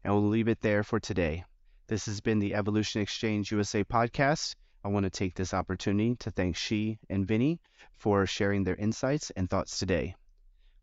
And 0.03 0.13
we'll 0.13 0.29
leave 0.29 0.47
it 0.47 0.61
there 0.61 0.83
for 0.83 0.99
today. 0.99 1.45
This 1.85 2.07
has 2.07 2.21
been 2.21 2.39
the 2.39 2.55
Evolution 2.55 3.01
Exchange 3.01 3.51
USA 3.51 3.83
podcast. 3.83 4.55
I 4.83 4.87
want 4.87 5.03
to 5.03 5.11
take 5.11 5.35
this 5.35 5.53
opportunity 5.53 6.15
to 6.21 6.31
thank 6.31 6.55
Xi 6.55 6.97
and 7.11 7.27
Vinny 7.27 7.61
for 7.93 8.25
sharing 8.25 8.63
their 8.63 8.75
insights 8.75 9.29
and 9.29 9.47
thoughts 9.47 9.77
today. 9.77 10.15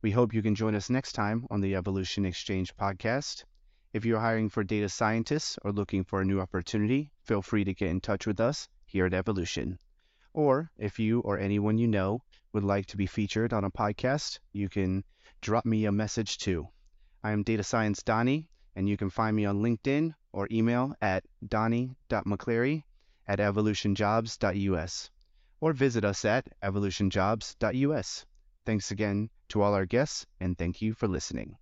We 0.03 0.13
hope 0.13 0.33
you 0.33 0.43
can 0.43 0.55
join 0.55 0.77
us 0.77 0.89
next 0.89 1.13
time 1.13 1.47
on 1.51 1.61
the 1.61 1.75
Evolution 1.75 2.25
Exchange 2.25 2.77
podcast. 2.77 3.45
If 3.93 4.05
you're 4.05 4.21
hiring 4.21 4.51
for 4.51 4.63
data 4.63 4.89
scientists 4.89 5.59
or 5.63 5.73
looking 5.73 6.05
for 6.05 6.21
a 6.21 6.25
new 6.25 6.41
opportunity, 6.41 7.11
feel 7.25 7.43
free 7.43 7.65
to 7.65 7.75
get 7.75 7.91
in 7.91 8.01
touch 8.01 8.25
with 8.25 8.39
us 8.39 8.69
here 8.87 9.07
at 9.07 9.15
Evolution. 9.15 9.81
Or 10.33 10.71
if 10.79 11.01
you 11.01 11.19
or 11.21 11.41
anyone 11.41 11.77
you 11.77 11.89
know 11.89 12.23
would 12.53 12.63
like 12.63 12.87
to 12.87 12.97
be 12.97 13.07
featured 13.07 13.53
on 13.53 13.65
a 13.65 13.71
podcast, 13.71 14.39
you 14.53 14.69
can 14.69 15.03
drop 15.41 15.67
me 15.67 15.87
a 15.87 15.93
message 15.93 16.39
too. 16.39 16.69
I 17.25 17.33
am 17.33 17.43
Data 17.43 17.65
Science 17.65 18.05
Donnie, 18.05 18.49
and 18.77 18.89
you 18.89 18.97
can 18.97 19.11
find 19.11 19.35
me 19.35 19.45
on 19.45 19.61
LinkedIn 19.61 20.15
or 20.33 20.47
email 20.53 20.95
at 21.03 21.25
donnie.maclary 21.45 22.85
at 23.27 23.41
evolutionjobs.us 23.41 25.11
or 25.61 25.73
visit 25.73 26.05
us 26.05 26.25
at 26.25 26.47
evolutionjobs.us. 26.63 28.27
Thanks 28.65 28.91
again 28.93 29.31
to 29.49 29.63
all 29.63 29.75
our 29.75 29.87
guests, 29.87 30.27
and 30.39 30.57
thank 30.57 30.81
you 30.81 30.95
for 30.95 31.09
listening. 31.09 31.57